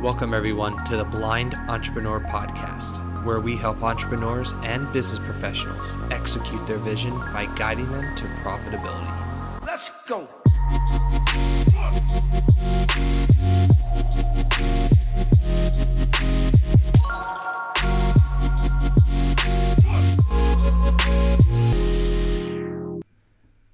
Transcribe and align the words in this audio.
Welcome, 0.00 0.32
everyone, 0.32 0.84
to 0.84 0.96
the 0.96 1.04
Blind 1.04 1.56
Entrepreneur 1.66 2.20
Podcast, 2.20 3.24
where 3.24 3.40
we 3.40 3.56
help 3.56 3.82
entrepreneurs 3.82 4.54
and 4.62 4.92
business 4.92 5.18
professionals 5.18 5.98
execute 6.12 6.64
their 6.68 6.78
vision 6.78 7.10
by 7.32 7.46
guiding 7.56 7.90
them 7.90 8.04
to 8.14 8.24
profitability. 8.44 9.66
Let's 9.66 9.90
go. 10.06 10.28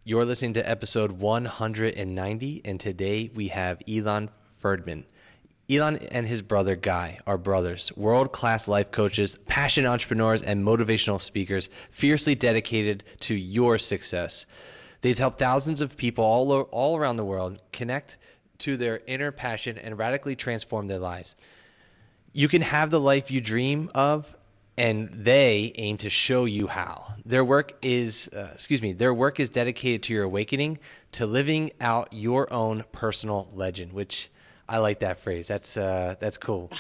You're 0.04 0.25
listening 0.25 0.54
to 0.54 0.66
episode 0.66 1.12
190, 1.12 2.62
and 2.64 2.80
today 2.80 3.30
we 3.34 3.48
have 3.48 3.79
Ilan 3.86 4.30
Ferdman. 4.56 5.04
Ilan 5.68 6.06
and 6.10 6.26
his 6.26 6.42
brother 6.42 6.76
Guy 6.76 7.18
are 7.26 7.38
brothers, 7.38 7.91
world 7.96 8.32
class 8.32 8.68
life 8.68 8.91
coaches, 8.91 9.36
passionate 9.46 9.88
entrepreneurs, 9.88 10.42
and 10.42 10.64
motivational 10.64 11.20
speakers, 11.20 11.70
fiercely 11.91 12.34
dedicated 12.34 13.02
to 13.20 13.34
your 13.34 13.78
success. 13.78 14.45
They've 15.00 15.19
helped 15.19 15.38
thousands 15.38 15.80
of 15.80 15.96
people 15.96 16.24
all, 16.24 16.52
all 16.52 16.96
around 16.96 17.16
the 17.16 17.24
world 17.24 17.60
connect 17.72 18.19
to 18.58 18.77
their 18.77 19.00
inner 19.06 19.32
passion 19.32 19.78
and 19.78 19.98
radically 19.98 20.36
transform 20.36 20.86
their 20.86 20.98
lives. 20.98 21.34
You 22.33 22.48
can 22.48 22.62
have 22.62 22.91
the 22.91 23.00
life 23.00 23.30
you 23.30 23.41
dream 23.41 23.91
of 23.94 24.36
and 24.77 25.08
they 25.12 25.72
aim 25.77 25.96
to 25.98 26.10
show 26.10 26.46
you 26.46 26.66
how. 26.66 27.14
Their 27.24 27.44
work 27.44 27.78
is, 27.80 28.28
uh, 28.34 28.50
excuse 28.52 28.83
me, 28.83 28.92
their 28.92 29.14
work 29.14 29.38
is 29.38 29.48
dedicated 29.48 30.02
to 30.05 30.12
your 30.12 30.24
awakening, 30.24 30.78
to 31.12 31.27
living 31.27 31.70
out 31.80 32.12
your 32.12 32.52
own 32.52 32.84
personal 32.91 33.50
legend, 33.55 33.92
which 33.92 34.30
I 34.68 34.78
like 34.78 35.00
that 35.00 35.18
phrase. 35.18 35.46
That's 35.46 35.77
uh, 35.77 36.16
that's 36.18 36.38
cool. 36.38 36.70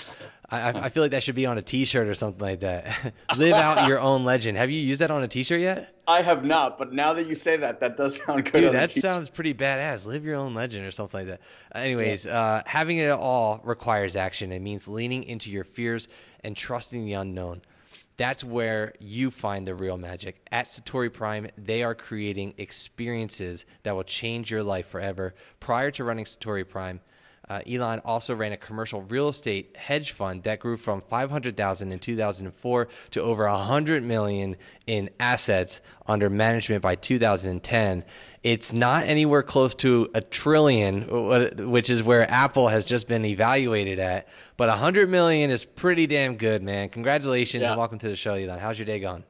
I, 0.50 0.68
I 0.68 0.88
feel 0.90 1.02
like 1.02 1.12
that 1.12 1.22
should 1.22 1.34
be 1.34 1.46
on 1.46 1.58
a 1.58 1.62
T-shirt 1.62 2.06
or 2.06 2.14
something 2.14 2.40
like 2.40 2.60
that. 2.60 3.14
Live 3.36 3.54
out 3.54 3.88
your 3.88 3.98
own 3.98 4.24
legend. 4.24 4.58
Have 4.58 4.70
you 4.70 4.80
used 4.80 5.00
that 5.00 5.10
on 5.10 5.22
a 5.22 5.28
T-shirt 5.28 5.60
yet? 5.60 5.94
I 6.06 6.22
have 6.22 6.44
not, 6.44 6.76
but 6.76 6.92
now 6.92 7.14
that 7.14 7.26
you 7.26 7.34
say 7.34 7.56
that, 7.56 7.80
that 7.80 7.96
does 7.96 8.16
sound 8.24 8.44
good. 8.44 8.60
Dude, 8.60 8.74
that 8.74 8.90
sounds 8.90 9.30
pretty 9.30 9.54
badass. 9.54 10.04
Live 10.04 10.24
your 10.24 10.36
own 10.36 10.54
legend 10.54 10.86
or 10.86 10.90
something 10.90 11.20
like 11.20 11.28
that. 11.28 11.40
Anyways, 11.74 12.26
yeah. 12.26 12.40
uh, 12.40 12.62
having 12.66 12.98
it 12.98 13.10
all 13.10 13.60
requires 13.64 14.16
action. 14.16 14.52
It 14.52 14.60
means 14.60 14.86
leaning 14.86 15.24
into 15.24 15.50
your 15.50 15.64
fears 15.64 16.08
and 16.42 16.56
trusting 16.56 17.04
the 17.04 17.14
unknown. 17.14 17.62
That's 18.16 18.44
where 18.44 18.94
you 19.00 19.30
find 19.30 19.66
the 19.66 19.74
real 19.74 19.96
magic. 19.96 20.46
At 20.52 20.66
Satori 20.66 21.12
Prime, 21.12 21.48
they 21.58 21.82
are 21.82 21.96
creating 21.96 22.54
experiences 22.58 23.66
that 23.82 23.96
will 23.96 24.04
change 24.04 24.52
your 24.52 24.62
life 24.62 24.88
forever. 24.88 25.34
Prior 25.58 25.90
to 25.92 26.04
running 26.04 26.24
Satori 26.24 26.68
Prime, 26.68 27.00
uh, 27.48 27.60
Ilan 27.66 28.00
also 28.04 28.34
ran 28.34 28.52
a 28.52 28.56
commercial 28.56 29.02
real 29.02 29.28
estate 29.28 29.76
hedge 29.76 30.12
fund 30.12 30.42
that 30.44 30.60
grew 30.60 30.76
from 30.76 31.00
500,000 31.02 31.92
in 31.92 31.98
2004 31.98 32.88
to 33.10 33.20
over 33.20 33.48
100 33.48 34.02
million 34.02 34.56
in 34.86 35.10
assets 35.20 35.82
under 36.06 36.30
management 36.30 36.82
by 36.82 36.94
2010. 36.94 38.04
It's 38.42 38.72
not 38.72 39.04
anywhere 39.04 39.42
close 39.42 39.74
to 39.76 40.10
a 40.14 40.20
trillion, 40.20 41.70
which 41.70 41.90
is 41.90 42.02
where 42.02 42.30
Apple 42.30 42.68
has 42.68 42.84
just 42.84 43.08
been 43.08 43.24
evaluated 43.24 43.98
at. 43.98 44.28
But 44.56 44.68
100 44.68 45.08
million 45.08 45.50
is 45.50 45.64
pretty 45.64 46.06
damn 46.06 46.36
good, 46.36 46.62
man. 46.62 46.88
Congratulations 46.88 47.62
yeah. 47.62 47.70
and 47.70 47.78
welcome 47.78 47.98
to 47.98 48.08
the 48.08 48.16
show, 48.16 48.34
Ilan. 48.34 48.58
How's 48.58 48.78
your 48.78 48.86
day 48.86 49.00
going? 49.00 49.24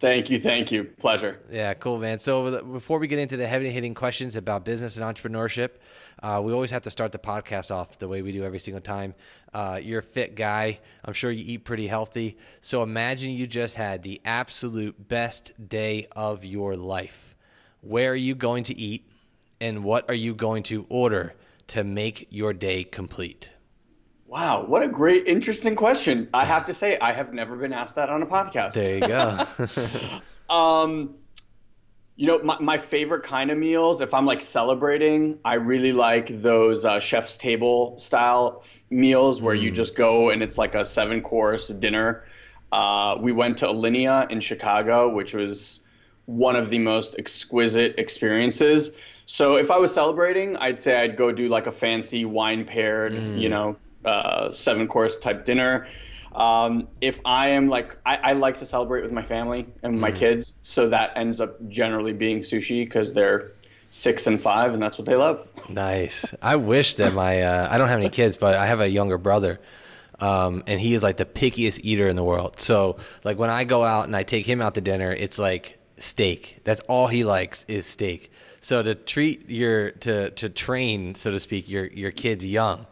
Thank 0.00 0.30
you, 0.30 0.40
thank 0.40 0.72
you. 0.72 0.84
Pleasure. 0.84 1.42
Yeah, 1.50 1.74
cool, 1.74 1.98
man. 1.98 2.18
So 2.18 2.62
before 2.62 2.98
we 2.98 3.06
get 3.06 3.18
into 3.18 3.36
the 3.36 3.46
heavy 3.46 3.70
hitting 3.70 3.92
questions 3.92 4.34
about 4.34 4.64
business 4.64 4.96
and 4.96 5.04
entrepreneurship, 5.04 5.72
uh, 6.22 6.40
we 6.42 6.52
always 6.52 6.70
have 6.70 6.82
to 6.82 6.90
start 6.90 7.12
the 7.12 7.18
podcast 7.18 7.70
off 7.70 7.98
the 7.98 8.08
way 8.08 8.22
we 8.22 8.32
do 8.32 8.44
every 8.44 8.58
single 8.58 8.80
time. 8.80 9.14
Uh, 9.52 9.80
you're 9.82 10.00
a 10.00 10.02
fit 10.02 10.34
guy. 10.34 10.80
I'm 11.04 11.14
sure 11.14 11.30
you 11.30 11.44
eat 11.46 11.64
pretty 11.64 11.86
healthy. 11.86 12.36
So 12.60 12.82
imagine 12.82 13.32
you 13.32 13.46
just 13.46 13.76
had 13.76 14.02
the 14.02 14.20
absolute 14.24 15.08
best 15.08 15.52
day 15.68 16.08
of 16.12 16.44
your 16.44 16.76
life. 16.76 17.34
Where 17.80 18.12
are 18.12 18.16
you 18.16 18.34
going 18.34 18.64
to 18.64 18.78
eat, 18.78 19.08
and 19.60 19.82
what 19.82 20.08
are 20.10 20.14
you 20.14 20.34
going 20.34 20.64
to 20.64 20.84
order 20.88 21.34
to 21.68 21.84
make 21.84 22.28
your 22.30 22.52
day 22.52 22.84
complete? 22.84 23.50
Wow, 24.26 24.64
what 24.66 24.82
a 24.82 24.88
great, 24.88 25.26
interesting 25.26 25.74
question. 25.74 26.28
I 26.32 26.44
have 26.44 26.66
to 26.66 26.74
say, 26.74 26.98
I 26.98 27.12
have 27.12 27.32
never 27.32 27.56
been 27.56 27.72
asked 27.72 27.96
that 27.96 28.10
on 28.10 28.22
a 28.22 28.26
podcast. 28.26 28.74
There 28.74 28.94
you 28.94 29.00
go. 29.00 30.54
um, 30.54 31.16
you 32.20 32.26
know, 32.26 32.38
my, 32.42 32.58
my 32.60 32.76
favorite 32.76 33.22
kind 33.22 33.50
of 33.50 33.56
meals, 33.56 34.02
if 34.02 34.12
I'm 34.12 34.26
like 34.26 34.42
celebrating, 34.42 35.38
I 35.42 35.54
really 35.54 35.92
like 35.92 36.42
those 36.42 36.84
uh, 36.84 37.00
chef's 37.00 37.38
table 37.38 37.96
style 37.96 38.62
meals 38.90 39.40
where 39.40 39.56
mm. 39.56 39.62
you 39.62 39.70
just 39.70 39.94
go 39.94 40.28
and 40.28 40.42
it's 40.42 40.58
like 40.58 40.74
a 40.74 40.84
seven 40.84 41.22
course 41.22 41.68
dinner. 41.68 42.24
Uh, 42.70 43.16
we 43.18 43.32
went 43.32 43.56
to 43.58 43.68
Alinea 43.68 44.30
in 44.30 44.40
Chicago, 44.40 45.08
which 45.08 45.32
was 45.32 45.80
one 46.26 46.56
of 46.56 46.68
the 46.68 46.78
most 46.78 47.16
exquisite 47.18 47.94
experiences. 47.96 48.92
So 49.24 49.56
if 49.56 49.70
I 49.70 49.78
was 49.78 49.94
celebrating, 49.94 50.58
I'd 50.58 50.78
say 50.78 51.00
I'd 51.00 51.16
go 51.16 51.32
do 51.32 51.48
like 51.48 51.68
a 51.68 51.72
fancy 51.72 52.26
wine 52.26 52.66
paired, 52.66 53.14
mm. 53.14 53.40
you 53.40 53.48
know, 53.48 53.76
uh, 54.04 54.52
seven 54.52 54.88
course 54.88 55.18
type 55.18 55.46
dinner. 55.46 55.86
Um, 56.32 56.88
if 57.00 57.20
I 57.24 57.50
am 57.50 57.68
like, 57.68 57.96
I, 58.06 58.16
I, 58.16 58.32
like 58.34 58.58
to 58.58 58.66
celebrate 58.66 59.02
with 59.02 59.10
my 59.10 59.24
family 59.24 59.66
and 59.82 60.00
my 60.00 60.12
mm. 60.12 60.16
kids, 60.16 60.54
so 60.62 60.88
that 60.88 61.12
ends 61.16 61.40
up 61.40 61.56
generally 61.68 62.12
being 62.12 62.40
sushi 62.40 62.84
because 62.84 63.12
they're 63.12 63.50
six 63.90 64.28
and 64.28 64.40
five, 64.40 64.72
and 64.72 64.82
that's 64.82 64.96
what 64.96 65.06
they 65.06 65.16
love. 65.16 65.46
Nice. 65.68 66.32
I 66.40 66.56
wish 66.56 66.94
that 66.96 67.12
my 67.14 67.42
uh, 67.42 67.68
I 67.70 67.78
don't 67.78 67.88
have 67.88 67.98
any 67.98 68.10
kids, 68.10 68.36
but 68.36 68.54
I 68.54 68.66
have 68.66 68.80
a 68.80 68.88
younger 68.88 69.18
brother. 69.18 69.60
Um, 70.20 70.62
and 70.66 70.78
he 70.78 70.94
is 70.94 71.02
like 71.02 71.16
the 71.16 71.24
pickiest 71.24 71.80
eater 71.82 72.06
in 72.06 72.14
the 72.14 72.22
world. 72.22 72.60
So 72.60 72.98
like 73.24 73.38
when 73.38 73.50
I 73.50 73.64
go 73.64 73.82
out 73.82 74.04
and 74.04 74.14
I 74.14 74.22
take 74.22 74.46
him 74.46 74.60
out 74.60 74.74
to 74.74 74.80
dinner, 74.80 75.10
it's 75.10 75.38
like 75.38 75.78
steak. 75.98 76.58
That's 76.62 76.80
all 76.82 77.06
he 77.06 77.24
likes 77.24 77.64
is 77.68 77.86
steak. 77.86 78.30
So 78.60 78.82
to 78.82 78.94
treat 78.94 79.50
your 79.50 79.92
to 79.92 80.30
to 80.30 80.48
train, 80.48 81.14
so 81.14 81.30
to 81.30 81.40
speak, 81.40 81.68
your 81.68 81.86
your 81.86 82.10
kids 82.10 82.44
young 82.44 82.86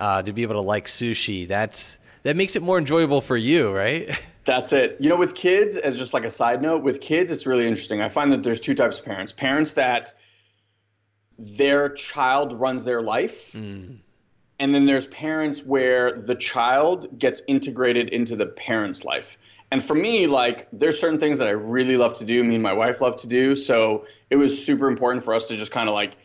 uh, 0.00 0.22
to 0.22 0.32
be 0.32 0.42
able 0.42 0.56
to 0.56 0.60
like 0.60 0.86
sushi. 0.86 1.46
That's 1.46 1.98
that 2.22 2.36
makes 2.36 2.56
it 2.56 2.62
more 2.62 2.78
enjoyable 2.78 3.20
for 3.20 3.36
you, 3.36 3.74
right? 3.74 4.10
That's 4.44 4.72
it. 4.72 4.96
You 4.98 5.08
know, 5.08 5.16
with 5.16 5.34
kids, 5.34 5.76
as 5.76 5.96
just 5.96 6.14
like 6.14 6.24
a 6.24 6.30
side 6.30 6.62
note, 6.62 6.82
with 6.82 7.00
kids, 7.00 7.30
it's 7.30 7.46
really 7.46 7.66
interesting. 7.66 8.00
I 8.00 8.08
find 8.08 8.32
that 8.32 8.42
there's 8.42 8.60
two 8.60 8.74
types 8.74 8.98
of 8.98 9.04
parents: 9.04 9.32
parents 9.32 9.74
that 9.74 10.12
their 11.38 11.88
child 11.88 12.52
runs 12.52 12.84
their 12.84 13.02
life. 13.02 13.52
Mm. 13.52 13.98
And 14.58 14.74
then 14.74 14.86
there's 14.86 15.08
parents 15.08 15.62
where 15.62 16.20
the 16.20 16.36
child 16.36 17.18
gets 17.18 17.42
integrated 17.48 18.10
into 18.10 18.36
the 18.36 18.46
parent's 18.46 19.04
life. 19.04 19.38
And 19.72 19.82
for 19.82 19.94
me, 19.94 20.26
like, 20.26 20.68
there's 20.72 21.00
certain 21.00 21.18
things 21.18 21.38
that 21.38 21.48
I 21.48 21.52
really 21.52 21.96
love 21.96 22.14
to 22.14 22.24
do. 22.24 22.44
Me 22.44 22.54
and 22.54 22.62
my 22.62 22.74
wife 22.74 23.00
love 23.00 23.16
to 23.22 23.26
do. 23.26 23.56
So 23.56 24.06
it 24.30 24.36
was 24.36 24.64
super 24.64 24.86
important 24.86 25.24
for 25.24 25.34
us 25.34 25.46
to 25.46 25.56
just 25.56 25.72
kind 25.72 25.88
of 25.88 25.94
like 25.94 26.16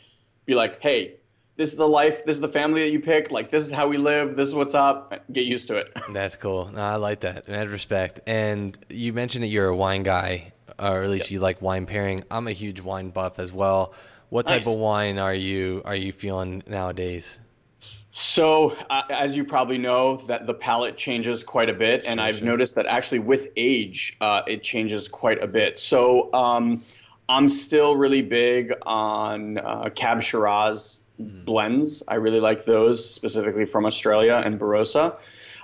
be 0.46 0.54
like, 0.54 0.82
hey, 0.82 1.16
this 1.58 1.72
is 1.72 1.76
the 1.76 1.88
life, 1.88 2.24
this 2.24 2.36
is 2.36 2.42
the 2.42 2.48
family 2.48 2.82
that 2.84 2.92
you 2.92 3.00
picked. 3.00 3.32
Like 3.32 3.50
this 3.50 3.66
is 3.66 3.72
how 3.72 3.88
we 3.88 3.98
live. 3.98 4.36
This 4.36 4.48
is 4.48 4.56
what's 4.56 4.76
up. 4.76 5.14
Get 5.32 5.46
used 5.46 5.68
to 5.70 5.78
it. 5.78 5.92
That's 6.14 6.38
cool. 6.38 6.72
No, 6.72 6.82
I 6.82 6.96
like 6.96 7.22
that. 7.22 7.48
Mad 7.48 7.70
respect. 7.70 8.22
And 8.28 8.78
you 8.90 9.12
mentioned 9.12 9.44
that 9.44 9.48
you're 9.48 9.68
a 9.68 9.76
wine 9.76 10.04
guy, 10.04 10.54
or 10.78 11.04
at 11.04 11.10
least 11.10 11.26
yes. 11.26 11.32
you 11.32 11.40
like 11.40 11.62
wine 11.62 11.88
pairing. 11.88 12.24
I'm 12.30 12.48
a 12.48 12.52
huge 12.52 12.80
wine 12.80 13.10
buff 13.10 13.40
as 13.40 13.52
well. 13.52 13.94
What 14.30 14.46
type 14.46 14.66
nice. 14.66 14.76
of 14.76 14.82
wine 14.82 15.18
are 15.18 15.34
you 15.34 15.82
are 15.84 15.96
you 15.96 16.12
feeling 16.12 16.64
nowadays? 16.68 17.40
So, 18.12 18.76
uh, 18.90 19.04
as 19.10 19.36
you 19.36 19.44
probably 19.44 19.78
know, 19.78 20.18
that 20.28 20.48
the 20.48 20.54
palate 20.54 20.98
changes 20.98 21.44
quite 21.44 21.70
a 21.70 21.74
bit, 21.74 22.04
and 22.06 22.20
sure, 22.20 22.26
I've 22.26 22.38
sure. 22.38 22.48
noticed 22.48 22.76
that 22.76 22.88
actually 22.88 23.20
with 23.20 23.48
age, 23.56 24.18
uh, 24.20 24.42
it 24.48 24.64
changes 24.64 25.08
quite 25.08 25.44
a 25.44 25.46
bit. 25.46 25.78
So, 25.78 26.34
um, 26.34 26.84
I'm 27.30 27.48
still 27.48 27.96
really 27.96 28.24
big 28.24 28.74
on 28.84 29.60
uh, 29.60 29.90
Cab 29.94 30.24
Shiraz 30.24 31.00
mm-hmm. 31.22 31.44
blends. 31.46 32.04
I 32.08 32.16
really 32.16 32.40
like 32.40 32.66
those 32.66 33.08
specifically 33.08 33.66
from 33.66 33.86
Australia 33.86 34.42
and 34.44 34.60
Barossa. 34.60 35.18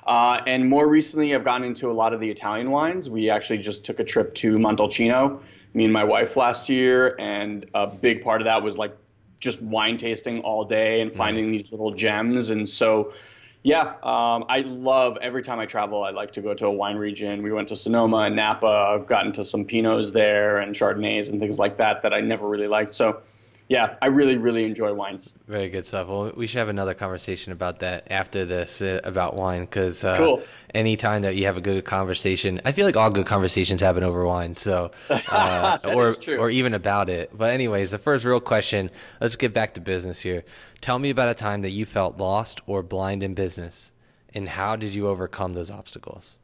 Uh, 0.06 0.42
and 0.48 0.68
more 0.68 0.88
recently, 0.88 1.34
I've 1.34 1.46
gotten 1.46 1.66
into 1.66 1.90
a 1.90 1.94
lot 1.94 2.14
of 2.14 2.20
the 2.20 2.30
Italian 2.30 2.72
wines. 2.72 3.10
We 3.10 3.30
actually 3.30 3.60
just 3.60 3.86
took 3.86 4.00
a 4.00 4.04
trip 4.04 4.36
to 4.36 4.58
Montalcino, 4.58 5.42
me 5.74 5.86
and 5.86 5.94
my 5.94 6.04
wife 6.04 6.36
last 6.36 6.68
year, 6.68 7.16
and 7.20 7.66
a 7.74 7.88
big 7.88 8.22
part 8.22 8.42
of 8.42 8.46
that 8.46 8.62
was 8.64 8.78
like 8.78 8.96
just 9.40 9.62
wine 9.62 9.98
tasting 9.98 10.42
all 10.42 10.66
day 10.66 11.02
and 11.02 11.12
finding 11.12 11.52
nice. 11.52 11.64
these 11.64 11.72
little 11.72 11.92
gems. 11.92 12.50
And 12.50 12.68
so, 12.68 13.14
yeah, 13.62 13.94
um, 14.04 14.46
I 14.50 14.64
love 14.66 15.18
every 15.22 15.42
time 15.42 15.60
I 15.60 15.66
travel. 15.66 16.04
I 16.04 16.12
like 16.12 16.34
to 16.34 16.42
go 16.42 16.54
to 16.54 16.68
a 16.68 16.72
wine 16.72 16.98
region. 16.98 17.42
We 17.44 17.52
went 17.52 17.70
to 17.70 17.76
Sonoma 17.76 18.20
and 18.20 18.36
Napa. 18.36 18.68
I've 18.68 19.08
gotten 19.08 19.32
to 19.34 19.44
some 19.44 19.66
Pinots 19.66 20.12
there 20.12 20.58
and 20.58 20.76
Chardonnays 20.76 21.30
and 21.30 21.40
things 21.40 21.60
like 21.60 21.78
that 21.78 22.02
that 22.04 22.14
I 22.14 22.22
never 22.22 22.48
really 22.48 22.68
liked. 22.68 22.94
So 22.94 23.22
yeah, 23.70 23.96
I 24.02 24.08
really, 24.08 24.38
really 24.38 24.66
enjoy 24.66 24.94
wines. 24.94 25.34
Very 25.48 25.70
good 25.70 25.86
stuff. 25.86 26.08
Well, 26.08 26.32
we 26.36 26.48
should 26.48 26.60
have 26.60 26.70
another 26.70 26.94
conversation 26.94 27.52
about 27.52 27.80
that 27.80 28.12
after 28.12 28.46
this 28.46 28.82
uh, 28.82 29.00
about 29.04 29.36
wine 29.36 29.62
because 29.62 30.04
uh, 30.04 30.18
cool. 30.18 30.44
anytime 30.74 31.22
that 31.24 31.36
you 31.36 31.46
have 31.46 31.58
a 31.58 31.62
good 31.62 31.86
conversation, 31.86 32.62
I 32.66 32.72
feel 32.72 32.86
like 32.86 32.98
all 32.98 33.10
good 33.10 33.26
conversations 33.26 33.82
happen 33.82 34.04
over 34.04 34.26
wine. 34.26 34.56
So, 34.56 34.92
uh, 35.10 35.80
or 35.86 36.16
or 36.38 36.50
even 36.50 36.74
about 36.74 37.10
it. 37.10 37.32
But 37.34 37.52
anyways, 37.52 37.92
the 37.92 37.98
first 37.98 38.26
real 38.26 38.40
question. 38.40 38.92
Let's 39.22 39.36
get 39.36 39.54
back 39.54 39.74
to 39.76 39.82
business 39.82 40.20
here. 40.20 40.44
Tell 40.82 41.00
me 41.00 41.10
about 41.10 41.30
a 41.30 41.34
time 41.34 41.62
that 41.62 41.72
you 41.72 41.86
felt 41.86 42.18
lost 42.18 42.62
or 42.68 42.84
blind 42.84 43.24
in 43.24 43.34
business, 43.34 43.92
and 44.34 44.50
how 44.50 44.76
did 44.76 44.94
you 44.94 45.08
overcome 45.08 45.54
those 45.54 45.72
obstacles? 45.72 46.38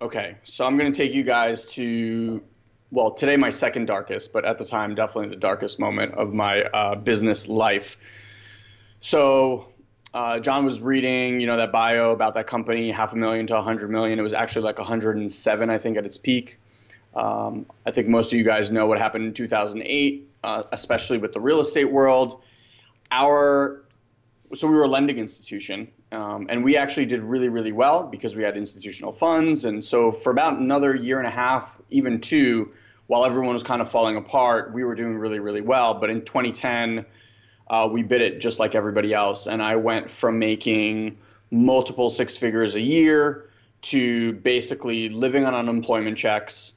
Okay, 0.00 0.36
so 0.42 0.66
I'm 0.66 0.76
going 0.76 0.92
to 0.92 0.96
take 0.96 1.14
you 1.14 1.22
guys 1.22 1.64
to, 1.76 2.42
well, 2.90 3.12
today 3.12 3.36
my 3.36 3.50
second 3.50 3.86
darkest, 3.86 4.32
but 4.32 4.44
at 4.44 4.58
the 4.58 4.64
time, 4.64 4.94
definitely 4.94 5.30
the 5.30 5.40
darkest 5.40 5.78
moment 5.78 6.14
of 6.14 6.32
my 6.32 6.62
uh, 6.62 6.94
business 6.94 7.48
life. 7.48 7.96
So, 9.00 9.68
uh, 10.12 10.38
John 10.38 10.64
was 10.64 10.80
reading, 10.80 11.40
you 11.40 11.46
know, 11.46 11.56
that 11.56 11.72
bio 11.72 12.12
about 12.12 12.34
that 12.34 12.46
company, 12.46 12.90
half 12.92 13.12
a 13.12 13.16
million 13.16 13.46
to 13.48 13.54
100 13.54 13.90
million. 13.90 14.18
It 14.18 14.22
was 14.22 14.34
actually 14.34 14.62
like 14.62 14.78
107, 14.78 15.70
I 15.70 15.78
think, 15.78 15.96
at 15.96 16.04
its 16.06 16.18
peak. 16.18 16.58
Um, 17.16 17.66
I 17.84 17.90
think 17.90 18.08
most 18.08 18.32
of 18.32 18.38
you 18.38 18.44
guys 18.44 18.70
know 18.70 18.86
what 18.86 18.98
happened 18.98 19.24
in 19.24 19.32
2008, 19.32 20.28
uh, 20.42 20.62
especially 20.72 21.18
with 21.18 21.32
the 21.32 21.40
real 21.40 21.60
estate 21.60 21.90
world. 21.90 22.40
Our 23.10 23.83
so 24.52 24.68
we 24.68 24.74
were 24.74 24.84
a 24.84 24.88
lending 24.88 25.18
institution, 25.18 25.88
um, 26.12 26.46
and 26.50 26.62
we 26.62 26.76
actually 26.76 27.06
did 27.06 27.20
really, 27.20 27.48
really 27.48 27.72
well 27.72 28.04
because 28.04 28.36
we 28.36 28.42
had 28.42 28.56
institutional 28.56 29.12
funds. 29.12 29.64
And 29.64 29.82
so 29.82 30.12
for 30.12 30.30
about 30.30 30.58
another 30.58 30.94
year 30.94 31.18
and 31.18 31.26
a 31.26 31.30
half, 31.30 31.80
even 31.90 32.20
two, 32.20 32.72
while 33.06 33.24
everyone 33.24 33.52
was 33.52 33.62
kind 33.62 33.80
of 33.80 33.90
falling 33.90 34.16
apart, 34.16 34.72
we 34.72 34.84
were 34.84 34.94
doing 34.94 35.16
really, 35.16 35.38
really 35.38 35.60
well. 35.60 35.94
But 35.94 36.10
in 36.10 36.24
2010, 36.24 37.06
uh, 37.68 37.88
we 37.90 38.02
bit 38.02 38.20
it 38.20 38.40
just 38.40 38.58
like 38.58 38.74
everybody 38.74 39.14
else, 39.14 39.46
and 39.46 39.62
I 39.62 39.76
went 39.76 40.10
from 40.10 40.38
making 40.38 41.18
multiple 41.50 42.08
six 42.08 42.36
figures 42.36 42.76
a 42.76 42.80
year 42.80 43.48
to 43.82 44.32
basically 44.32 45.08
living 45.08 45.44
on 45.44 45.54
unemployment 45.54 46.16
checks, 46.18 46.72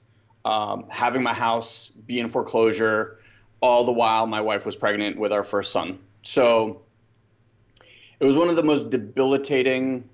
um, 0.46 0.86
having 0.90 1.24
my 1.24 1.34
house 1.34 1.90
be 1.90 2.20
in 2.20 2.28
foreclosure, 2.28 3.20
all 3.62 3.84
the 3.84 3.92
while 3.92 4.28
my 4.28 4.42
wife 4.42 4.66
was 4.66 4.76
pregnant 4.76 5.18
with 5.18 5.32
our 5.32 5.44
first 5.44 5.72
son. 5.72 6.00
So 6.22 6.82
it 8.20 8.26
was 8.26 8.38
one 8.38 8.50
of 8.50 8.56
the 8.56 8.64
most 8.64 8.90
debilitating 8.90 10.10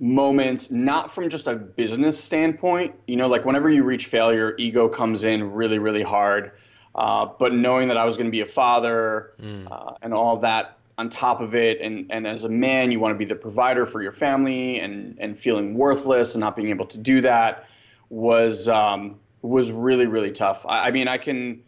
moments, 0.00 0.70
not 0.70 1.10
from 1.10 1.28
just 1.28 1.46
a 1.46 1.54
business 1.54 2.22
standpoint. 2.22 2.94
You 3.06 3.16
know, 3.16 3.28
like 3.28 3.44
whenever 3.44 3.68
you 3.68 3.84
reach 3.84 4.06
failure, 4.06 4.54
ego 4.58 4.88
comes 4.88 5.24
in 5.24 5.52
really, 5.52 5.78
really 5.78 6.02
hard. 6.02 6.52
Uh, 6.94 7.26
but 7.38 7.52
knowing 7.54 7.88
that 7.88 7.96
I 7.96 8.04
was 8.04 8.16
going 8.16 8.26
to 8.26 8.32
be 8.32 8.40
a 8.40 8.46
father 8.46 9.32
mm. 9.40 9.70
uh, 9.70 9.94
and 10.02 10.12
all 10.12 10.38
that 10.38 10.78
on 10.96 11.08
top 11.08 11.40
of 11.40 11.54
it, 11.54 11.80
and, 11.80 12.10
and 12.10 12.26
as 12.26 12.42
a 12.44 12.48
man, 12.48 12.90
you 12.90 12.98
want 12.98 13.14
to 13.14 13.18
be 13.18 13.24
the 13.24 13.36
provider 13.36 13.86
for 13.86 14.02
your 14.02 14.10
family, 14.10 14.80
and, 14.80 15.16
and 15.20 15.38
feeling 15.38 15.74
worthless 15.74 16.34
and 16.34 16.40
not 16.40 16.56
being 16.56 16.70
able 16.70 16.86
to 16.86 16.98
do 16.98 17.20
that 17.20 17.66
was 18.10 18.68
um, 18.68 19.20
was 19.42 19.70
really, 19.70 20.06
really 20.06 20.32
tough. 20.32 20.66
I, 20.66 20.88
I 20.88 20.90
mean, 20.90 21.06
I 21.06 21.18
can 21.18 21.62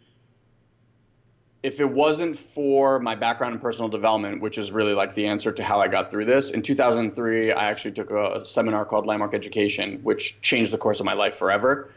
if 1.63 1.79
it 1.79 1.89
wasn't 1.89 2.37
for 2.37 2.99
my 2.99 3.15
background 3.15 3.53
in 3.53 3.59
personal 3.59 3.87
development, 3.87 4.41
which 4.41 4.57
is 4.57 4.71
really 4.71 4.93
like 4.93 5.13
the 5.13 5.27
answer 5.27 5.51
to 5.51 5.63
how 5.63 5.79
I 5.79 5.87
got 5.87 6.09
through 6.09 6.25
this, 6.25 6.49
in 6.49 6.63
2003, 6.63 7.51
I 7.51 7.69
actually 7.69 7.91
took 7.91 8.09
a 8.09 8.43
seminar 8.43 8.83
called 8.85 9.05
Landmark 9.05 9.35
Education, 9.35 9.99
which 10.01 10.41
changed 10.41 10.73
the 10.73 10.79
course 10.79 10.99
of 10.99 11.05
my 11.05 11.13
life 11.13 11.35
forever. 11.35 11.91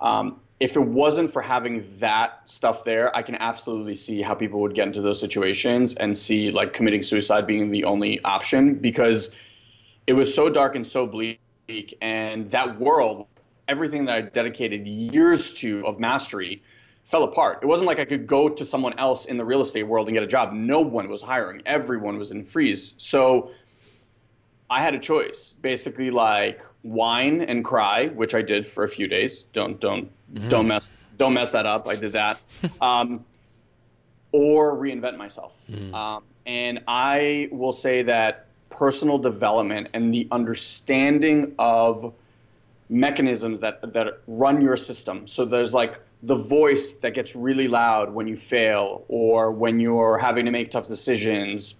Um, 0.00 0.40
if 0.58 0.74
it 0.74 0.82
wasn't 0.82 1.30
for 1.30 1.42
having 1.42 1.84
that 1.98 2.40
stuff 2.46 2.82
there, 2.82 3.14
I 3.14 3.22
can 3.22 3.36
absolutely 3.36 3.94
see 3.94 4.22
how 4.22 4.34
people 4.34 4.60
would 4.60 4.74
get 4.74 4.86
into 4.86 5.02
those 5.02 5.20
situations 5.20 5.94
and 5.94 6.16
see 6.16 6.50
like 6.50 6.72
committing 6.72 7.02
suicide 7.02 7.46
being 7.46 7.70
the 7.70 7.84
only 7.84 8.20
option 8.24 8.74
because 8.74 9.34
it 10.06 10.14
was 10.14 10.34
so 10.34 10.48
dark 10.48 10.74
and 10.74 10.86
so 10.86 11.06
bleak. 11.06 11.38
And 12.00 12.50
that 12.50 12.80
world, 12.80 13.26
everything 13.68 14.06
that 14.06 14.14
I 14.14 14.20
dedicated 14.22 14.88
years 14.88 15.52
to 15.54 15.86
of 15.86 16.00
mastery, 16.00 16.62
fell 17.06 17.22
apart. 17.22 17.60
It 17.62 17.66
wasn't 17.66 17.86
like 17.86 18.00
I 18.00 18.04
could 18.04 18.26
go 18.26 18.48
to 18.48 18.64
someone 18.64 18.98
else 18.98 19.26
in 19.26 19.36
the 19.36 19.44
real 19.44 19.60
estate 19.60 19.84
world 19.84 20.08
and 20.08 20.14
get 20.14 20.24
a 20.24 20.26
job. 20.26 20.52
No 20.52 20.80
one 20.80 21.08
was 21.08 21.22
hiring. 21.22 21.62
Everyone 21.64 22.18
was 22.18 22.32
in 22.32 22.42
freeze. 22.42 22.94
So 22.98 23.52
I 24.68 24.82
had 24.82 24.94
a 24.94 24.98
choice, 24.98 25.54
basically 25.62 26.10
like 26.10 26.62
whine 26.82 27.42
and 27.42 27.64
cry, 27.64 28.08
which 28.08 28.34
I 28.34 28.42
did 28.42 28.66
for 28.66 28.82
a 28.82 28.88
few 28.88 29.06
days. 29.06 29.44
Don't 29.52 29.78
don't 29.80 30.10
mm. 30.34 30.48
don't 30.48 30.66
mess 30.66 30.96
don't 31.16 31.32
mess 31.32 31.52
that 31.52 31.64
up. 31.64 31.86
I 31.86 31.94
did 31.94 32.14
that. 32.14 32.40
um, 32.80 33.24
or 34.32 34.74
reinvent 34.74 35.16
myself. 35.16 35.64
Mm. 35.70 35.94
Um, 35.94 36.24
and 36.44 36.82
I 36.88 37.48
will 37.52 37.72
say 37.72 38.02
that 38.02 38.46
personal 38.68 39.18
development 39.18 39.90
and 39.94 40.12
the 40.12 40.26
understanding 40.32 41.54
of 41.56 42.12
mechanisms 42.88 43.60
that 43.60 43.92
that 43.92 44.22
run 44.26 44.60
your 44.60 44.76
system. 44.76 45.28
So 45.28 45.44
there's 45.44 45.72
like 45.72 46.00
the 46.26 46.34
voice 46.34 46.94
that 46.94 47.14
gets 47.14 47.36
really 47.36 47.68
loud 47.68 48.12
when 48.12 48.26
you 48.26 48.34
fail 48.34 49.04
or 49.06 49.52
when 49.52 49.78
you're 49.78 50.18
having 50.18 50.44
to 50.46 50.50
make 50.50 50.72
tough 50.72 50.88
decisions 50.88 51.76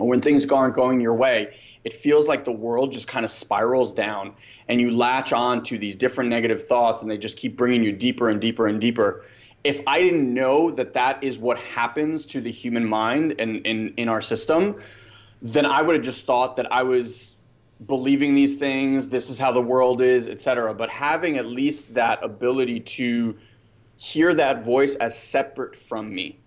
or 0.00 0.08
when 0.08 0.20
things 0.20 0.44
aren't 0.50 0.74
going 0.74 1.00
your 1.00 1.14
way, 1.14 1.54
it 1.84 1.94
feels 1.94 2.26
like 2.26 2.44
the 2.44 2.52
world 2.52 2.90
just 2.90 3.06
kind 3.06 3.24
of 3.24 3.30
spirals 3.30 3.94
down 3.94 4.34
and 4.68 4.80
you 4.80 4.90
latch 4.90 5.32
on 5.32 5.62
to 5.62 5.78
these 5.78 5.94
different 5.94 6.30
negative 6.30 6.66
thoughts 6.66 7.02
and 7.02 7.08
they 7.08 7.16
just 7.16 7.36
keep 7.36 7.56
bringing 7.56 7.84
you 7.84 7.92
deeper 7.92 8.28
and 8.28 8.40
deeper 8.40 8.66
and 8.66 8.80
deeper. 8.80 9.24
If 9.62 9.80
I 9.86 10.00
didn't 10.00 10.34
know 10.34 10.72
that 10.72 10.94
that 10.94 11.22
is 11.22 11.38
what 11.38 11.58
happens 11.58 12.26
to 12.26 12.40
the 12.40 12.50
human 12.50 12.84
mind 12.84 13.36
and 13.38 13.64
in, 13.64 13.94
in 13.96 14.08
our 14.08 14.20
system, 14.20 14.82
then 15.42 15.64
I 15.64 15.80
would 15.80 15.94
have 15.94 16.04
just 16.04 16.26
thought 16.26 16.56
that 16.56 16.72
I 16.72 16.82
was 16.82 17.36
believing 17.86 18.34
these 18.34 18.56
things, 18.56 19.10
this 19.10 19.30
is 19.30 19.38
how 19.38 19.52
the 19.52 19.60
world 19.60 20.00
is, 20.00 20.28
etc. 20.28 20.74
But 20.74 20.90
having 20.90 21.38
at 21.38 21.46
least 21.46 21.94
that 21.94 22.24
ability 22.24 22.80
to 22.80 23.36
hear 24.00 24.32
that 24.32 24.64
voice 24.64 24.96
as 24.96 25.16
separate 25.16 25.76
from 25.76 26.14
me 26.14 26.40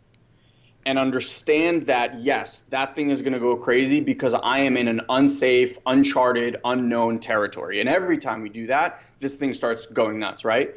and 0.87 0.97
understand 0.97 1.83
that 1.83 2.19
yes, 2.19 2.61
that 2.71 2.95
thing 2.95 3.11
is 3.11 3.21
going 3.21 3.33
to 3.33 3.39
go 3.39 3.55
crazy 3.55 3.99
because 3.99 4.33
I 4.33 4.61
am 4.61 4.75
in 4.75 4.87
an 4.87 5.01
unsafe, 5.07 5.77
uncharted, 5.85 6.57
unknown 6.65 7.19
territory. 7.19 7.79
And 7.79 7.87
every 7.87 8.17
time 8.17 8.41
we 8.41 8.49
do 8.49 8.65
that, 8.67 9.03
this 9.19 9.35
thing 9.35 9.53
starts 9.53 9.85
going 9.85 10.17
nuts, 10.17 10.43
right? 10.43 10.73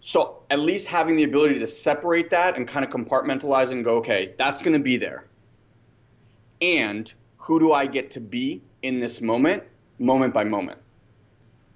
So 0.00 0.42
at 0.48 0.58
least 0.58 0.88
having 0.88 1.16
the 1.16 1.24
ability 1.24 1.58
to 1.58 1.66
separate 1.66 2.30
that 2.30 2.56
and 2.56 2.66
kind 2.66 2.82
of 2.82 2.90
compartmentalize 2.90 3.72
and 3.72 3.84
go, 3.84 3.96
okay, 3.96 4.32
that's 4.38 4.62
going 4.62 4.72
to 4.72 4.82
be 4.82 4.96
there. 4.96 5.26
And 6.62 7.12
who 7.36 7.60
do 7.60 7.74
I 7.74 7.84
get 7.84 8.12
to 8.12 8.20
be 8.20 8.62
in 8.80 9.00
this 9.00 9.20
moment, 9.20 9.64
moment 9.98 10.32
by 10.32 10.44
moment? 10.44 10.78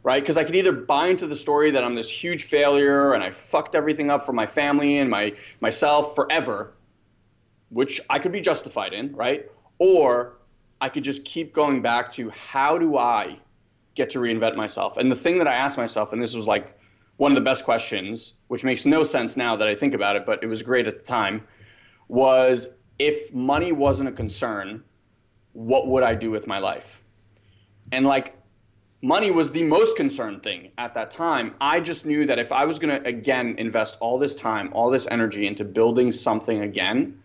Right? 0.03 0.23
Because 0.23 0.37
I 0.37 0.45
could 0.45 0.57
either 0.57 0.73
buy 0.73 1.09
into 1.09 1.27
the 1.27 1.35
story 1.35 1.71
that 1.73 1.85
I'm 1.85 1.95
this 1.95 2.11
huge 2.11 2.45
failure 2.45 3.13
and 3.13 3.23
I 3.23 3.31
fucked 3.31 3.75
everything 3.75 4.11
up 4.11 4.25
for 4.25 4.33
my 4.33 4.47
family 4.47 4.99
and 4.99 5.11
my 5.11 5.35
myself 5.61 6.15
forever, 6.15 6.73
which 7.69 8.01
I 8.09 8.19
could 8.19 8.33
be 8.33 8.41
justified 8.41 8.93
in, 8.93 9.15
right? 9.15 9.51
Or 9.79 10.39
I 10.81 10.89
could 10.89 11.05
just 11.05 11.25
keep 11.25 11.53
going 11.53 11.83
back 11.83 12.11
to 12.13 12.31
how 12.31 12.79
do 12.79 12.97
I 12.97 13.37
get 13.95 14.11
to 14.11 14.19
reinvent 14.19 14.57
myself? 14.57 14.97
And 14.97 15.11
the 15.11 15.17
thing 15.17 15.39
that 15.39 15.49
I 15.49 15.55
asked 15.55 15.77
myself, 15.77 16.13
and 16.13 16.23
this 16.23 16.35
was 16.35 16.47
like 16.47 16.79
one 17.19 17.31
of 17.31 17.35
the 17.35 17.43
best 17.43 17.65
questions, 17.65 18.35
which 18.49 18.65
makes 18.65 18.87
no 18.87 19.03
sense 19.03 19.37
now 19.37 19.57
that 19.57 19.69
I 19.69 19.75
think 19.75 19.93
about 19.93 20.17
it, 20.17 20.25
but 20.25 20.43
it 20.43 20.47
was 20.47 20.63
great 20.63 20.87
at 20.87 20.99
the 20.99 21.05
time, 21.05 21.47
was 22.09 22.69
if 22.99 23.33
money 23.35 23.73
wasn't 23.73 24.09
a 24.09 24.13
concern, 24.13 24.83
what 25.53 25.87
would 25.89 26.03
I 26.03 26.15
do 26.15 26.31
with 26.31 26.47
my 26.47 26.59
life? 26.59 27.03
And 27.93 28.07
like 28.07 28.40
money 29.03 29.31
was 29.31 29.51
the 29.51 29.63
most 29.63 29.97
concerned 29.97 30.43
thing 30.43 30.71
at 30.79 30.95
that 30.95 31.11
time. 31.11 31.55
I 31.61 31.81
just 31.81 32.05
knew 32.05 32.27
that 32.27 32.39
if 32.39 32.53
I 32.53 32.65
was 32.65 32.79
going 32.79 32.95
to 32.95 33.09
again 33.09 33.55
invest 33.59 33.97
all 34.01 34.19
this 34.19 34.35
time, 34.35 34.71
all 34.73 34.91
this 34.91 35.07
energy 35.11 35.47
into 35.47 35.65
building 35.65 36.13
something 36.13 36.61
again, 36.61 37.23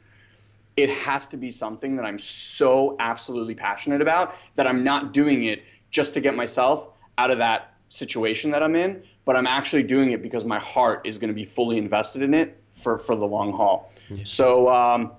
it 0.77 0.89
has 0.89 1.27
to 1.27 1.37
be 1.37 1.49
something 1.49 1.95
that 1.97 2.05
I'm 2.05 2.19
so 2.19 2.95
absolutely 2.99 3.55
passionate 3.55 4.01
about 4.01 4.35
that 4.55 4.67
I'm 4.67 4.83
not 4.83 5.13
doing 5.13 5.43
it 5.43 5.63
just 5.91 6.13
to 6.15 6.21
get 6.21 6.35
myself 6.35 6.89
out 7.17 7.31
of 7.31 7.37
that 7.37 7.73
situation 7.89 8.51
that 8.51 8.61
I'm 8.61 8.75
in, 8.75 9.03
but 9.23 9.35
I'm 9.35 9.47
actually 9.47 9.83
doing 9.83 10.11
it 10.11 10.21
because 10.21 10.43
my 10.43 10.59
heart 10.59 11.01
is 11.05 11.17
going 11.17 11.29
to 11.29 11.33
be 11.33 11.45
fully 11.45 11.77
invested 11.77 12.21
in 12.21 12.33
it 12.33 12.57
for, 12.73 12.97
for 12.97 13.15
the 13.15 13.25
long 13.25 13.53
haul. 13.53 13.91
Yeah. 14.09 14.23
So, 14.23 14.69
um, 14.69 15.11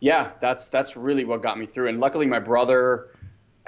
yeah, 0.00 0.32
that's 0.40 0.68
that's 0.68 0.96
really 0.96 1.24
what 1.24 1.42
got 1.42 1.58
me 1.58 1.66
through. 1.66 1.88
And 1.88 1.98
luckily, 1.98 2.26
my 2.26 2.38
brother 2.38 3.08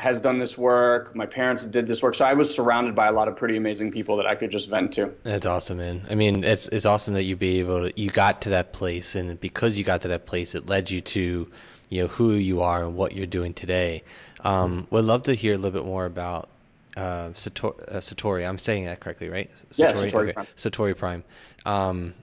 has 0.01 0.21
done 0.21 0.39
this 0.39 0.57
work. 0.57 1.15
My 1.15 1.27
parents 1.27 1.63
did 1.65 1.87
this 1.87 2.03
work, 2.03 2.15
so 2.15 2.25
I 2.25 2.33
was 2.33 2.53
surrounded 2.53 2.95
by 2.95 3.07
a 3.07 3.13
lot 3.13 3.29
of 3.29 3.37
pretty 3.37 3.59
amazing 3.59 3.93
people 3.93 4.17
that 4.17 4.27
I 4.27 4.35
could 4.35 4.51
just 4.51 4.71
vent 4.71 4.93
to. 4.95 5.13
That's 5.25 5.45
awesome, 5.45 5.79
man. 5.79 6.07
I 6.09 6.15
mean, 6.15 6.43
it's 6.43 6.69
it's 6.69 6.87
awesome 6.87 7.15
that 7.15 7.25
you 7.25 7.37
be 7.37 7.61
able 7.61 7.89
to 7.89 8.01
you 8.01 8.11
got 8.11 8.43
to 8.43 8.51
that 8.51 8.73
place, 8.73 9.15
and 9.15 9.39
because 9.39 9.77
you 9.77 9.85
got 9.85 10.01
to 10.03 10.09
that 10.09 10.27
place, 10.27 10.55
it 10.55 10.67
led 10.67 10.91
you 10.91 11.03
to 11.03 11.51
you 11.91 12.03
know 12.03 12.09
who 12.09 12.33
you 12.33 12.63
are 12.63 12.83
and 12.83 12.97
what 12.97 13.15
you're 13.15 13.27
doing 13.27 13.53
today. 13.53 14.03
Um, 14.43 14.87
would 14.91 15.05
love 15.05 15.25
to 15.25 15.35
hear 15.35 15.53
a 15.53 15.59
little 15.59 15.79
bit 15.79 15.87
more 15.87 16.07
about 16.07 16.49
uh, 16.97 17.29
Satori, 17.35 17.95
uh, 17.95 17.99
Satori. 17.99 18.49
I'm 18.49 18.59
saying 18.59 18.87
that 18.87 19.01
correctly, 19.01 19.29
right? 19.29 19.51
Satori, 19.71 19.79
yeah, 19.79 19.91
Satori 19.93 20.23
okay. 20.23 20.33
Prime. 20.33 20.47
Satori 20.57 20.97
Prime. 20.97 21.25
Um, 21.67 22.15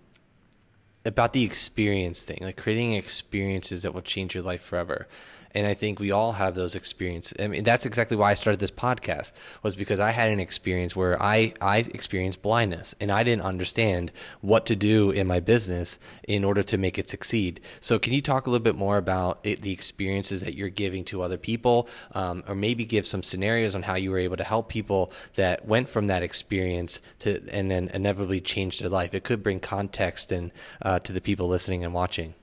about 1.05 1.34
the 1.34 1.43
experience 1.43 2.25
thing, 2.25 2.39
like 2.41 2.57
creating 2.57 2.93
experiences 2.93 3.84
that 3.84 3.93
will 3.93 4.01
change 4.01 4.36
your 4.36 4.43
life 4.43 4.62
forever. 4.62 5.07
And 5.51 5.68
I 5.68 5.74
think 5.74 6.00
we 6.00 6.12
all 6.12 6.34
have 6.34 6.56
those 6.56 6.75
experiences. 6.75 7.34
I 7.39 7.48
mean, 7.48 7.63
that's 7.63 7.86
exactly 7.86 8.18
why 8.18 8.32
I 8.32 8.34
started 8.34 8.60
this 8.60 8.72
podcast 8.72 9.32
was 9.63 9.75
because 9.75 10.00
I 10.00 10.12
had 10.12 10.30
an 10.30 10.39
experience 10.39 10.96
where 10.96 11.22
I 11.22 11.54
I 11.62 11.80
experienced 11.80 12.42
blindness, 12.42 12.96
and 13.00 13.12
I 13.12 13.24
didn't 13.24 13.44
understand 13.44 14.12
what 14.42 14.66
to 14.68 14.75
do 14.75 15.12
in 15.12 15.27
my 15.27 15.39
business 15.39 16.00
in 16.27 16.44
order 16.44 16.63
to 16.63 16.77
make 16.77 16.98
it 16.98 17.10
succeed. 17.10 17.62
So, 17.80 18.00
can 18.00 18.13
you 18.13 18.22
talk 18.22 18.48
a 18.48 18.50
little 18.50 18.63
bit 18.63 18.75
more 18.75 18.98
about 18.98 19.39
it, 19.44 19.62
the 19.62 19.72
experiences 19.72 20.42
that 20.42 20.56
you're 20.56 20.70
giving 20.70 21.04
to 21.06 21.22
other 21.22 21.38
people, 21.38 21.88
um, 22.13 22.44
or 22.48 22.56
maybe 22.56 22.86
give 22.86 23.06
some 23.06 23.24
scenarios 23.24 23.75
on 23.75 23.84
how 23.84 23.96
you 23.96 24.12
were 24.12 24.20
able 24.20 24.38
to 24.38 24.44
help 24.44 24.70
people 24.70 25.12
that 25.36 25.66
went 25.66 25.89
from 25.89 26.08
that 26.08 26.24
experience 26.24 27.01
to 27.20 27.42
and 27.51 27.70
then 27.72 27.89
inevitably 27.94 28.42
changed 28.42 28.82
their 28.82 28.89
life? 28.89 29.13
It 29.13 29.24
could 29.24 29.44
bring 29.44 29.60
context 29.60 30.32
and 30.32 30.51
uh, 30.82 31.00
to 31.00 31.13
the 31.13 31.22
people 31.22 31.48
listening 31.48 31.84
and 31.84 31.94
watching. 31.94 32.34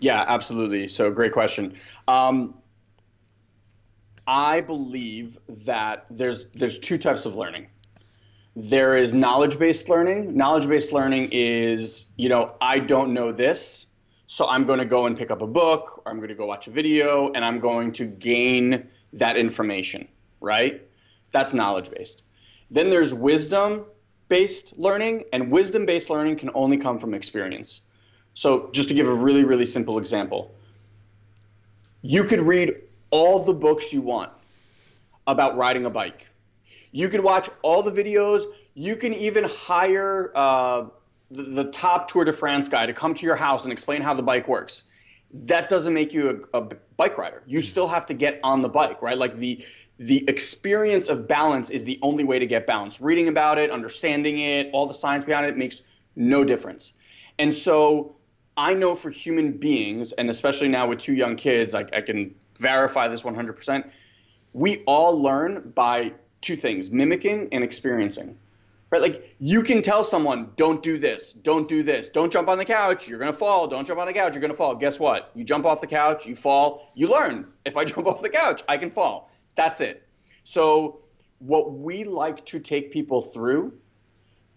Yeah, 0.00 0.24
absolutely. 0.26 0.88
So 0.88 1.10
great 1.10 1.32
question. 1.32 1.74
Um, 2.08 2.54
I 4.26 4.60
believe 4.60 5.38
that 5.64 6.06
there's 6.10 6.46
there's 6.54 6.78
two 6.78 6.98
types 6.98 7.26
of 7.26 7.36
learning. 7.36 7.68
There 8.56 8.96
is 8.96 9.14
knowledge-based 9.14 9.88
learning. 9.88 10.36
Knowledge-based 10.36 10.92
learning 10.92 11.28
is, 11.32 12.06
you 12.16 12.28
know, 12.28 12.54
I 12.60 12.80
don't 12.80 13.14
know 13.14 13.30
this, 13.30 13.86
so 14.26 14.46
I'm 14.46 14.66
going 14.66 14.80
to 14.80 14.84
go 14.84 15.06
and 15.06 15.16
pick 15.16 15.30
up 15.30 15.40
a 15.40 15.46
book, 15.46 16.02
or 16.04 16.10
I'm 16.10 16.16
going 16.18 16.30
to 16.30 16.34
go 16.34 16.46
watch 16.46 16.66
a 16.66 16.70
video, 16.70 17.30
and 17.32 17.44
I'm 17.44 17.60
going 17.60 17.92
to 17.92 18.04
gain 18.04 18.88
that 19.12 19.36
information, 19.36 20.08
right? 20.40 20.82
That's 21.30 21.54
knowledge-based. 21.54 22.24
Then 22.72 22.90
there's 22.90 23.14
wisdom-based 23.14 24.78
learning, 24.78 25.24
and 25.32 25.50
wisdom-based 25.52 26.10
learning 26.10 26.36
can 26.36 26.50
only 26.54 26.76
come 26.76 26.98
from 26.98 27.14
experience. 27.14 27.82
So, 28.34 28.70
just 28.72 28.88
to 28.88 28.94
give 28.94 29.08
a 29.08 29.14
really, 29.14 29.44
really 29.44 29.66
simple 29.66 29.98
example, 29.98 30.54
you 32.02 32.24
could 32.24 32.40
read 32.40 32.74
all 33.10 33.44
the 33.44 33.54
books 33.54 33.92
you 33.92 34.00
want 34.00 34.32
about 35.26 35.56
riding 35.56 35.84
a 35.84 35.90
bike. 35.90 36.28
You 36.92 37.08
could 37.08 37.20
watch 37.20 37.48
all 37.62 37.82
the 37.82 37.90
videos. 37.90 38.44
You 38.74 38.96
can 38.96 39.14
even 39.14 39.44
hire 39.44 40.32
uh, 40.34 40.86
the, 41.30 41.42
the, 41.42 41.64
top 41.64 42.08
Tour 42.08 42.24
de 42.24 42.32
France 42.32 42.68
guy 42.68 42.86
to 42.86 42.92
come 42.92 43.14
to 43.14 43.26
your 43.26 43.36
house 43.36 43.64
and 43.64 43.72
explain 43.72 44.02
how 44.02 44.14
the 44.14 44.22
bike 44.22 44.48
works. 44.48 44.84
That 45.32 45.68
doesn't 45.68 45.94
make 45.94 46.12
you 46.12 46.48
a, 46.52 46.58
a 46.58 46.68
bike 46.96 47.18
rider. 47.18 47.42
You 47.46 47.60
still 47.60 47.86
have 47.86 48.06
to 48.06 48.14
get 48.14 48.40
on 48.42 48.62
the 48.62 48.68
bike, 48.68 49.02
right? 49.02 49.16
Like 49.16 49.36
the 49.36 49.64
the 49.98 50.24
experience 50.28 51.10
of 51.10 51.28
balance 51.28 51.68
is 51.68 51.84
the 51.84 51.98
only 52.00 52.24
way 52.24 52.38
to 52.38 52.46
get 52.46 52.66
balance. 52.66 53.02
Reading 53.02 53.28
about 53.28 53.58
it, 53.58 53.70
understanding 53.70 54.38
it, 54.38 54.70
all 54.72 54.86
the 54.86 54.94
science 54.94 55.26
behind 55.26 55.44
it 55.44 55.58
makes 55.58 55.82
no 56.16 56.42
difference. 56.42 56.94
And 57.38 57.52
so 57.52 58.16
I 58.60 58.74
know 58.74 58.94
for 58.94 59.08
human 59.08 59.52
beings, 59.52 60.12
and 60.12 60.28
especially 60.28 60.68
now 60.68 60.86
with 60.86 60.98
two 60.98 61.14
young 61.14 61.34
kids, 61.34 61.74
I, 61.74 61.80
I 61.94 62.02
can 62.02 62.34
verify 62.58 63.08
this 63.08 63.22
100%. 63.22 63.90
We 64.52 64.82
all 64.84 65.18
learn 65.18 65.72
by 65.74 66.12
two 66.42 66.56
things 66.56 66.90
mimicking 66.90 67.48
and 67.52 67.64
experiencing. 67.64 68.36
Right? 68.90 69.00
Like 69.00 69.34
you 69.38 69.62
can 69.62 69.80
tell 69.80 70.04
someone, 70.04 70.50
don't 70.56 70.82
do 70.82 70.98
this, 70.98 71.32
don't 71.32 71.68
do 71.68 71.82
this, 71.82 72.10
don't 72.10 72.30
jump 72.30 72.48
on 72.48 72.58
the 72.58 72.64
couch, 72.66 73.08
you're 73.08 73.18
gonna 73.18 73.32
fall, 73.32 73.66
don't 73.66 73.86
jump 73.86 73.98
on 73.98 74.06
the 74.06 74.12
couch, 74.12 74.34
you're 74.34 74.42
gonna 74.42 74.52
fall. 74.52 74.74
Guess 74.74 75.00
what? 75.00 75.30
You 75.34 75.42
jump 75.42 75.64
off 75.64 75.80
the 75.80 75.86
couch, 75.86 76.26
you 76.26 76.34
fall, 76.34 76.92
you 76.94 77.08
learn. 77.08 77.46
If 77.64 77.78
I 77.78 77.84
jump 77.92 78.06
off 78.08 78.20
the 78.20 78.28
couch, 78.28 78.62
I 78.68 78.76
can 78.76 78.90
fall. 78.90 79.30
That's 79.54 79.80
it. 79.80 80.06
So, 80.44 81.00
what 81.38 81.72
we 81.72 82.04
like 82.04 82.44
to 82.44 82.60
take 82.60 82.90
people 82.90 83.22
through 83.22 83.72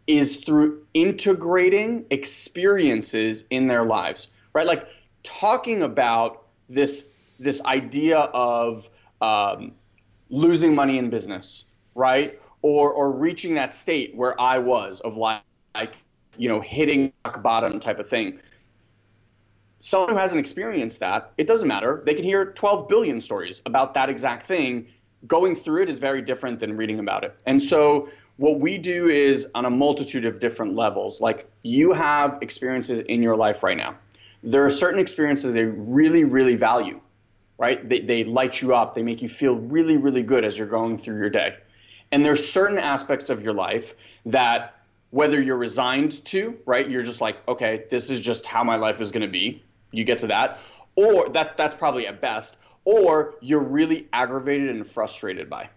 is 0.08 0.38
through 0.38 0.86
integrating 0.94 2.06
experiences 2.10 3.46
in 3.50 3.68
their 3.68 3.86
lives, 3.86 4.28
right? 4.54 4.68
Like 4.68 4.88
talking 5.24 5.82
about 5.82 6.44
this 6.70 7.08
this 7.40 7.62
idea 7.66 8.20
of 8.20 8.90
um, 9.22 9.74
losing 10.30 10.76
money 10.76 10.98
in 10.98 11.10
business, 11.10 11.66
right? 11.96 12.40
Or 12.62 12.92
or 12.92 13.12
reaching 13.12 13.56
that 13.56 13.74
state 13.74 14.16
where 14.16 14.40
I 14.40 14.58
was 14.60 15.00
of 15.02 15.18
like, 15.18 15.42
like 15.74 15.96
you 16.38 16.50
know 16.50 16.60
hitting 16.60 17.14
rock 17.26 17.42
bottom 17.42 17.80
type 17.80 18.00
of 18.00 18.10
thing. 18.10 18.40
Someone 19.80 20.12
who 20.12 20.16
hasn't 20.16 20.40
experienced 20.40 21.02
that, 21.02 21.34
it 21.38 21.46
doesn't 21.46 21.68
matter. 21.68 22.02
They 22.06 22.14
can 22.14 22.24
hear 22.24 22.54
12 22.54 22.88
billion 22.88 23.20
stories 23.20 23.62
about 23.66 23.94
that 23.96 24.10
exact 24.10 24.46
thing. 24.46 24.88
Going 25.28 25.58
through 25.58 25.84
it 25.84 25.90
is 25.90 26.00
very 26.00 26.22
different 26.22 26.60
than 26.60 26.78
reading 26.78 27.00
about 27.00 27.26
it. 27.26 27.38
And 27.46 27.62
so 27.62 28.08
what 28.38 28.60
we 28.60 28.78
do 28.78 29.08
is 29.08 29.48
on 29.54 29.66
a 29.66 29.70
multitude 29.70 30.26
of 30.26 30.40
different 30.40 30.76
levels. 30.76 31.22
Like 31.22 31.48
you 31.62 31.94
have 31.94 32.40
experiences 32.42 33.00
in 33.00 33.22
your 33.22 33.36
life 33.36 33.64
right 33.64 33.78
now. 33.78 33.96
There 34.42 34.66
are 34.66 34.70
certain 34.70 35.00
experiences 35.00 35.54
they 35.54 35.64
really, 35.64 36.24
really 36.24 36.56
value, 36.56 37.00
right? 37.58 37.88
They, 37.88 38.00
they 38.00 38.24
light 38.24 38.62
you 38.62 38.76
up. 38.76 38.96
They 38.96 39.04
make 39.04 39.22
you 39.22 39.30
feel 39.30 39.56
really, 39.56 39.98
really 39.98 40.24
good 40.24 40.44
as 40.44 40.58
you're 40.58 40.68
going 40.68 40.98
through 40.98 41.18
your 41.18 41.30
day. 41.30 41.56
And 42.12 42.26
there's 42.26 42.48
certain 42.48 42.78
aspects 42.78 43.30
of 43.30 43.42
your 43.42 43.54
life 43.54 43.94
that 44.26 44.76
whether 45.12 45.40
you're 45.40 45.58
resigned 45.58 46.26
to, 46.26 46.58
right? 46.66 46.90
You're 46.90 47.04
just 47.04 47.22
like, 47.22 47.48
okay, 47.48 47.86
this 47.90 48.10
is 48.10 48.20
just 48.20 48.46
how 48.46 48.64
my 48.64 48.76
life 48.76 49.00
is 49.00 49.12
going 49.12 49.22
to 49.22 49.28
be. 49.28 49.64
You 49.92 50.04
get 50.04 50.18
to 50.20 50.28
that. 50.28 50.60
Or 50.96 51.30
that 51.30 51.56
that's 51.56 51.76
probably 51.76 52.08
at 52.08 52.20
best. 52.20 52.56
Or 52.84 53.36
you're 53.42 53.64
really 53.64 54.08
aggravated 54.12 54.70
and 54.70 54.86
frustrated 54.86 55.50
by 55.50 55.70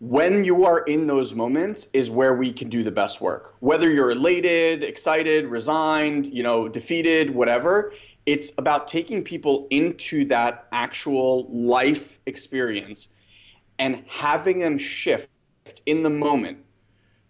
when 0.00 0.44
you 0.44 0.64
are 0.64 0.80
in 0.80 1.06
those 1.06 1.34
moments 1.34 1.88
is 1.92 2.10
where 2.10 2.34
we 2.34 2.52
can 2.52 2.68
do 2.68 2.84
the 2.84 2.90
best 2.90 3.20
work. 3.20 3.54
Whether 3.60 3.90
you're 3.90 4.12
elated, 4.12 4.84
excited, 4.84 5.46
resigned, 5.46 6.26
you 6.26 6.42
know, 6.42 6.68
defeated, 6.68 7.34
whatever, 7.34 7.92
it's 8.24 8.52
about 8.58 8.86
taking 8.86 9.24
people 9.24 9.66
into 9.70 10.24
that 10.26 10.68
actual 10.70 11.48
life 11.50 12.20
experience 12.26 13.08
and 13.80 14.04
having 14.06 14.58
them 14.58 14.78
shift 14.78 15.30
in 15.86 16.02
the 16.02 16.10
moment. 16.10 16.58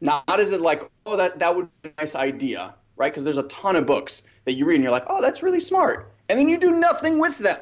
Not 0.00 0.38
is 0.38 0.52
it 0.52 0.60
like, 0.60 0.88
oh, 1.06 1.16
that, 1.16 1.38
that 1.38 1.56
would 1.56 1.68
be 1.82 1.88
a 1.88 2.00
nice 2.00 2.14
idea, 2.14 2.74
right? 2.96 3.10
Because 3.10 3.24
there's 3.24 3.38
a 3.38 3.44
ton 3.44 3.76
of 3.76 3.86
books 3.86 4.22
that 4.44 4.52
you 4.52 4.66
read 4.66 4.76
and 4.76 4.84
you're 4.84 4.92
like, 4.92 5.06
oh, 5.08 5.22
that's 5.22 5.42
really 5.42 5.60
smart. 5.60 6.12
And 6.28 6.38
then 6.38 6.48
you 6.48 6.58
do 6.58 6.72
nothing 6.72 7.18
with 7.18 7.38
them 7.38 7.58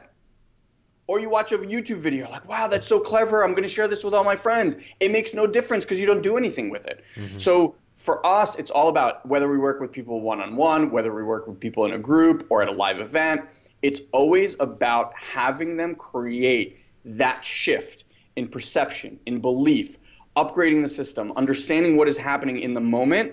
or 1.09 1.21
you 1.21 1.29
watch 1.29 1.53
a 1.53 1.59
YouTube 1.59 1.99
video, 1.99 2.29
like, 2.31 2.49
wow, 2.49 2.67
that's 2.67 2.87
so 2.87 2.99
clever. 2.99 3.45
I'm 3.45 3.53
going 3.53 3.63
to 3.63 3.69
share 3.69 3.87
this 3.87 4.03
with 4.03 4.13
all 4.13 4.25
my 4.25 4.37
friends. 4.37 4.77
It 4.99 5.13
makes 5.13 5.35
no 5.35 5.47
difference 5.47 5.85
because 5.85 6.01
you 6.01 6.07
don't 6.07 6.23
do 6.23 6.37
anything 6.37 6.71
with 6.71 6.87
it. 6.87 7.05
Mm-hmm. 7.15 7.39
So 7.39 7.77
for 7.93 8.25
us, 8.27 8.57
it's 8.57 8.71
all 8.71 8.89
about 8.89 9.25
whether 9.27 9.49
we 9.49 9.59
work 9.59 9.81
with 9.81 9.93
people 9.93 10.21
one 10.21 10.41
on 10.41 10.57
one, 10.57 10.91
whether 10.91 11.15
we 11.15 11.23
work 11.23 11.47
with 11.47 11.61
people 11.61 11.85
in 11.85 11.93
a 11.93 11.99
group 11.99 12.47
or 12.51 12.63
at 12.63 12.69
a 12.69 12.73
live 12.73 12.99
event. 12.99 13.43
It's 13.83 14.01
always 14.13 14.59
about 14.59 15.13
having 15.15 15.77
them 15.77 15.95
create 15.95 16.81
that 17.05 17.45
shift 17.45 18.05
in 18.35 18.49
perception, 18.49 19.21
in 19.27 19.41
belief, 19.41 19.99
upgrading 20.37 20.83
the 20.83 20.89
system, 20.89 21.33
understanding 21.37 21.97
what 21.97 22.09
is 22.09 22.17
happening 22.17 22.59
in 22.59 22.75
the 22.75 22.81
moment 22.81 23.33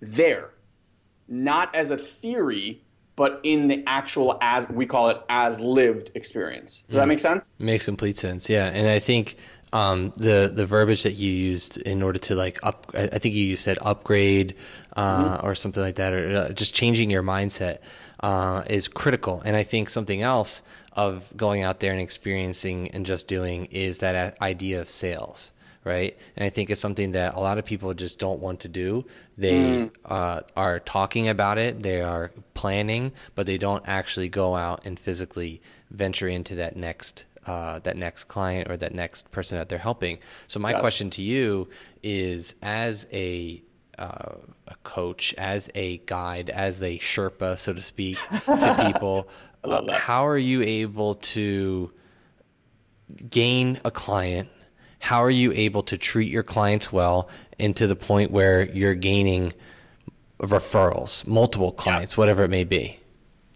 there, 0.00 0.50
not 1.28 1.74
as 1.74 1.90
a 1.90 1.96
theory 1.96 2.81
but 3.16 3.40
in 3.42 3.68
the 3.68 3.82
actual 3.86 4.38
as 4.40 4.68
we 4.68 4.86
call 4.86 5.08
it 5.08 5.20
as 5.28 5.60
lived 5.60 6.10
experience. 6.14 6.82
Does 6.88 6.96
that 6.96 7.08
make 7.08 7.20
sense? 7.20 7.58
Makes 7.60 7.84
complete 7.84 8.16
sense. 8.16 8.48
Yeah, 8.48 8.66
and 8.66 8.88
I 8.90 8.98
think 8.98 9.36
um, 9.72 10.12
the 10.16 10.50
the 10.54 10.66
verbiage 10.66 11.02
that 11.02 11.12
you 11.12 11.30
used 11.30 11.78
in 11.78 12.02
order 12.02 12.18
to 12.20 12.34
like 12.34 12.58
up, 12.62 12.90
I 12.94 13.18
think 13.18 13.34
you 13.34 13.56
said 13.56 13.78
upgrade 13.80 14.54
uh, 14.96 15.36
mm-hmm. 15.36 15.46
or 15.46 15.54
something 15.54 15.82
like 15.82 15.96
that, 15.96 16.12
or 16.12 16.36
uh, 16.36 16.48
just 16.50 16.74
changing 16.74 17.10
your 17.10 17.22
mindset 17.22 17.78
uh, 18.20 18.62
is 18.68 18.88
critical. 18.88 19.42
And 19.44 19.56
I 19.56 19.62
think 19.62 19.88
something 19.88 20.22
else 20.22 20.62
of 20.94 21.34
going 21.36 21.62
out 21.62 21.80
there 21.80 21.92
and 21.92 22.00
experiencing 22.00 22.90
and 22.90 23.06
just 23.06 23.26
doing 23.26 23.66
is 23.66 23.98
that 23.98 24.40
idea 24.42 24.80
of 24.80 24.88
sales 24.88 25.52
right? 25.84 26.16
And 26.36 26.44
I 26.44 26.50
think 26.50 26.70
it's 26.70 26.80
something 26.80 27.12
that 27.12 27.34
a 27.34 27.40
lot 27.40 27.58
of 27.58 27.64
people 27.64 27.92
just 27.94 28.18
don't 28.18 28.40
want 28.40 28.60
to 28.60 28.68
do. 28.68 29.04
They 29.36 29.52
mm. 29.52 29.90
uh, 30.04 30.42
are 30.56 30.80
talking 30.80 31.28
about 31.28 31.58
it, 31.58 31.82
they 31.82 32.00
are 32.00 32.30
planning, 32.54 33.12
but 33.34 33.46
they 33.46 33.58
don't 33.58 33.82
actually 33.86 34.28
go 34.28 34.54
out 34.54 34.86
and 34.86 34.98
physically 34.98 35.60
venture 35.90 36.28
into 36.28 36.54
that 36.56 36.76
next 36.76 37.26
uh, 37.46 37.80
that 37.80 37.96
next 37.96 38.24
client 38.24 38.70
or 38.70 38.76
that 38.76 38.94
next 38.94 39.30
person 39.32 39.58
that 39.58 39.68
they're 39.68 39.78
helping. 39.78 40.18
So 40.46 40.60
my 40.60 40.70
yes. 40.70 40.80
question 40.80 41.10
to 41.10 41.22
you 41.22 41.68
is, 42.02 42.54
as 42.62 43.06
a 43.12 43.60
uh, 43.98 44.36
a 44.68 44.74
coach, 44.84 45.34
as 45.34 45.68
a 45.74 45.98
guide, 45.98 46.50
as 46.50 46.82
a 46.82 46.98
Sherpa, 46.98 47.58
so 47.58 47.72
to 47.72 47.82
speak, 47.82 48.16
to 48.46 48.92
people, 48.92 49.28
uh, 49.64 49.92
how 49.92 50.26
are 50.26 50.38
you 50.38 50.62
able 50.62 51.16
to 51.16 51.92
gain 53.28 53.80
a 53.84 53.90
client 53.90 54.48
how 55.02 55.20
are 55.20 55.30
you 55.30 55.50
able 55.52 55.82
to 55.82 55.98
treat 55.98 56.30
your 56.30 56.44
clients 56.44 56.92
well 56.92 57.28
and 57.58 57.74
to 57.74 57.88
the 57.88 57.96
point 57.96 58.30
where 58.30 58.70
you're 58.70 58.94
gaining 58.94 59.52
referrals, 60.38 61.26
multiple 61.26 61.72
clients, 61.72 62.12
yeah. 62.12 62.20
whatever 62.20 62.44
it 62.44 62.48
may 62.48 62.62
be? 62.62 63.00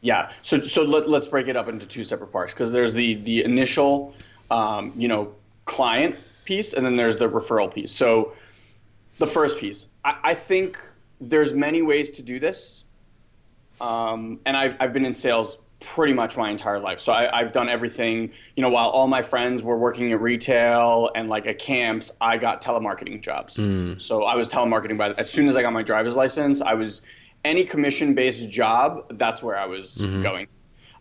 Yeah. 0.00 0.33
So 0.43 0.61
so 0.61 0.83
let, 0.83 1.07
us 1.07 1.29
break 1.29 1.47
it 1.47 1.57
up 1.57 1.69
into 1.69 1.87
two 1.87 2.03
separate 2.03 2.33
parts 2.33 2.53
because 2.53 2.73
there's 2.73 2.95
the 2.95 3.15
the 3.15 3.45
initial, 3.45 4.12
um, 4.50 4.93
you 4.97 5.07
know, 5.07 5.37
client 5.67 6.17
piece 6.45 6.73
and 6.73 6.85
then 6.85 6.97
there's 6.97 7.17
the 7.17 7.29
referral 7.29 7.73
piece. 7.73 7.93
So 7.93 8.33
the 9.19 9.26
first 9.29 9.61
piece, 9.61 9.87
I, 10.05 10.19
I 10.25 10.35
think 10.35 10.81
there's 11.21 11.55
many 11.55 11.81
ways 11.81 12.11
to 12.11 12.23
do 12.25 12.41
this, 12.41 12.83
um, 13.81 14.41
and 14.45 14.57
I've 14.57 14.75
I've 14.81 14.93
been 14.93 15.07
in 15.07 15.15
sales 15.15 15.59
pretty 15.80 16.12
much 16.12 16.37
my 16.37 16.50
entire 16.50 16.80
life. 16.80 17.00
So 17.00 17.12
I, 17.12 17.42
have 17.42 17.52
done 17.52 17.68
everything. 17.68 18.33
You 18.54 18.62
know, 18.62 18.71
while 18.71 18.88
all 18.88 19.06
my 19.06 19.23
friends 19.23 19.62
were 19.62 19.76
working 19.76 20.12
at 20.12 20.21
retail 20.21 21.11
and 21.14 21.28
like 21.28 21.47
at 21.47 21.59
camps, 21.59 22.11
I 22.21 22.38
got 22.38 22.62
telemarketing 22.62 23.23
jobs. 23.23 23.56
Mm. 23.56 24.00
So 24.00 24.25
I 24.25 24.37
was 24.37 24.49
telemarketing 24.49 24.97
by 24.97 25.12
as 25.12 25.30
soon 25.30 25.49
as 25.49 25.56
I 25.56 25.62
got 25.62 25.73
my 25.73 25.83
driver's 25.83 26.16
license. 26.16 26.61
I 26.61 26.75
was 26.75 27.02
any 27.45 27.64
commission 27.64 28.14
based 28.14 28.50
job. 28.50 29.18
That's 29.18 29.42
where 29.42 29.56
I 29.56 29.66
was 29.66 29.99
mm-hmm. 29.99 30.21
going. 30.21 30.47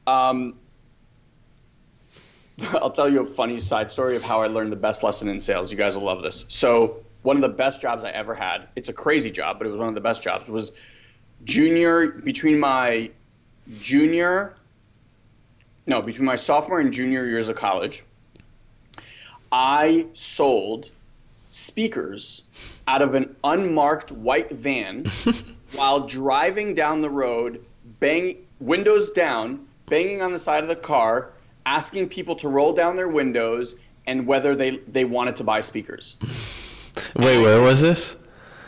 Um, 0.08 0.56
I'll 2.74 2.92
tell 2.92 3.12
you 3.12 3.22
a 3.22 3.26
funny 3.26 3.60
side 3.60 3.90
story 3.90 4.16
of 4.16 4.24
how 4.24 4.42
I 4.42 4.48
learned 4.48 4.72
the 4.72 4.78
best 4.78 5.04
lesson 5.04 5.30
in 5.30 5.40
sales. 5.40 5.72
You 5.72 5.78
guys 5.78 5.98
will 5.98 6.06
love 6.06 6.22
this. 6.22 6.46
So 6.50 7.04
one 7.22 7.36
of 7.36 7.42
the 7.42 7.50
best 7.50 7.82
jobs 7.82 8.04
I 8.04 8.12
ever 8.12 8.36
had. 8.36 8.68
It's 8.76 8.90
a 8.90 8.94
crazy 8.94 9.32
job, 9.32 9.58
but 9.58 9.68
it 9.68 9.72
was 9.72 9.80
one 9.80 9.90
of 9.90 9.96
the 9.96 10.02
best 10.02 10.22
jobs. 10.22 10.50
Was 10.50 10.72
junior 11.44 12.08
between 12.08 12.60
my 12.60 13.10
junior 13.80 14.56
no, 15.88 16.02
between 16.02 16.26
my 16.26 16.36
sophomore 16.36 16.80
and 16.80 16.92
junior 16.92 17.26
years 17.26 17.48
of 17.48 17.56
college, 17.56 18.04
I 19.52 20.08
sold 20.14 20.92
speakers 21.50 22.44
out 22.88 23.02
of 23.02 23.16
an 23.16 23.36
unmarked 23.44 24.12
white 24.12 24.52
van 24.52 25.06
while 25.74 26.02
driving 26.02 26.74
down 26.74 27.00
the 27.00 27.10
road, 27.10 27.64
bang 28.00 28.38
windows 28.60 29.12
down, 29.12 29.66
banging 29.88 30.22
on 30.22 30.32
the 30.32 30.38
side 30.38 30.64
of 30.64 30.70
the 30.70 30.76
car, 30.76 31.32
asking 31.66 32.10
people 32.10 32.36
to 32.36 32.48
roll 32.50 32.74
down 32.74 32.96
their 32.96 33.08
windows 33.08 33.76
and 34.08 34.28
whether 34.28 34.56
they 34.56 34.78
they 34.88 35.06
wanted 35.06 35.36
to 35.38 35.44
buy 35.44 35.62
speakers. 35.62 36.18
Wait, 37.16 37.40
where 37.40 37.62
was 37.62 37.82
this? 37.82 38.18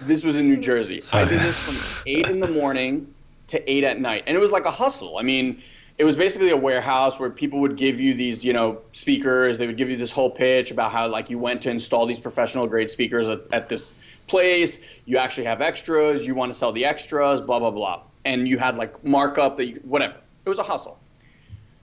This 0.01 0.23
was 0.23 0.37
in 0.37 0.47
New 0.47 0.57
Jersey. 0.57 1.03
I 1.11 1.25
did 1.25 1.39
this 1.39 1.59
from 1.59 2.03
eight 2.07 2.27
in 2.27 2.39
the 2.39 2.47
morning 2.47 3.13
to 3.47 3.71
eight 3.71 3.83
at 3.83 3.99
night, 3.99 4.23
and 4.27 4.35
it 4.35 4.39
was 4.39 4.51
like 4.51 4.65
a 4.65 4.71
hustle. 4.71 5.17
I 5.17 5.23
mean, 5.23 5.61
it 5.97 6.03
was 6.03 6.15
basically 6.15 6.51
a 6.51 6.57
warehouse 6.57 7.19
where 7.19 7.29
people 7.31 7.59
would 7.61 7.75
give 7.75 7.99
you 7.99 8.13
these, 8.13 8.45
you 8.45 8.53
know, 8.53 8.79
speakers. 8.91 9.57
They 9.57 9.65
would 9.65 9.77
give 9.77 9.89
you 9.89 9.97
this 9.97 10.11
whole 10.11 10.29
pitch 10.29 10.69
about 10.69 10.91
how 10.91 11.07
like 11.07 11.31
you 11.31 11.39
went 11.39 11.63
to 11.63 11.71
install 11.71 12.05
these 12.05 12.19
professional 12.19 12.67
grade 12.67 12.89
speakers 12.89 13.29
at, 13.29 13.51
at 13.51 13.67
this 13.67 13.95
place. 14.27 14.79
You 15.05 15.17
actually 15.17 15.45
have 15.45 15.59
extras. 15.59 16.25
You 16.25 16.35
want 16.35 16.53
to 16.53 16.57
sell 16.57 16.71
the 16.71 16.85
extras. 16.85 17.41
Blah 17.41 17.59
blah 17.59 17.71
blah. 17.71 18.03
And 18.25 18.47
you 18.47 18.59
had 18.59 18.77
like 18.77 19.03
markup 19.03 19.55
that 19.55 19.65
you, 19.65 19.81
whatever. 19.83 20.15
It 20.45 20.49
was 20.49 20.59
a 20.59 20.63
hustle. 20.63 20.99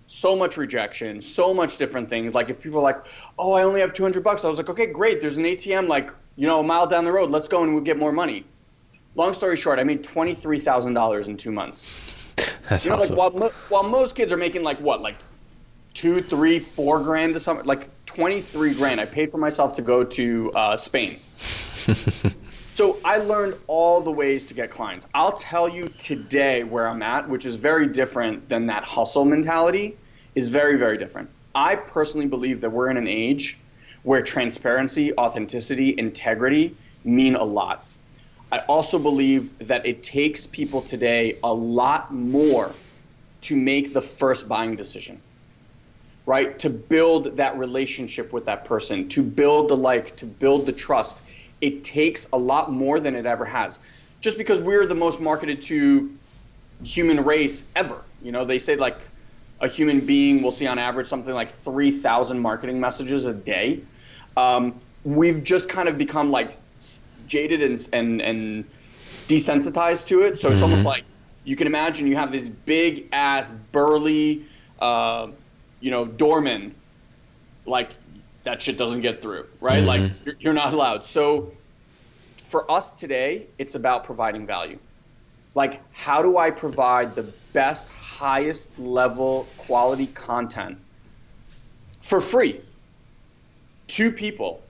So 0.07 0.37
much 0.37 0.57
rejection. 0.59 1.21
So 1.21 1.53
much 1.53 1.79
different 1.79 2.09
things. 2.09 2.35
Like 2.35 2.51
if 2.51 2.61
people 2.61 2.79
are 2.79 2.83
like, 2.83 3.05
oh, 3.37 3.55
I 3.55 3.65
only 3.65 3.81
have 3.81 3.93
200 3.93 4.23
bucks. 4.23 4.45
I 4.45 4.49
was 4.49 4.59
like, 4.59 4.69
okay, 4.69 4.87
great. 4.87 5.21
There's 5.21 5.39
an 5.39 5.45
ATM 5.45 5.89
like 5.89 6.11
you 6.37 6.47
know 6.47 6.61
a 6.61 6.63
mile 6.63 6.87
down 6.87 7.05
the 7.05 7.13
road. 7.13 7.33
Let's 7.33 7.49
go 7.49 7.65
and 7.65 7.75
we'll 7.75 7.83
get 7.83 7.99
more 7.99 8.13
money. 8.13 8.45
Long 9.17 9.35
story 9.35 9.57
short, 9.57 9.81
I 9.81 9.83
made 9.83 10.05
twenty 10.05 10.37
three 10.37 10.61
thousand 10.61 10.95
dollars 10.95 11.27
in 11.27 11.37
two 11.37 11.51
months. 11.51 12.14
That's 12.69 12.85
you 12.85 12.91
know, 12.91 12.99
awesome. 12.99 13.17
like 13.17 13.33
while, 13.33 13.53
while 13.69 13.83
most 13.83 14.17
kids 14.17 14.33
are 14.33 14.37
making 14.37 14.63
like 14.63 14.81
what, 14.81 15.01
like 15.01 15.17
two, 15.93 16.23
three, 16.23 16.59
four 16.59 17.01
grand 17.01 17.35
to 17.35 17.41
something, 17.41 17.67
like 17.67 17.89
23 18.07 18.75
grand. 18.75 19.01
I 19.01 19.07
paid 19.07 19.31
for 19.31 19.39
myself 19.39 19.75
to 19.75 19.83
go 19.83 20.05
to 20.05 20.53
uh, 20.53 20.77
Spain. 20.77 21.19
so 22.75 22.99
I 23.05 23.19
learned 23.19 23.57
all 23.67 24.01
the 24.01 24.13
ways 24.13 24.47
to 24.47 24.55
get 24.55 24.71
clients. 24.71 25.07
I'll 25.15 25.37
tell 25.37 25.69
you 25.69 25.89
today 25.91 26.65
where 26.65 26.89
I'm 26.89 27.03
at, 27.03 27.29
which 27.29 27.47
is 27.47 27.57
very 27.57 27.87
different 27.87 28.49
than 28.49 28.67
that 28.67 28.85
hustle 28.85 29.25
mentality, 29.25 29.97
is 30.35 30.49
very, 30.49 30.77
very 30.77 30.99
different. 30.99 31.31
I 31.55 31.77
personally 31.77 32.27
believe 32.27 32.61
that 32.63 32.71
we're 32.71 32.91
in 32.91 32.97
an 32.97 33.07
age 33.07 33.59
where 34.03 34.23
transparency, 34.23 35.17
authenticity, 35.17 35.95
integrity 35.97 36.77
mean 37.05 37.37
a 37.37 37.45
lot. 37.45 37.87
I 38.53 38.59
also 38.61 38.99
believe 38.99 39.67
that 39.67 39.87
it 39.87 40.03
takes 40.03 40.47
people 40.47 40.83
today 40.83 41.39
a 41.43 41.53
lot 41.53 42.13
more 42.13 42.73
to 43.43 43.57
make 43.57 43.93
the 43.93 44.01
first 44.01 44.49
buying 44.49 44.77
decision, 44.77 45.21
right? 46.25 46.59
To 46.61 46.71
build 46.71 47.37
that 47.37 47.59
relationship 47.59 48.33
with 48.33 48.47
that 48.47 48.65
person, 48.65 49.09
to 49.09 49.23
build 49.23 49.69
the 49.69 49.77
like, 49.77 50.17
to 50.17 50.27
build 50.27 50.67
the 50.67 50.73
trust. 50.73 51.21
It 51.61 51.85
takes 51.85 52.29
a 52.33 52.39
lot 52.39 52.73
more 52.73 53.01
than 53.01 53.15
it 53.15 53.27
ever 53.27 53.45
has. 53.45 53.79
Just 54.21 54.39
because 54.39 54.61
we're 54.61 54.87
the 54.87 54.95
most 54.95 55.21
marketed 55.21 55.63
to 55.63 56.15
human 56.83 57.25
race 57.25 57.65
ever. 57.77 58.01
You 58.23 58.33
know, 58.33 58.45
they 58.45 58.59
say 58.59 58.77
like 58.77 58.99
a 59.61 59.69
human 59.69 60.01
being 60.01 60.43
will 60.43 60.51
see 60.51 60.67
on 60.67 60.79
average 60.79 61.07
something 61.07 61.35
like 61.35 61.49
3,000 61.49 62.39
marketing 62.39 62.81
messages 62.81 63.25
a 63.25 63.33
day. 63.33 63.81
Um, 64.37 64.81
we've 65.05 65.43
just 65.43 65.69
kind 65.69 65.89
of 65.89 65.99
become 65.99 66.31
like 66.31 66.57
jaded 67.27 67.63
and 67.63 67.89
and 67.93 68.21
and 68.21 68.65
desensitized 69.29 70.07
to 70.09 70.23
it. 70.23 70.39
So 70.39 70.49
it's 70.49 70.57
mm-hmm. 70.57 70.65
almost 70.65 70.85
like 70.85 71.05
you 71.45 71.57
can 71.57 71.67
imagine 71.67 72.07
you 72.07 72.17
have 72.17 72.33
this 72.33 72.49
big 72.49 73.09
ass 73.13 73.51
burly, 73.73 74.45
uh, 74.81 75.29
you 75.81 75.91
know, 75.91 76.05
doorman, 76.07 76.75
like 77.67 77.91
that 78.45 78.63
shit 78.63 78.77
doesn't 78.77 79.01
get 79.01 79.21
through, 79.21 79.47
right? 79.61 79.79
Mm-hmm. 79.79 79.87
Like 79.87 80.13
you're, 80.25 80.35
you're 80.41 80.53
not 80.53 80.73
allowed. 80.73 81.05
So 81.05 81.53
for 82.49 82.71
us 82.71 82.93
today, 82.93 83.47
it's 83.59 83.75
about 83.75 84.05
providing 84.05 84.47
value. 84.47 84.79
Like, 85.55 85.81
how 85.93 86.21
do 86.21 86.37
I 86.37 86.51
provide 86.51 87.15
the 87.15 87.25
best, 87.53 87.89
highest 87.89 88.77
level 88.79 89.47
quality 89.57 90.09
content 90.09 90.79
for 92.01 92.21
free 92.21 92.61
to 93.87 94.11
people 94.11 94.64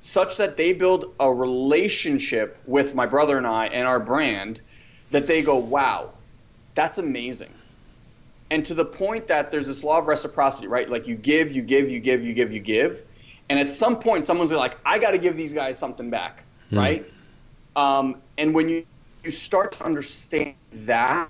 such 0.00 0.38
that 0.38 0.56
they 0.56 0.72
build 0.72 1.14
a 1.20 1.32
relationship 1.32 2.58
with 2.66 2.94
my 2.94 3.06
brother 3.06 3.36
and 3.36 3.46
I 3.46 3.66
and 3.66 3.86
our 3.86 4.00
brand 4.00 4.60
that 5.10 5.26
they 5.26 5.42
go, 5.42 5.56
wow, 5.56 6.10
that's 6.74 6.98
amazing. 6.98 7.52
And 8.50 8.64
to 8.64 8.74
the 8.74 8.84
point 8.84 9.26
that 9.28 9.50
there's 9.50 9.66
this 9.66 9.84
law 9.84 9.98
of 9.98 10.08
reciprocity, 10.08 10.66
right? 10.66 10.88
Like 10.88 11.06
you 11.06 11.14
give, 11.14 11.52
you 11.52 11.62
give, 11.62 11.90
you 11.90 12.00
give, 12.00 12.24
you 12.24 12.32
give, 12.32 12.50
you 12.50 12.60
give. 12.60 13.04
And 13.48 13.58
at 13.58 13.70
some 13.70 13.98
point, 13.98 14.26
someone's 14.26 14.52
like, 14.52 14.78
I 14.84 14.98
got 14.98 15.10
to 15.10 15.18
give 15.18 15.36
these 15.36 15.52
guys 15.52 15.78
something 15.78 16.08
back, 16.08 16.44
mm. 16.72 16.78
right? 16.78 17.12
Um, 17.76 18.16
and 18.38 18.54
when 18.54 18.68
you, 18.68 18.86
you 19.22 19.30
start 19.30 19.72
to 19.72 19.84
understand 19.84 20.54
that, 20.72 21.28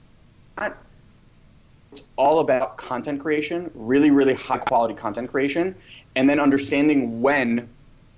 it's 1.93 2.03
all 2.17 2.39
about 2.39 2.77
content 2.77 3.21
creation, 3.21 3.71
really, 3.75 4.11
really 4.11 4.35
high 4.35 4.59
quality 4.59 4.95
content 4.95 5.31
creation, 5.31 5.75
and 6.15 6.31
then 6.31 6.39
understanding 6.39 7.21
when 7.21 7.69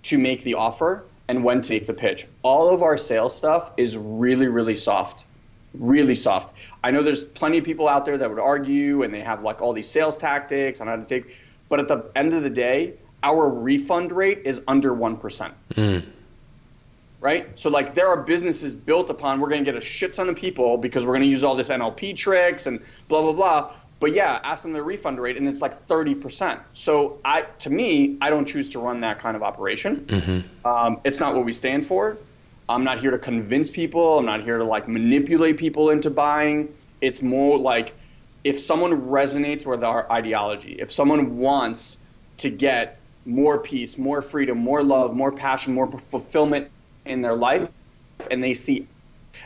to 0.03 0.19
make 0.19 0.43
the 0.43 0.55
offer 0.55 1.05
and 1.29 1.45
when 1.45 1.61
to 1.63 1.73
make 1.73 1.87
the 1.87 1.95
pitch. 1.95 2.27
All 2.43 2.69
of 2.71 2.83
our 2.83 2.99
sales 2.99 3.35
stuff 3.35 3.73
is 3.77 3.97
really, 3.97 4.49
really 4.49 4.77
soft. 4.77 5.27
Really 5.75 6.15
soft. 6.15 6.55
I 6.85 6.91
know 6.91 7.03
there's 7.03 7.25
plenty 7.25 7.59
of 7.59 7.65
people 7.65 7.89
out 7.89 8.05
there 8.05 8.19
that 8.19 8.29
would 8.29 8.39
argue 8.39 9.03
and 9.03 9.15
they 9.15 9.21
have 9.21 9.43
like 9.43 9.63
all 9.63 9.73
these 9.73 9.89
sales 9.89 10.17
tactics 10.17 10.81
on 10.81 10.89
how 10.89 10.97
to 10.97 11.05
take, 11.05 11.39
but 11.69 11.81
at 11.81 11.89
the 11.89 12.11
end 12.15 12.35
of 12.35 12.43
the 12.43 12.51
day, 12.51 12.95
our 13.23 13.49
refund 13.49 14.13
rate 14.13 14.43
is 14.45 14.61
under 14.69 14.93
1%. 14.93 15.53
Mm. 15.75 16.05
Right? 17.21 17.59
So, 17.59 17.71
like, 17.71 17.95
there 17.95 18.09
are 18.09 18.17
businesses 18.17 18.75
built 18.75 19.09
upon 19.09 19.41
we're 19.41 19.49
going 19.49 19.65
to 19.65 19.71
get 19.71 19.81
a 19.81 19.85
shit 19.85 20.13
ton 20.13 20.29
of 20.29 20.35
people 20.35 20.77
because 20.77 21.07
we're 21.07 21.13
going 21.13 21.23
to 21.23 21.29
use 21.29 21.45
all 21.45 21.55
this 21.55 21.69
NLP 21.69 22.17
tricks 22.17 22.67
and 22.67 22.81
blah, 23.07 23.23
blah, 23.23 23.33
blah. 23.33 23.73
But 24.03 24.15
yeah, 24.15 24.41
ask 24.43 24.65
them 24.65 24.73
their 24.73 24.83
refund 24.83 25.21
rate, 25.21 25.37
and 25.37 25.47
it's 25.47 25.63
like 25.63 25.81
30%. 25.87 26.59
So 26.75 27.21
I, 27.25 27.43
to 27.61 27.71
me, 27.71 28.19
I 28.21 28.31
don't 28.31 28.49
choose 28.49 28.69
to 28.71 28.81
run 28.81 29.03
that 29.03 29.21
kind 29.21 29.37
of 29.37 29.45
operation. 29.45 29.99
Mm-hmm. 30.07 30.67
Um, 30.67 31.01
it's 31.05 31.21
not 31.21 31.37
what 31.37 31.45
we 31.45 31.53
stand 31.53 31.87
for. 31.87 32.19
I'm 32.69 32.83
not 32.83 32.99
here 32.99 33.13
to 33.13 33.19
convince 33.19 33.71
people. 33.71 34.19
I'm 34.19 34.27
not 34.27 34.43
here 34.43 34.59
to 34.59 34.65
like 34.65 34.89
manipulate 34.89 35.57
people 35.57 35.91
into 35.91 36.11
buying. 36.11 36.75
It's 37.01 37.23
more 37.23 37.57
like 37.57 37.95
if 38.43 38.59
someone 38.59 39.03
resonates 39.03 39.65
with 39.65 39.85
our 39.85 40.11
ideology, 40.11 40.73
if 40.81 40.91
someone 40.91 41.39
wants 41.39 42.01
to 42.39 42.51
get 42.51 42.99
more 43.25 43.57
peace, 43.57 43.99
more 43.99 44.21
freedom, 44.21 44.59
more 44.59 44.83
love, 44.83 45.15
more 45.15 45.31
passion, 45.31 45.75
more 45.75 45.87
fulfillment 45.87 46.69
in 47.05 47.21
their 47.21 47.37
life, 47.37 47.69
and 48.33 48.43
they 48.43 48.55
see 48.55 48.89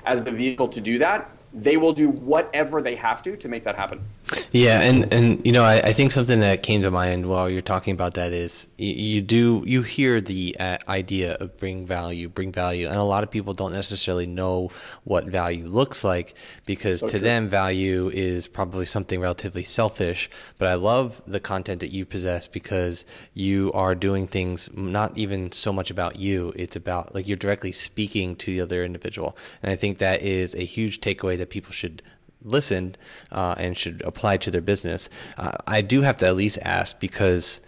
as 0.07 0.23
the 0.23 0.31
vehicle 0.31 0.69
to 0.69 0.81
do 0.81 0.97
that, 1.01 1.31
they 1.53 1.77
will 1.77 1.93
do 1.93 2.09
whatever 2.09 2.81
they 2.81 2.95
have 2.95 3.23
to 3.25 3.37
to 3.37 3.49
make 3.49 3.65
that 3.65 3.77
happen. 3.77 4.01
Yeah, 4.51 4.81
and 4.81 5.13
and 5.13 5.45
you 5.47 5.53
know, 5.53 5.63
I, 5.63 5.77
I 5.79 5.93
think 5.93 6.11
something 6.11 6.41
that 6.41 6.63
came 6.63 6.83
to 6.83 6.91
mind 6.91 7.27
while 7.27 7.49
you're 7.49 7.63
talking 7.63 7.95
about 7.95 8.15
that 8.15 8.33
is 8.33 8.67
you, 8.77 8.93
you 8.93 9.23
do 9.23 9.63
you 9.67 9.83
hear 9.83 10.21
the 10.21 10.57
uh, 10.59 10.79
idea 10.89 11.35
of 11.35 11.57
bring 11.59 11.87
value, 11.87 12.29
bring 12.29 12.51
value, 12.51 12.89
and 12.89 12.97
a 12.97 13.05
lot 13.05 13.23
of 13.23 13.31
people 13.31 13.55
don't 13.55 13.73
necessarily 13.73 14.27
know 14.27 14.71
what 15.05 15.27
value 15.27 15.67
looks 15.67 16.03
like 16.03 16.35
because 16.65 17.01
so 17.01 17.07
to 17.07 17.13
true. 17.13 17.21
them 17.21 17.49
value 17.49 18.09
is 18.09 18.49
probably 18.49 18.85
something 18.85 19.21
relatively 19.21 19.63
selfish. 19.63 20.29
But 20.59 20.69
I 20.69 20.75
love 20.75 21.23
the 21.27 21.41
content 21.41 21.81
that 21.81 21.93
you 21.93 22.05
possess 22.05 22.49
because 22.49 23.07
you 23.33 23.73
are 23.75 23.95
doing 23.95 24.27
things 24.27 24.69
not 24.75 25.17
even 25.17 25.53
so 25.53 25.73
much 25.73 25.91
about 25.91 26.17
you; 26.17 26.53
it's 26.57 26.75
about 26.75 27.15
like 27.15 27.29
you're 27.29 27.37
directly 27.37 27.73
speaking 27.73 28.35
to 28.37 28.47
the 28.47 28.61
other 28.61 28.85
individual, 28.85 29.37
and 29.63 29.71
I 29.71 29.77
think 29.77 29.99
that 29.99 30.23
is 30.23 30.57
a 30.57 30.65
huge 30.65 31.01
takeaway 31.01 31.39
that 31.39 31.51
people 31.51 31.73
should 31.73 32.03
listen 32.43 32.97
uh, 33.33 33.55
and 33.59 33.77
should 33.77 34.03
apply 34.05 34.37
to 34.39 34.51
their 34.51 34.61
business. 34.61 35.09
Uh, 35.37 35.53
I 35.67 35.81
do 35.83 36.03
have 36.03 36.17
to 36.19 36.27
at 36.27 36.37
least 36.37 36.59
ask 36.63 36.99
because 37.01 37.61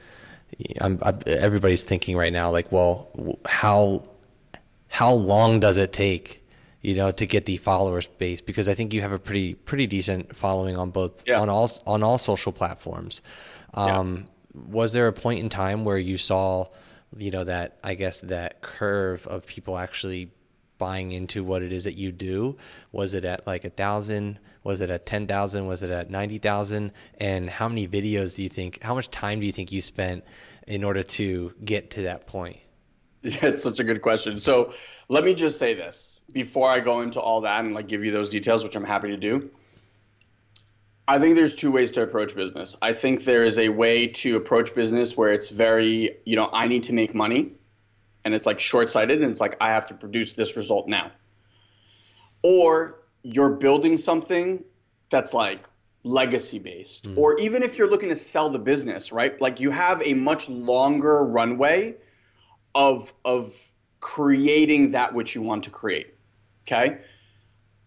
I'm, 0.81 0.99
I'm, 1.03 1.21
everybody's 1.27 1.85
thinking 1.85 2.17
right 2.17 2.33
now, 2.33 2.51
like, 2.51 2.71
well, 2.73 3.09
how 3.47 4.09
how 4.89 5.13
long 5.13 5.61
does 5.61 5.77
it 5.77 5.93
take 5.93 6.45
you 6.81 6.95
know, 6.95 7.11
to 7.11 7.27
get 7.27 7.45
the 7.45 7.57
followers 7.57 8.07
base 8.07 8.41
because 8.41 8.69
I 8.69 8.75
think 8.75 8.95
you 8.95 9.01
have 9.01 9.11
a 9.11 9.19
pretty 9.19 9.55
pretty 9.55 9.89
decent 9.89 10.37
following 10.37 10.77
on 10.77 10.91
both 10.91 11.25
Yeah. 11.27 11.41
on 11.41 11.49
all 11.49 11.69
on 11.89 12.05
all 12.05 12.19
social 12.19 12.53
platforms. 12.53 13.21
Um, 13.75 14.29
Was 14.55 14.93
there 14.93 15.09
a 15.09 15.13
point 15.13 15.41
in 15.41 15.49
time 15.49 15.85
where 15.85 15.99
you 15.99 16.17
saw, 16.17 16.67
you 17.17 17.33
know, 17.33 17.43
that 17.45 17.79
I 17.83 17.95
guess 17.95 18.21
that 18.21 18.63
curve 18.63 19.27
of 19.27 19.45
people 19.47 19.77
actually 19.77 20.31
buying 20.79 21.11
into 21.11 21.43
what 21.43 21.63
it 21.63 21.73
is 21.73 21.83
that 21.85 21.97
you 21.97 22.13
do? 22.13 22.57
Was 22.93 23.13
it 23.13 23.25
at 23.25 23.45
like 23.45 23.65
a 23.65 23.71
thousand? 23.71 24.39
Was 24.69 24.83
it 24.83 24.91
at 24.91 25.07
ten 25.07 25.27
thousand? 25.27 25.67
Was 25.67 25.83
it 25.83 25.89
at 25.89 26.11
ninety 26.11 26.37
thousand? 26.37 26.93
And 27.17 27.49
how 27.49 27.71
many 27.71 27.89
videos 27.89 28.37
do 28.37 28.43
you 28.43 28.51
think? 28.51 28.83
How 28.83 28.95
much 28.95 29.11
time 29.11 29.41
do 29.41 29.47
you 29.47 29.53
think 29.53 29.73
you 29.73 29.81
spent 29.81 30.25
in 30.67 30.85
order 30.85 31.03
to 31.03 31.55
get 31.65 31.93
to 31.93 32.03
that 32.03 32.27
point? 32.27 32.59
Yeah, 33.23 33.39
it's 33.47 33.63
such 33.63 33.81
a 33.81 33.85
good 33.85 34.03
question. 34.03 34.39
So 34.39 34.75
let 35.09 35.25
me 35.25 35.33
just 35.33 35.59
say 35.59 35.73
this 35.73 36.21
before 36.31 36.71
I 36.71 36.81
go 36.81 37.01
into 37.01 37.19
all 37.19 37.41
that 37.41 37.65
and 37.65 37.73
like 37.73 37.89
give 37.89 38.05
you 38.05 38.13
those 38.13 38.29
details, 38.29 38.63
which 38.63 38.77
I'm 38.77 38.85
happy 38.85 39.09
to 39.09 39.17
do. 39.17 39.51
I 41.09 41.19
think 41.19 41.37
there's 41.37 41.55
two 41.55 41.73
ways 41.73 41.93
to 41.93 42.03
approach 42.03 42.37
business. 42.37 42.77
I 42.83 42.93
think 42.93 43.25
there 43.25 43.47
is 43.47 43.59
a 43.59 43.71
way 43.71 44.09
to 44.09 44.37
approach 44.37 44.75
business 44.75 45.17
where 45.17 45.33
it's 45.33 45.49
very, 45.49 46.19
you 46.27 46.37
know, 46.37 46.51
I 46.53 46.69
need 46.69 46.83
to 46.83 46.93
make 46.93 47.15
money 47.15 47.53
and 48.23 48.35
it's 48.35 48.45
like 48.45 48.61
short 48.61 48.91
sighted 48.91 49.23
and 49.23 49.31
it's 49.31 49.41
like 49.41 49.57
I 49.63 49.73
have 49.73 49.89
to 49.89 49.95
produce 49.95 50.35
this 50.35 50.59
result 50.59 50.89
now. 50.89 51.11
Or 52.43 52.98
you're 53.23 53.51
building 53.51 53.99
something 53.99 54.65
that's 55.11 55.35
like 55.35 55.61
legacy 56.03 56.59
based. 56.59 57.07
Hmm. 57.07 57.19
Or 57.19 57.39
even 57.39 57.63
if 57.63 57.79
you're 57.79 57.91
looking 57.91 58.09
to 58.09 58.17
sell 58.17 58.51
the 58.51 58.59
business, 58.59 59.13
right? 59.13 59.41
Like 59.41 59.61
you 59.61 59.71
have 59.71 60.03
a 60.07 60.15
much 60.15 60.49
longer 60.49 61.25
runway 61.25 61.97
of 62.75 63.13
of 63.25 63.55
creating 64.01 64.93
that 64.93 65.15
which 65.15 65.35
you 65.35 65.43
want 65.43 65.65
to 65.65 65.71
create. 65.71 66.15
Okay? 66.67 66.99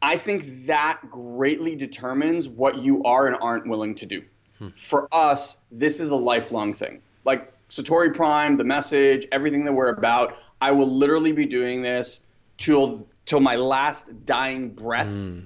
I 0.02 0.17
think 0.17 0.65
that 0.65 1.00
greatly 1.10 1.76
determines 1.76 2.50
what 2.50 2.78
you 2.80 3.04
are 3.04 3.28
and 3.28 3.38
aren't 3.39 3.67
willing 3.67 3.96
to 3.96 4.06
do. 4.06 4.24
Hmm. 4.58 4.70
For 4.70 5.08
us, 5.12 5.60
this 5.72 6.00
is 6.00 6.10
a 6.10 6.15
lifelong 6.15 6.74
thing. 6.74 7.02
Like 7.24 7.54
Satori 7.70 8.13
Prime, 8.13 8.58
the 8.58 8.63
message, 8.63 9.28
everything 9.32 9.65
that 9.65 9.74
we're 9.74 9.89
about, 9.89 10.38
I 10.60 10.72
will 10.72 10.88
literally 10.89 11.32
be 11.32 11.46
doing 11.46 11.82
this 11.82 12.22
till 12.58 13.08
till 13.25 13.39
my 13.39 13.55
last 13.55 14.25
dying 14.25 14.69
breath. 14.69 15.07
Hmm. 15.07 15.41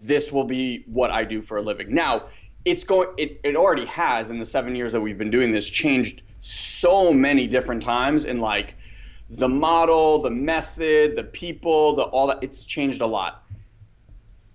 This 0.00 0.32
will 0.32 0.44
be 0.44 0.84
what 0.86 1.10
I 1.10 1.24
do 1.24 1.42
for 1.42 1.58
a 1.58 1.62
living. 1.62 1.94
Now, 1.94 2.24
it's 2.64 2.84
going 2.84 3.08
it, 3.18 3.40
it 3.44 3.56
already 3.56 3.86
has 3.86 4.30
in 4.30 4.38
the 4.38 4.44
7 4.44 4.74
years 4.74 4.92
that 4.92 5.00
we've 5.00 5.18
been 5.18 5.30
doing 5.30 5.52
this 5.52 5.68
changed 5.68 6.22
so 6.40 7.12
many 7.12 7.46
different 7.46 7.82
times 7.82 8.24
in 8.24 8.40
like 8.40 8.76
the 9.28 9.48
model, 9.48 10.22
the 10.22 10.30
method, 10.30 11.16
the 11.16 11.24
people, 11.24 11.94
the 11.94 12.02
all 12.02 12.26
that 12.28 12.38
it's 12.42 12.64
changed 12.64 13.02
a 13.02 13.06
lot 13.06 13.44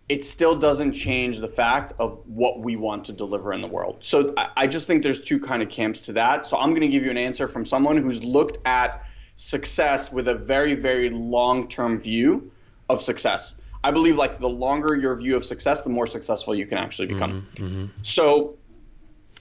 it 0.08 0.24
still 0.24 0.56
doesn't 0.56 0.92
change 0.92 1.40
the 1.40 1.48
fact 1.48 1.94
of 1.98 2.22
what 2.28 2.60
we 2.60 2.76
want 2.76 3.06
to 3.06 3.14
deliver 3.14 3.54
in 3.54 3.62
the 3.62 3.68
world. 3.68 3.98
So 4.02 4.34
I, 4.38 4.50
I 4.58 4.68
just 4.68 4.86
think 4.86 5.02
there's 5.02 5.22
two 5.22 5.40
kind 5.40 5.64
of 5.64 5.70
camps 5.70 6.02
to 6.02 6.14
that. 6.14 6.46
So 6.46 6.58
I'm 6.58 6.70
going 6.70 6.82
to 6.82 6.88
give 6.88 7.04
you 7.04 7.10
an 7.10 7.18
answer 7.18 7.48
from 7.48 7.66
someone 7.66 7.98
who's 7.98 8.24
looked 8.24 8.60
at 8.68 9.04
success 9.36 10.12
with 10.12 10.28
a 10.28 10.36
very, 10.36 10.76
very 10.76 11.10
long-term 11.10 12.00
view 12.00 12.52
of 12.90 13.02
success. 13.02 13.56
I 13.84 13.92
believe 13.92 14.18
like 14.18 14.40
the 14.40 14.50
longer 14.50 14.96
your 14.96 15.16
view 15.16 15.36
of 15.36 15.46
success, 15.46 15.82
the 15.82 15.90
more 15.90 16.08
successful 16.08 16.56
you 16.56 16.66
can 16.66 16.78
actually 16.78 17.08
become. 17.08 17.48
Mm-hmm, 17.56 17.66
mm-hmm. 17.66 17.86
So 18.02 18.58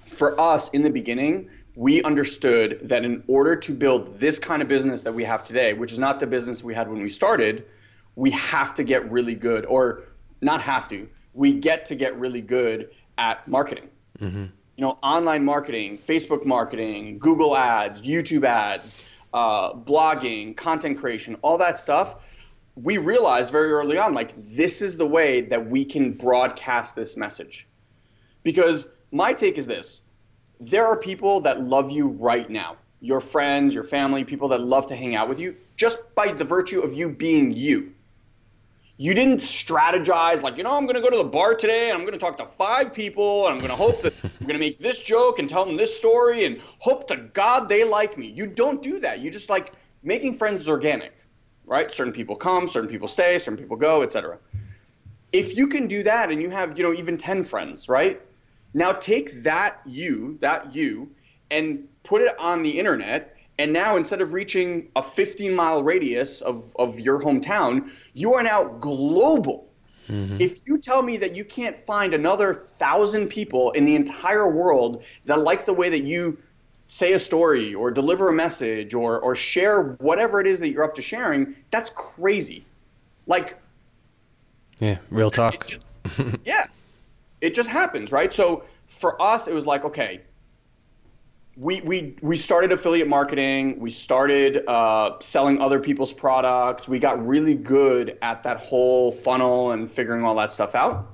for 0.05 0.39
us 0.41 0.71
in 0.71 0.83
the 0.83 0.91
beginning, 0.91 1.49
we 1.77 2.03
understood 2.03 2.79
that 2.83 3.05
in 3.05 3.25
order 3.27 3.57
to 3.57 3.75
build 3.75 4.19
this 4.19 4.39
kind 4.39 4.63
of 4.63 4.69
business 4.69 5.03
that 5.03 5.13
we 5.13 5.25
have 5.25 5.43
today, 5.43 5.73
which 5.73 5.93
is 5.93 5.99
not 5.99 6.21
the 6.21 6.27
business 6.27 6.63
we 6.63 6.75
had 6.75 6.89
when 6.89 7.03
we 7.03 7.11
started, 7.11 7.65
we 8.17 8.31
have 8.31 8.75
to 8.75 8.85
get 8.85 9.11
really 9.11 9.35
good, 9.35 9.65
or 9.67 10.05
not 10.41 10.61
have 10.61 10.89
to, 10.89 11.09
we 11.33 11.53
get 11.53 11.87
to 11.87 11.95
get 11.95 12.17
really 12.19 12.41
good 12.41 12.91
at 13.19 13.47
marketing. 13.49 13.89
Mm-hmm. 14.21 14.45
You 14.77 14.83
know, 14.85 14.99
online 15.03 15.45
marketing, 15.45 15.99
Facebook 15.99 16.45
marketing, 16.45 17.19
Google 17.19 17.57
ads, 17.57 18.03
YouTube 18.03 18.45
ads, 18.45 19.03
uh, 19.33 19.73
blogging, 19.73 20.57
content 20.57 20.99
creation, 20.99 21.37
all 21.43 21.59
that 21.59 21.79
stuff. 21.79 22.17
We 22.77 22.99
realized 22.99 23.53
very 23.53 23.73
early 23.73 23.99
on, 23.99 24.15
like, 24.15 24.33
this 24.37 24.83
is 24.83 24.97
the 24.97 25.07
way 25.07 25.43
that 25.43 25.71
we 25.71 25.85
can 25.85 26.13
broadcast 26.13 26.97
this 26.97 27.17
message. 27.17 27.69
Because 28.43 28.89
my 29.13 29.33
take 29.33 29.59
is 29.59 29.67
this 29.67 30.03
there 30.61 30.87
are 30.87 30.97
people 30.97 31.41
that 31.43 31.61
love 31.61 31.91
you 31.91 32.09
right 32.09 32.49
now 32.49 32.77
your 33.05 33.21
friends, 33.21 33.75
your 33.75 33.85
family, 33.85 34.25
people 34.25 34.49
that 34.49 34.63
love 34.63 34.87
to 34.87 34.97
hang 34.97 35.15
out 35.15 35.29
with 35.29 35.39
you 35.39 35.55
just 35.77 36.15
by 36.15 36.33
the 36.33 36.45
virtue 36.45 36.81
of 36.81 36.95
you 36.95 37.11
being 37.11 37.53
you. 37.53 37.93
You 38.97 39.13
didn't 39.13 39.39
strategize 39.39 40.41
like, 40.41 40.57
you 40.57 40.65
know, 40.65 40.75
I'm 40.75 40.85
going 40.87 40.95
to 40.95 41.03
go 41.03 41.11
to 41.11 41.17
the 41.17 41.25
bar 41.25 41.55
today 41.55 41.91
and 41.91 41.99
I'm 41.99 42.03
going 42.07 42.13
to 42.13 42.19
talk 42.19 42.39
to 42.39 42.47
five 42.47 42.95
people 42.95 43.47
and 43.47 43.53
I'm 43.53 43.59
going 43.59 43.71
to 43.71 43.77
hope 43.77 44.01
that 44.03 44.15
I'm 44.25 44.47
going 44.47 44.55
to 44.55 44.59
make 44.59 44.79
this 44.79 45.03
joke 45.03 45.39
and 45.39 45.51
tell 45.51 45.67
them 45.67 45.77
this 45.77 45.95
story 45.95 46.45
and 46.45 46.61
hope 46.79 47.07
to 47.09 47.17
God 47.17 47.69
they 47.69 47.85
like 47.85 48.17
me. 48.17 48.29
You 48.29 48.47
don't 48.47 48.81
do 48.81 49.01
that. 49.01 49.19
You 49.19 49.31
just 49.31 49.51
like 49.51 49.73
making 50.03 50.35
friends 50.35 50.61
is 50.61 50.69
organic, 50.69 51.13
right? 51.67 51.93
Certain 51.93 52.13
people 52.13 52.37
come, 52.37 52.67
certain 52.69 52.91
people 52.91 53.09
stay, 53.09 53.39
certain 53.39 53.59
people 53.59 53.77
go, 53.77 54.03
etc. 54.03 54.39
If 55.33 55.57
you 55.57 55.67
can 55.67 55.87
do 55.87 56.03
that 56.03 56.31
and 56.31 56.41
you 56.41 56.51
have, 56.51 56.79
you 56.79 56.85
know, 56.85 56.95
even 56.95 57.17
10 57.17 57.45
friends, 57.45 57.89
right? 57.89 58.21
Now 58.75 58.93
take 58.93 59.43
that 59.43 59.81
you, 59.87 60.37
that 60.41 60.75
you, 60.75 61.11
and 61.51 61.89
put 62.03 62.23
it 62.23 62.39
on 62.39 62.63
the 62.63 62.79
internet. 62.79 63.37
And 63.59 63.73
now 63.73 63.97
instead 63.97 64.21
of 64.21 64.33
reaching 64.33 64.89
a 64.97 65.03
15 65.03 65.55
mile 65.55 65.83
radius 65.83 66.41
of, 66.41 66.75
of 66.79 66.99
your 66.99 67.21
hometown, 67.21 67.91
you 68.13 68.35
are 68.35 68.43
now 68.43 68.65
global. 68.65 69.69
Mm-hmm. 70.09 70.37
If 70.41 70.67
you 70.67 70.79
tell 70.79 71.03
me 71.03 71.17
that 71.19 71.35
you 71.35 71.45
can't 71.45 71.77
find 71.77 72.15
another 72.15 72.53
thousand 72.53 73.29
people 73.29 73.71
in 73.73 73.85
the 73.85 73.97
entire 73.97 74.51
world 74.51 75.05
that 75.25 75.39
like 75.41 75.65
the 75.65 75.73
way 75.73 75.89
that 75.89 76.03
you 76.03 76.37
say 76.87 77.13
a 77.13 77.19
story 77.19 77.75
or 77.75 77.91
deliver 77.91 78.29
a 78.29 78.33
message 78.33 78.95
or, 78.95 79.19
or 79.21 79.35
share 79.35 79.83
whatever 80.01 80.41
it 80.41 80.47
is 80.47 80.61
that 80.61 80.69
you're 80.69 80.85
up 80.85 80.95
to 80.95 81.03
sharing, 81.03 81.55
that's 81.71 81.91
crazy. 81.91 82.65
Like, 83.27 83.59
Yeah, 84.81 84.99
real 85.11 85.31
talk. 85.31 85.55
it 85.55 85.67
just, 85.67 86.39
yeah, 86.45 86.67
it 87.41 87.55
just 87.55 87.69
happens, 87.69 88.13
right? 88.13 88.33
So 88.33 88.65
for 88.87 89.21
us, 89.21 89.49
it 89.49 89.55
was 89.55 89.67
like, 89.67 89.85
okay, 89.87 90.21
we 91.57 91.81
we 91.83 92.17
we 92.21 92.37
started 92.37 92.73
affiliate 92.73 93.09
marketing. 93.09 93.79
We 93.79 93.91
started 93.91 94.65
uh, 94.67 95.19
selling 95.21 95.61
other 95.61 95.79
people's 95.79 96.13
products. 96.13 96.89
We 96.89 96.99
got 96.99 97.25
really 97.25 97.55
good 97.55 98.19
at 98.23 98.43
that 98.43 98.59
whole 98.59 99.13
funnel 99.13 99.71
and 99.71 99.89
figuring 99.91 100.25
all 100.25 100.35
that 100.37 100.51
stuff 100.53 100.75
out. 100.75 101.13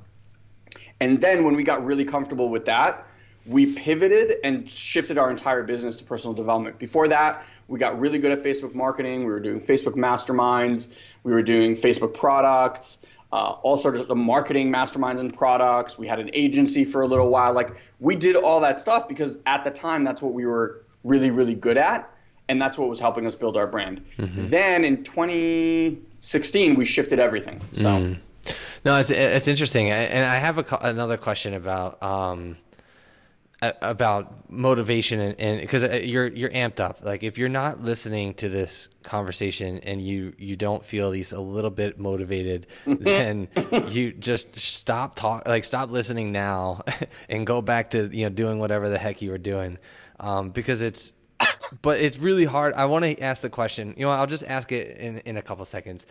And 1.00 1.20
then 1.20 1.44
when 1.44 1.56
we 1.56 1.62
got 1.62 1.84
really 1.84 2.04
comfortable 2.04 2.48
with 2.48 2.64
that, 2.64 3.06
we 3.50 3.74
pivoted 3.74 4.36
and 4.44 4.70
shifted 4.70 5.18
our 5.18 5.28
entire 5.28 5.64
business 5.64 5.96
to 5.96 6.04
personal 6.04 6.32
development. 6.32 6.78
Before 6.78 7.08
that, 7.08 7.44
we 7.66 7.80
got 7.80 7.98
really 7.98 8.18
good 8.18 8.30
at 8.30 8.44
Facebook 8.44 8.74
marketing. 8.76 9.20
We 9.20 9.32
were 9.32 9.40
doing 9.40 9.60
Facebook 9.60 9.94
masterminds. 9.94 10.88
We 11.24 11.32
were 11.32 11.42
doing 11.42 11.74
Facebook 11.74 12.14
products, 12.14 13.04
uh, 13.32 13.56
all 13.62 13.76
sorts 13.76 14.08
of 14.08 14.16
marketing 14.16 14.70
masterminds 14.70 15.18
and 15.18 15.36
products. 15.36 15.98
We 15.98 16.06
had 16.06 16.20
an 16.20 16.30
agency 16.32 16.84
for 16.84 17.02
a 17.02 17.08
little 17.08 17.28
while. 17.28 17.52
Like 17.52 17.70
we 17.98 18.14
did 18.14 18.36
all 18.36 18.60
that 18.60 18.78
stuff 18.78 19.08
because 19.08 19.38
at 19.46 19.64
the 19.64 19.70
time, 19.70 20.04
that's 20.04 20.22
what 20.22 20.32
we 20.32 20.46
were 20.46 20.84
really, 21.02 21.32
really 21.32 21.54
good 21.54 21.76
at. 21.76 22.08
And 22.48 22.62
that's 22.62 22.78
what 22.78 22.88
was 22.88 23.00
helping 23.00 23.26
us 23.26 23.34
build 23.34 23.56
our 23.56 23.66
brand. 23.66 24.04
Then 24.18 24.84
in 24.84 25.02
2016, 25.02 26.74
we 26.76 26.84
shifted 26.84 27.18
everything. 27.18 27.60
So. 27.72 28.16
No, 28.84 28.96
it's 28.96 29.10
it's 29.10 29.46
interesting, 29.48 29.90
and 29.90 30.24
I 30.24 30.36
have 30.36 30.56
a, 30.56 30.78
another 30.80 31.18
question 31.18 31.52
about 31.52 32.02
um 32.02 32.56
about 33.62 34.50
motivation 34.50 35.20
and 35.20 35.60
because 35.60 35.82
you're 36.04 36.28
you're 36.28 36.50
amped 36.50 36.80
up. 36.80 37.00
Like 37.02 37.22
if 37.22 37.36
you're 37.36 37.50
not 37.50 37.82
listening 37.82 38.34
to 38.34 38.48
this 38.48 38.88
conversation 39.02 39.78
and 39.80 40.00
you 40.00 40.32
you 40.38 40.56
don't 40.56 40.84
feel 40.84 41.06
at 41.06 41.12
least 41.12 41.32
a 41.32 41.40
little 41.40 41.70
bit 41.70 41.98
motivated, 41.98 42.66
then 42.86 43.48
you 43.88 44.12
just 44.12 44.58
stop 44.58 45.14
talk 45.14 45.46
like 45.46 45.64
stop 45.64 45.90
listening 45.90 46.32
now 46.32 46.82
and 47.28 47.46
go 47.46 47.60
back 47.60 47.90
to 47.90 48.08
you 48.16 48.24
know 48.24 48.30
doing 48.30 48.58
whatever 48.58 48.88
the 48.88 48.98
heck 48.98 49.20
you 49.20 49.30
were 49.30 49.38
doing, 49.38 49.76
um, 50.18 50.50
because 50.50 50.80
it's 50.80 51.12
but 51.82 52.00
it's 52.00 52.18
really 52.18 52.44
hard. 52.44 52.74
I 52.74 52.86
want 52.86 53.04
to 53.04 53.18
ask 53.20 53.42
the 53.42 53.50
question. 53.50 53.94
You 53.96 54.06
know, 54.06 54.10
I'll 54.10 54.26
just 54.26 54.44
ask 54.44 54.72
it 54.72 54.98
in, 54.98 55.18
in 55.18 55.36
a 55.36 55.42
couple 55.42 55.64
seconds. 55.64 56.06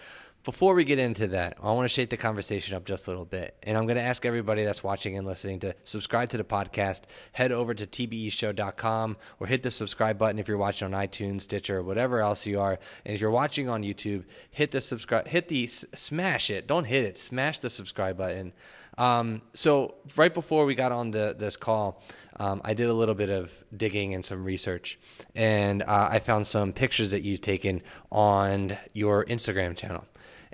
Before 0.45 0.73
we 0.73 0.85
get 0.85 0.99
into 0.99 1.27
that, 1.27 1.57
I 1.61 1.71
want 1.73 1.83
to 1.83 1.93
shake 1.93 2.09
the 2.09 2.17
conversation 2.17 2.73
up 2.73 2.85
just 2.85 3.07
a 3.07 3.11
little 3.11 3.25
bit. 3.25 3.57
And 3.63 3.77
I'm 3.77 3.85
going 3.85 3.97
to 3.97 4.01
ask 4.01 4.25
everybody 4.25 4.63
that's 4.63 4.81
watching 4.81 5.17
and 5.17 5.27
listening 5.27 5.59
to 5.59 5.75
subscribe 5.83 6.29
to 6.29 6.37
the 6.37 6.45
podcast. 6.45 7.01
Head 7.33 7.51
over 7.51 7.73
to 7.73 7.85
tbeshow.com 7.85 9.17
or 9.41 9.47
hit 9.47 9.63
the 9.63 9.71
subscribe 9.71 10.17
button 10.17 10.39
if 10.39 10.47
you're 10.47 10.57
watching 10.57 10.93
on 10.93 11.07
iTunes, 11.07 11.41
Stitcher, 11.41 11.83
whatever 11.83 12.21
else 12.21 12.45
you 12.45 12.61
are. 12.61 12.79
And 13.05 13.13
if 13.13 13.19
you're 13.19 13.31
watching 13.31 13.67
on 13.67 13.83
YouTube, 13.83 14.23
hit 14.49 14.71
the 14.71 14.79
subscribe, 14.79 15.27
hit 15.27 15.49
the 15.49 15.67
smash 15.67 16.49
it. 16.49 16.67
Don't 16.67 16.85
hit 16.85 17.03
it. 17.03 17.17
Smash 17.17 17.59
the 17.59 17.69
subscribe 17.69 18.17
button. 18.17 18.53
Um, 18.97 19.41
so 19.53 19.95
right 20.15 20.33
before 20.33 20.65
we 20.65 20.73
got 20.73 20.93
on 20.93 21.11
the, 21.11 21.35
this 21.37 21.57
call, 21.57 22.01
um, 22.37 22.61
I 22.63 22.73
did 22.73 22.89
a 22.89 22.93
little 22.93 23.15
bit 23.15 23.29
of 23.29 23.51
digging 23.75 24.13
and 24.13 24.23
some 24.23 24.45
research, 24.45 24.99
and 25.35 25.83
uh, 25.83 26.09
I 26.11 26.19
found 26.19 26.47
some 26.47 26.73
pictures 26.73 27.11
that 27.11 27.23
you've 27.23 27.41
taken 27.41 27.81
on 28.11 28.77
your 28.93 29.25
Instagram 29.25 29.75
channel. 29.75 30.05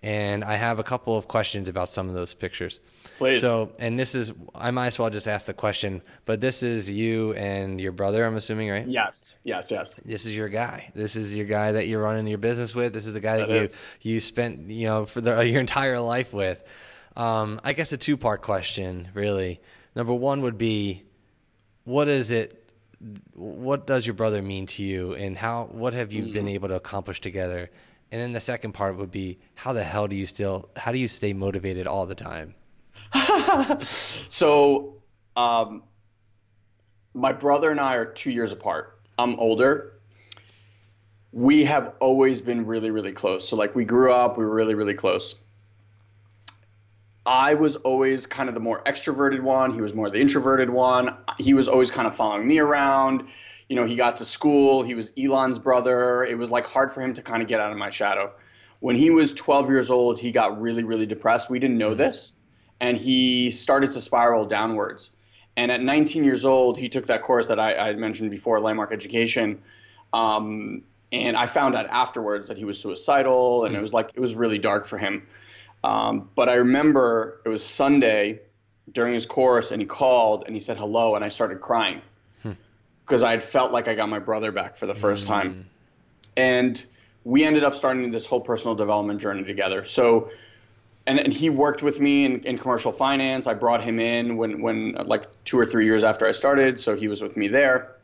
And 0.06 0.44
I 0.44 0.56
have 0.56 0.78
a 0.78 0.84
couple 0.84 1.18
of 1.18 1.28
questions 1.28 1.68
about 1.68 1.90
some 1.90 2.08
of 2.08 2.14
those 2.14 2.36
pictures. 2.36 2.80
Please. 3.18 3.42
So, 3.42 3.72
and 3.80 4.00
this 4.00 4.14
is, 4.14 4.34
I 4.54 4.70
might 4.70 4.88
as 4.88 5.00
well 5.00 5.10
just 5.10 5.28
ask 5.28 5.48
the 5.48 5.54
question, 5.56 6.04
but 6.26 6.40
this 6.40 6.62
is 6.62 6.88
you 6.88 7.34
and 7.34 7.82
your 7.82 7.92
brother, 7.92 8.24
I'm 8.24 8.36
assuming, 8.36 8.70
right? 8.70 8.88
Yes, 8.88 9.38
yes, 9.44 9.72
yes. 9.72 10.00
This 10.06 10.28
is 10.28 10.36
your 10.36 10.48
guy. 10.48 10.92
This 10.94 11.16
is 11.16 11.36
your 11.36 11.48
guy 11.48 11.72
that 11.72 11.88
you're 11.88 12.04
running 12.04 12.28
your 12.28 12.38
business 12.38 12.76
with. 12.76 12.94
This 12.94 13.08
is 13.08 13.14
the 13.14 13.20
guy 13.20 13.38
that, 13.38 13.48
that 13.48 13.82
you 14.02 14.14
you 14.14 14.20
spent 14.20 14.70
you 14.70 14.86
know 14.86 15.08
for 15.08 15.22
the, 15.22 15.40
your 15.48 15.60
entire 15.60 16.00
life 16.00 16.32
with. 16.32 16.64
Um, 17.16 17.60
I 17.64 17.74
guess 17.74 17.92
a 17.92 17.98
two 17.98 18.16
part 18.16 18.44
question, 18.44 19.08
really. 19.16 19.60
Number 19.96 20.14
one 20.14 20.44
would 20.44 20.60
be, 20.60 21.02
what 21.84 22.08
is 22.10 22.30
it? 22.30 22.70
What 23.34 23.88
does 23.88 24.06
your 24.06 24.14
brother 24.14 24.44
mean 24.44 24.68
to 24.68 24.84
you, 24.84 25.16
and 25.16 25.36
how? 25.36 25.68
What 25.72 25.94
have 25.94 26.14
you 26.14 26.26
mm. 26.26 26.34
been 26.34 26.48
able 26.48 26.68
to 26.68 26.76
accomplish 26.76 27.22
together? 27.22 27.72
And 28.12 28.22
then 28.22 28.34
the 28.34 28.40
second 28.40 28.74
part 28.74 28.98
would 28.98 29.12
be, 29.12 29.40
how 29.56 29.74
the 29.74 29.84
hell 29.84 30.08
do 30.08 30.16
you 30.16 30.26
still? 30.26 30.70
How 30.76 30.92
do 30.92 31.00
you 31.00 31.08
stay 31.08 31.34
motivated 31.34 31.88
all 31.88 32.06
the 32.06 32.16
time? 32.16 32.56
so, 33.84 35.02
um, 35.36 35.84
my 37.14 37.32
brother 37.32 37.72
and 37.72 37.80
I 37.80 37.96
are 37.96 38.06
two 38.06 38.32
years 38.32 38.52
apart. 38.52 39.00
I'm 39.18 39.40
older. 39.40 40.00
We 41.32 41.66
have 41.66 41.94
always 42.00 42.42
been 42.42 42.66
really, 42.66 42.92
really 42.92 43.12
close. 43.12 43.48
So, 43.48 43.56
like, 43.56 43.76
we 43.76 43.86
grew 43.86 44.14
up, 44.14 44.38
we 44.38 44.46
were 44.46 44.54
really, 44.54 44.76
really 44.76 44.94
close. 44.94 45.44
I 47.26 47.56
was 47.56 47.76
always 47.78 48.28
kind 48.28 48.50
of 48.50 48.56
the 48.56 48.62
more 48.62 48.84
extroverted 48.84 49.42
one. 49.42 49.74
He 49.74 49.82
was 49.82 49.96
more 49.96 50.10
the 50.10 50.20
introverted 50.20 50.70
one. 50.70 51.18
He 51.40 51.54
was 51.54 51.68
always 51.68 51.90
kind 51.90 52.08
of 52.08 52.16
following 52.16 52.48
me 52.48 52.60
around. 52.60 53.28
You 53.70 53.76
know, 53.76 53.86
he 53.86 53.96
got 53.96 54.18
to 54.18 54.26
school. 54.26 54.84
He 54.84 54.94
was 54.94 55.12
Ilan's 55.18 55.60
brother. 55.60 56.24
It 56.24 56.38
was 56.38 56.52
like 56.52 56.66
hard 56.66 56.92
for 56.92 57.02
him 57.02 57.14
to 57.16 57.22
kind 57.22 57.42
of 57.42 57.48
get 57.48 57.60
out 57.60 57.72
of 57.72 57.78
my 57.78 57.90
shadow. 57.90 58.32
When 58.80 58.96
he 58.96 59.10
was 59.10 59.34
12 59.34 59.70
years 59.70 59.90
old, 59.90 60.20
he 60.20 60.32
got 60.32 60.62
really, 60.62 60.84
really 60.84 61.06
depressed. 61.06 61.50
We 61.50 61.60
didn't 61.60 61.78
know 61.78 61.90
mm-hmm. 61.90 61.98
this 61.98 62.36
and 62.80 62.98
he 62.98 63.52
started 63.52 63.92
to 63.92 64.02
spiral 64.02 64.46
downwards. 64.46 65.12
And 65.58 65.72
at 65.72 65.82
19 65.82 66.24
years 66.24 66.46
old, 66.46 66.78
he 66.78 66.90
took 66.90 67.08
that 67.08 67.22
course 67.22 67.48
that 67.48 67.60
I, 67.60 67.76
I 67.76 67.94
mentioned 67.94 68.32
before, 68.32 68.60
landmark 68.60 68.92
education. 68.92 69.62
Um, 70.12 70.84
and 71.12 71.38
I 71.38 71.46
found 71.46 71.76
out 71.76 71.88
afterwards 71.88 72.50
that 72.50 72.58
he 72.58 72.66
was 72.66 72.80
suicidal, 72.80 73.64
and 73.64 73.76
it 73.76 73.82
was 73.82 73.94
like 73.94 74.12
it 74.16 74.20
was 74.20 74.36
really 74.36 74.58
dark 74.58 74.86
for 74.86 74.98
him. 74.98 75.28
Um, 75.84 76.30
but 76.36 76.50
I 76.50 76.56
remember 76.56 77.42
it 77.46 77.50
was 77.50 77.64
Sunday 77.64 78.42
during 78.92 79.14
his 79.14 79.26
course, 79.26 79.72
and 79.72 79.82
he 79.82 79.86
called 79.86 80.44
and 80.46 80.54
he 80.54 80.60
said 80.60 80.78
hello, 80.78 81.16
and 81.16 81.24
I 81.24 81.30
started 81.30 81.62
crying 81.62 82.02
because. 83.06 83.24
I 83.24 83.32
had 83.32 83.44
felt 83.44 83.72
like 83.72 83.88
I 83.88 83.96
got 83.96 84.10
my 84.10 84.20
brother 84.20 84.52
back 84.52 84.76
for 84.76 84.86
the 84.88 84.96
first 84.96 85.26
mm. 85.26 85.30
time. 85.30 85.70
And 86.38 86.86
we 87.24 87.44
ended 87.44 87.64
up 87.64 87.74
starting 87.74 88.12
this 88.12 88.26
whole 88.26 88.42
personal 88.42 88.76
development 88.76 89.22
journey 89.22 89.44
together. 89.44 89.86
So 89.86 90.30
and, 91.08 91.20
and 91.20 91.34
he 91.34 91.50
worked 91.50 91.84
with 91.84 92.00
me 92.00 92.26
in, 92.26 92.40
in 92.42 92.58
commercial 92.58 92.92
finance. 92.92 93.48
I 93.48 93.54
brought 93.54 93.84
him 93.84 94.00
in 94.00 94.38
when, 94.38 94.62
when 94.62 94.94
like 95.06 95.28
two 95.44 95.60
or 95.60 95.66
three 95.66 95.86
years 95.86 96.04
after 96.04 96.28
I 96.28 96.32
started, 96.32 96.80
so 96.80 96.96
he 96.96 97.08
was 97.08 97.22
with 97.22 97.38
me 97.38 97.48
there. 97.48 97.96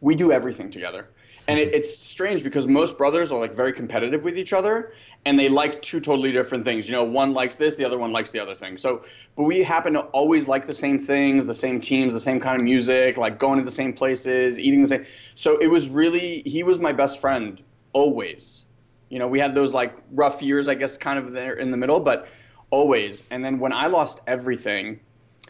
We 0.00 0.14
do 0.14 0.32
everything 0.32 0.70
together. 0.70 1.08
And 1.48 1.58
it, 1.58 1.74
it's 1.74 1.98
strange 1.98 2.44
because 2.44 2.66
most 2.66 2.98
brothers 2.98 3.32
are 3.32 3.40
like 3.40 3.54
very 3.54 3.72
competitive 3.72 4.22
with 4.24 4.38
each 4.38 4.52
other 4.52 4.92
and 5.24 5.38
they 5.38 5.48
like 5.48 5.82
two 5.82 5.98
totally 5.98 6.30
different 6.30 6.62
things. 6.62 6.88
You 6.88 6.94
know, 6.94 7.04
one 7.04 7.32
likes 7.34 7.56
this, 7.56 7.74
the 7.74 7.84
other 7.84 7.98
one 7.98 8.12
likes 8.12 8.30
the 8.30 8.38
other 8.38 8.54
thing. 8.54 8.76
So, 8.76 9.02
but 9.34 9.44
we 9.44 9.62
happen 9.62 9.94
to 9.94 10.00
always 10.00 10.46
like 10.46 10.66
the 10.66 10.74
same 10.74 10.98
things, 10.98 11.46
the 11.46 11.54
same 11.54 11.80
teams, 11.80 12.12
the 12.12 12.20
same 12.20 12.38
kind 12.38 12.60
of 12.60 12.64
music, 12.64 13.16
like 13.16 13.38
going 13.38 13.58
to 13.58 13.64
the 13.64 13.70
same 13.70 13.94
places, 13.94 14.60
eating 14.60 14.82
the 14.82 14.88
same. 14.88 15.04
So 15.34 15.58
it 15.58 15.66
was 15.68 15.88
really, 15.88 16.42
he 16.44 16.62
was 16.62 16.78
my 16.78 16.92
best 16.92 17.20
friend 17.20 17.60
always 17.94 18.66
you 19.08 19.18
know, 19.18 19.28
we 19.28 19.40
had 19.40 19.54
those 19.54 19.72
like 19.72 19.96
rough 20.12 20.42
years, 20.42 20.68
I 20.68 20.74
guess, 20.74 20.96
kind 20.98 21.18
of 21.18 21.32
there 21.32 21.54
in 21.54 21.70
the 21.70 21.76
middle, 21.76 22.00
but 22.00 22.28
always. 22.70 23.22
And 23.30 23.44
then 23.44 23.58
when 23.58 23.72
I 23.72 23.86
lost 23.86 24.20
everything, 24.26 25.00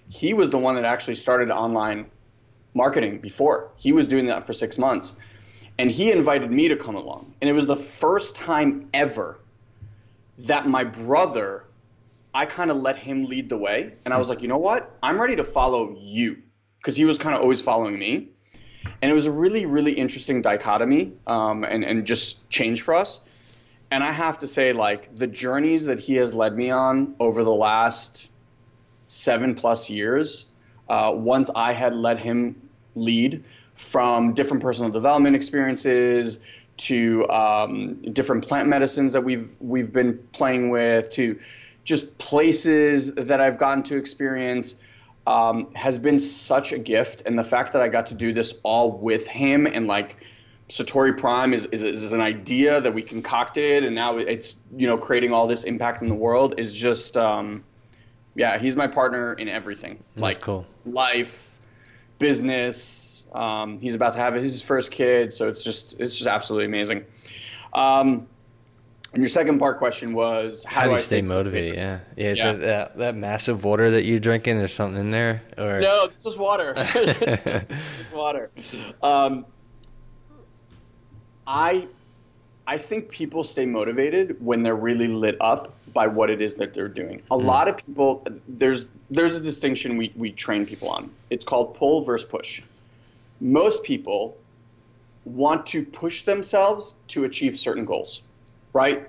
he 0.09 0.35
was 0.35 0.51
the 0.51 0.59
one 0.59 0.77
that 0.77 0.85
actually 0.85 1.17
started 1.17 1.51
online 1.51 2.07
marketing 2.75 3.19
before. 3.19 3.73
He 3.77 3.93
was 3.93 4.07
doing 4.07 4.27
that 4.27 4.45
for 4.45 4.53
six 4.53 4.79
months. 4.79 5.17
And 5.79 5.91
he 5.91 6.11
invited 6.11 6.51
me 6.51 6.69
to 6.69 6.77
come 6.77 6.97
along. 6.97 7.35
And 7.41 7.49
it 7.49 7.53
was 7.53 7.67
the 7.67 7.77
first 7.77 8.35
time 8.35 8.89
ever 8.93 9.39
that 10.39 10.67
my 10.67 10.85
brother, 10.85 11.65
I 12.35 12.47
kind 12.47 12.71
of 12.71 12.79
let 12.79 12.97
him 12.97 13.27
lead 13.27 13.49
the 13.49 13.57
way. 13.57 13.95
And 14.05 14.13
I 14.13 14.19
was 14.19 14.29
like, 14.29 14.43
you 14.43 14.49
know 14.49 14.59
what? 14.59 14.97
I'm 15.03 15.21
ready 15.21 15.37
to 15.37 15.45
follow 15.45 15.97
you. 15.99 16.39
Because 16.79 16.97
he 16.97 17.05
was 17.05 17.19
kind 17.19 17.35
of 17.35 17.43
always 17.43 17.61
following 17.61 17.99
me. 17.99 18.29
And 19.03 19.11
it 19.11 19.15
was 19.15 19.27
a 19.27 19.33
really, 19.33 19.67
really 19.67 19.93
interesting 19.93 20.43
dichotomy 20.43 21.13
um, 21.27 21.65
and, 21.65 21.85
and 21.85 22.07
just 22.07 22.49
change 22.49 22.83
for 22.83 22.95
us 22.95 23.21
and 23.91 24.05
I 24.05 24.13
have 24.13 24.39
to 24.39 24.47
say, 24.47 24.73
like 24.73 25.17
the 25.17 25.27
journeys 25.27 25.87
that 25.87 25.99
he 25.99 26.17
has 26.17 26.35
led 26.35 26.55
me 26.55 26.71
on 26.71 27.15
over 27.19 27.43
the 27.43 27.53
last 27.53 28.31
seven 29.09 29.55
plus 29.55 29.89
years, 29.89 30.47
uh, 30.89 31.13
once 31.15 31.51
I 31.55 31.73
had 31.73 31.95
let 31.95 32.19
him 32.19 32.69
lead 32.95 33.45
from 33.79 34.35
different 34.35 34.63
personal 34.63 34.91
development 34.91 35.37
experiences 35.37 36.39
to 36.77 37.29
um, 37.29 38.03
different 38.13 38.47
plant 38.47 38.69
medicines 38.69 39.13
that 39.15 39.23
we've 39.23 39.57
we've 39.61 39.93
been 39.93 40.19
playing 40.33 40.71
with 40.71 41.11
to 41.13 41.39
just 41.85 42.19
places 42.19 43.15
that 43.15 43.41
I've 43.41 43.59
gotten 43.59 43.83
to 43.85 43.97
experience 43.97 44.77
um, 45.27 45.73
has 45.75 45.99
been 45.99 46.19
such 46.19 46.73
a 46.73 46.79
gift, 46.79 47.23
and 47.27 47.39
the 47.39 47.43
fact 47.45 47.73
that 47.73 47.83
I 47.83 47.89
got 47.89 48.07
to 48.07 48.15
do 48.15 48.33
this 48.33 48.55
all 48.63 48.91
with 48.93 49.27
him 49.27 49.67
and 49.67 49.87
like 49.87 50.17
Satori 50.69 51.17
Prime 51.17 51.55
is, 51.55 51.67
is, 51.67 51.83
is 51.83 52.13
an 52.13 52.21
idea 52.21 52.81
that 52.81 52.93
we 52.93 53.03
concocted, 53.03 53.85
and 53.85 53.95
now 53.95 54.19
it's 54.19 54.57
you 54.77 54.87
know 54.87 54.99
creating 54.99 55.33
all 55.33 55.47
this 55.47 55.65
impact 55.65 56.03
in 56.03 56.09
the 56.09 56.15
world 56.15 56.55
is 56.59 56.75
just 56.75 57.17
um, 57.17 57.65
yeah, 58.35 58.59
he's 58.59 58.77
my 58.77 58.87
partner 58.87 59.33
in 59.33 59.49
everything. 59.49 60.03
That's 60.15 60.23
like 60.23 60.41
cool. 60.41 60.67
life, 60.85 61.59
business. 62.19 63.18
Um, 63.33 63.79
he's 63.81 63.95
about 63.95 64.15
to 64.15 64.19
have 64.19 64.35
his 64.35 64.63
first 64.63 64.91
kid, 64.91 65.33
so 65.33 65.49
it's 65.49 65.63
just 65.63 65.99
it's 65.99 66.17
just 66.17 66.29
absolutely 66.29 66.67
amazing. 66.67 67.05
Um, 67.73 68.27
and 69.15 69.23
your 69.23 69.29
second 69.29 69.59
part 69.59 69.79
question 69.79 70.13
was 70.13 70.65
how, 70.65 70.81
how 70.81 70.83
do, 70.83 70.91
do 70.91 70.97
you 70.97 71.03
stay 71.03 71.23
motivated? 71.23 71.77
Yeah, 71.77 72.01
yeah. 72.17 72.31
Is 72.31 72.39
yeah. 72.39 72.53
That, 72.53 72.61
that, 72.61 72.99
that 72.99 73.15
massive 73.15 73.65
water 73.65 73.91
that 73.91 74.05
you're 74.05 74.21
drinking? 74.21 74.59
There's 74.59 74.75
something 74.75 75.01
in 75.01 75.11
there, 75.11 75.43
or 75.57 75.81
no? 75.81 76.05
It's 76.05 76.25
just 76.25 76.39
water. 76.39 76.75
it's 76.77 77.67
just 77.99 78.13
water. 78.13 78.51
Um, 79.03 79.47
I 81.47 81.89
I 82.67 82.77
think 82.77 83.09
people 83.09 83.45
stay 83.45 83.65
motivated 83.65 84.37
when 84.45 84.63
they're 84.63 84.77
really 84.77 85.09
lit 85.09 85.37
up 85.41 85.75
by 85.95 86.07
what 86.07 86.29
it 86.29 86.43
is 86.43 86.55
that 86.57 86.75
they're 86.75 86.87
doing. 86.87 87.23
A 87.31 87.37
mm. 87.37 87.45
lot 87.45 87.67
of 87.67 87.79
people 87.79 88.23
there's 88.47 88.89
there's 89.11 89.37
a 89.37 89.41
distinction 89.41 89.97
we, 89.97 90.13
we 90.15 90.33
train 90.33 90.67
people 90.67 90.91
on. 90.91 91.11
It's 91.31 91.47
called 91.47 91.75
pull 91.75 92.05
versus 92.05 92.29
push. 92.29 92.61
Most 93.41 93.83
people 93.83 94.37
want 95.25 95.67
to 95.67 95.85
push 95.85 96.23
themselves 96.23 96.95
to 97.09 97.25
achieve 97.25 97.59
certain 97.59 97.85
goals. 97.85 98.23
Right? 98.73 99.09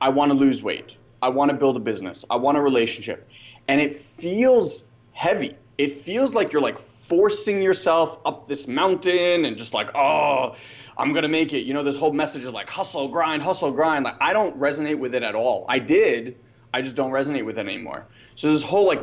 I 0.00 0.10
want 0.10 0.30
to 0.30 0.38
lose 0.38 0.62
weight. 0.62 0.96
I 1.20 1.28
want 1.28 1.50
to 1.50 1.56
build 1.56 1.76
a 1.76 1.80
business. 1.80 2.24
I 2.30 2.36
want 2.36 2.58
a 2.58 2.60
relationship. 2.60 3.28
And 3.66 3.80
it 3.80 3.92
feels 3.92 4.84
heavy. 5.12 5.56
It 5.76 5.92
feels 5.92 6.34
like 6.34 6.52
you're 6.52 6.62
like 6.62 6.78
forcing 6.78 7.62
yourself 7.62 8.20
up 8.24 8.46
this 8.46 8.68
mountain 8.68 9.44
and 9.44 9.56
just 9.56 9.74
like, 9.74 9.90
oh, 9.94 10.54
I'm 10.96 11.12
gonna 11.12 11.28
make 11.28 11.54
it. 11.54 11.60
You 11.60 11.74
know, 11.74 11.82
this 11.82 11.96
whole 11.96 12.12
message 12.12 12.44
is 12.44 12.52
like 12.52 12.68
hustle, 12.68 13.08
grind, 13.08 13.42
hustle, 13.42 13.70
grind. 13.70 14.04
Like 14.04 14.16
I 14.20 14.32
don't 14.32 14.58
resonate 14.58 14.98
with 14.98 15.14
it 15.14 15.22
at 15.22 15.34
all. 15.34 15.64
I 15.68 15.78
did, 15.78 16.36
I 16.72 16.82
just 16.82 16.96
don't 16.96 17.10
resonate 17.10 17.44
with 17.44 17.58
it 17.58 17.66
anymore. 17.66 18.06
So 18.34 18.52
this 18.52 18.62
whole 18.62 18.86
like, 18.86 19.02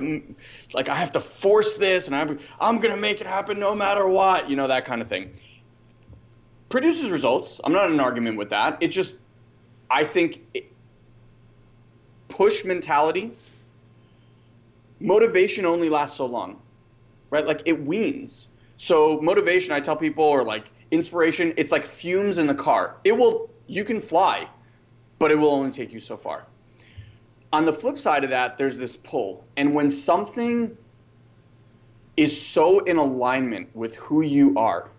like 0.73 0.89
I 0.89 0.95
have 0.95 1.11
to 1.13 1.19
force 1.19 1.73
this, 1.75 2.07
and 2.07 2.15
I'm 2.15 2.39
I'm 2.59 2.79
gonna 2.79 2.97
make 2.97 3.21
it 3.21 3.27
happen 3.27 3.59
no 3.59 3.73
matter 3.73 4.07
what. 4.07 4.49
You 4.49 4.55
know 4.55 4.67
that 4.67 4.85
kind 4.85 5.01
of 5.01 5.07
thing. 5.07 5.31
Produces 6.69 7.09
results. 7.09 7.59
I'm 7.63 7.73
not 7.73 7.87
in 7.87 7.93
an 7.93 7.99
argument 7.99 8.37
with 8.37 8.49
that. 8.49 8.77
It's 8.81 8.93
just, 8.93 9.15
I 9.89 10.03
think, 10.03 10.41
it, 10.53 10.71
push 12.27 12.65
mentality. 12.65 13.31
Motivation 14.99 15.65
only 15.65 15.89
lasts 15.89 16.17
so 16.17 16.25
long, 16.25 16.61
right? 17.29 17.45
Like 17.45 17.61
it 17.65 17.85
weans. 17.85 18.47
So 18.77 19.19
motivation, 19.21 19.73
I 19.73 19.79
tell 19.79 19.95
people, 19.95 20.23
or 20.23 20.43
like 20.43 20.71
inspiration, 20.91 21.53
it's 21.57 21.71
like 21.71 21.85
fumes 21.85 22.39
in 22.39 22.47
the 22.47 22.55
car. 22.55 22.95
It 23.03 23.17
will, 23.17 23.49
you 23.67 23.83
can 23.83 24.01
fly, 24.01 24.47
but 25.19 25.31
it 25.31 25.35
will 25.35 25.51
only 25.51 25.71
take 25.71 25.93
you 25.93 25.99
so 25.99 26.17
far. 26.17 26.45
On 27.55 27.63
the 27.63 27.71
flip 27.71 27.97
side 27.97 28.25
of 28.25 28.31
that, 28.31 28.57
there's 28.57 28.77
this 28.77 28.97
pull. 28.97 29.45
And 29.55 29.73
when 29.73 29.89
something 29.89 30.77
is 32.17 32.45
so 32.45 32.79
in 32.79 32.97
alignment 32.97 33.73
with 33.73 33.95
who 33.95 34.23
you 34.23 34.57
are, 34.57 34.89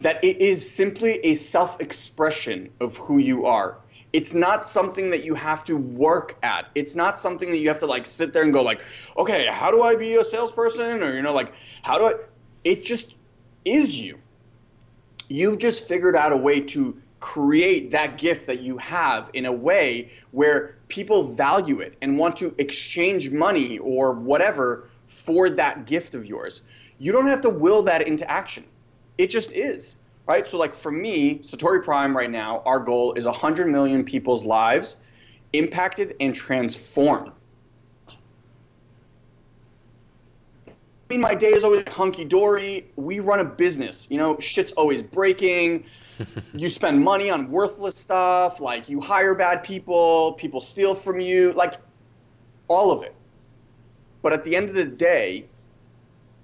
that 0.00 0.24
it 0.24 0.38
is 0.38 0.68
simply 0.68 1.24
a 1.24 1.36
self 1.36 1.80
expression 1.80 2.70
of 2.80 2.96
who 2.96 3.18
you 3.18 3.46
are. 3.46 3.76
It's 4.12 4.34
not 4.34 4.64
something 4.64 5.10
that 5.10 5.22
you 5.22 5.34
have 5.36 5.64
to 5.66 5.76
work 5.76 6.36
at. 6.42 6.66
It's 6.74 6.96
not 6.96 7.16
something 7.16 7.52
that 7.52 7.58
you 7.58 7.68
have 7.68 7.78
to 7.78 7.86
like 7.86 8.04
sit 8.04 8.32
there 8.32 8.42
and 8.42 8.52
go 8.52 8.62
like, 8.62 8.82
okay, 9.16 9.46
how 9.46 9.70
do 9.70 9.82
I 9.82 9.94
be 9.94 10.16
a 10.16 10.24
salesperson? 10.24 11.04
Or 11.04 11.14
you 11.14 11.22
know, 11.22 11.32
like, 11.32 11.52
how 11.82 11.98
do 11.98 12.06
I? 12.06 12.14
It 12.64 12.82
just 12.82 13.14
is 13.64 13.96
you 13.96 14.18
you've 15.28 15.58
just 15.58 15.86
figured 15.86 16.16
out 16.16 16.32
a 16.32 16.36
way 16.36 16.60
to 16.60 17.00
create 17.20 17.90
that 17.90 18.18
gift 18.18 18.46
that 18.46 18.60
you 18.60 18.76
have 18.78 19.30
in 19.32 19.46
a 19.46 19.52
way 19.52 20.10
where 20.32 20.79
people 20.90 21.22
value 21.22 21.80
it 21.80 21.96
and 22.02 22.18
want 22.18 22.36
to 22.36 22.54
exchange 22.58 23.30
money 23.30 23.78
or 23.78 24.12
whatever 24.12 24.90
for 25.06 25.48
that 25.50 25.86
gift 25.86 26.14
of 26.14 26.26
yours. 26.26 26.62
You 26.98 27.12
don't 27.12 27.26
have 27.28 27.40
to 27.42 27.48
will 27.48 27.82
that 27.84 28.06
into 28.06 28.30
action. 28.30 28.64
It 29.16 29.30
just 29.30 29.52
is, 29.52 29.96
right? 30.26 30.46
So 30.46 30.58
like 30.58 30.74
for 30.74 30.92
me, 30.92 31.38
Satori 31.38 31.82
Prime 31.82 32.14
right 32.16 32.30
now, 32.30 32.62
our 32.66 32.78
goal 32.78 33.14
is 33.14 33.24
100 33.24 33.68
million 33.68 34.04
people's 34.04 34.44
lives 34.44 34.98
impacted 35.52 36.14
and 36.20 36.34
transformed. 36.34 37.32
I 41.10 41.14
mean, 41.14 41.20
my 41.20 41.34
day 41.34 41.48
is 41.48 41.64
always 41.64 41.82
hunky 41.88 42.24
dory. 42.24 42.86
We 42.94 43.18
run 43.18 43.40
a 43.40 43.44
business. 43.44 44.06
You 44.10 44.18
know, 44.18 44.38
shit's 44.38 44.70
always 44.72 45.02
breaking. 45.02 45.84
You 46.54 46.68
spend 46.68 47.02
money 47.02 47.30
on 47.30 47.50
worthless 47.50 47.96
stuff. 47.96 48.60
Like, 48.60 48.88
you 48.88 49.00
hire 49.00 49.34
bad 49.34 49.62
people. 49.62 50.32
People 50.34 50.60
steal 50.60 50.94
from 50.94 51.20
you. 51.20 51.52
Like, 51.52 51.74
all 52.68 52.90
of 52.90 53.02
it. 53.02 53.14
But 54.22 54.32
at 54.32 54.44
the 54.44 54.56
end 54.56 54.68
of 54.68 54.74
the 54.74 54.84
day, 54.84 55.46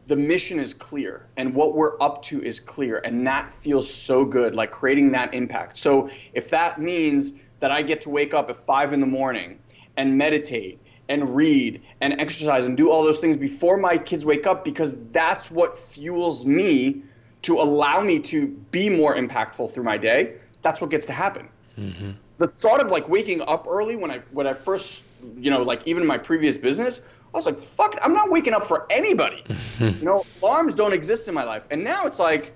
the 0.07 0.17
mission 0.17 0.61
is 0.61 0.73
clear 0.73 1.27
and 1.37 1.55
what 1.55 1.75
we're 1.75 2.01
up 2.01 2.23
to 2.23 2.43
is 2.43 2.61
clear. 2.61 2.99
And 2.99 3.27
that 3.27 3.53
feels 3.53 3.93
so 3.93 4.25
good, 4.25 4.55
like 4.55 4.71
creating 4.71 5.13
that 5.13 5.35
impact. 5.35 5.77
So, 5.77 6.09
if 6.33 6.51
that 6.51 6.81
means 6.81 7.33
that 7.59 7.71
I 7.71 7.83
get 7.83 8.03
to 8.03 8.11
wake 8.11 8.35
up 8.35 8.51
at 8.51 8.57
five 8.57 8.93
in 8.93 9.01
the 9.01 9.07
morning 9.07 9.59
and 9.97 10.17
meditate 10.17 10.81
and 11.09 11.35
read 11.35 11.83
and 12.01 12.21
exercise 12.21 12.67
and 12.67 12.77
do 12.77 12.91
all 12.91 13.05
those 13.05 13.19
things 13.19 13.37
before 13.37 13.77
my 13.77 13.97
kids 13.97 14.25
wake 14.25 14.47
up 14.47 14.65
because 14.65 15.01
that's 15.11 15.51
what 15.51 15.79
fuels 15.79 16.45
me 16.45 17.03
to 17.43 17.61
allow 17.61 18.01
me 18.01 18.19
to 18.19 18.49
be 18.71 18.89
more 18.89 19.15
impactful 19.15 19.73
through 19.73 19.85
my 19.85 19.97
day. 19.97 20.35
That's 20.63 20.81
what 20.81 20.91
gets 20.91 21.07
to 21.07 21.13
happen. 21.13 21.49
Mm-hmm. 21.79 22.13
The 22.39 22.47
thought 22.47 22.81
of 22.81 22.91
like 22.91 23.09
waking 23.09 23.43
up 23.43 23.67
early 23.69 23.97
when 23.97 24.11
I 24.11 24.21
when 24.33 24.47
I 24.47 24.53
first 24.53 25.05
you 25.37 25.51
know 25.51 25.63
like 25.63 25.83
even 25.87 26.03
in 26.03 26.07
my 26.07 26.19
previous 26.19 26.57
business, 26.57 27.01
I 27.33 27.37
was 27.37 27.47
like, 27.47 27.59
fuck, 27.59 27.99
I'm 28.03 28.13
not 28.13 28.31
waking 28.31 28.53
up 28.53 28.65
for 28.65 28.87
anybody. 28.91 29.45
you 29.79 29.93
know, 30.03 30.25
alarms 30.43 30.75
don't 30.75 30.93
exist 30.93 31.29
in 31.29 31.35
my 31.35 31.45
life, 31.45 31.67
and 31.71 31.83
now 31.83 32.07
it's 32.07 32.19
like 32.19 32.55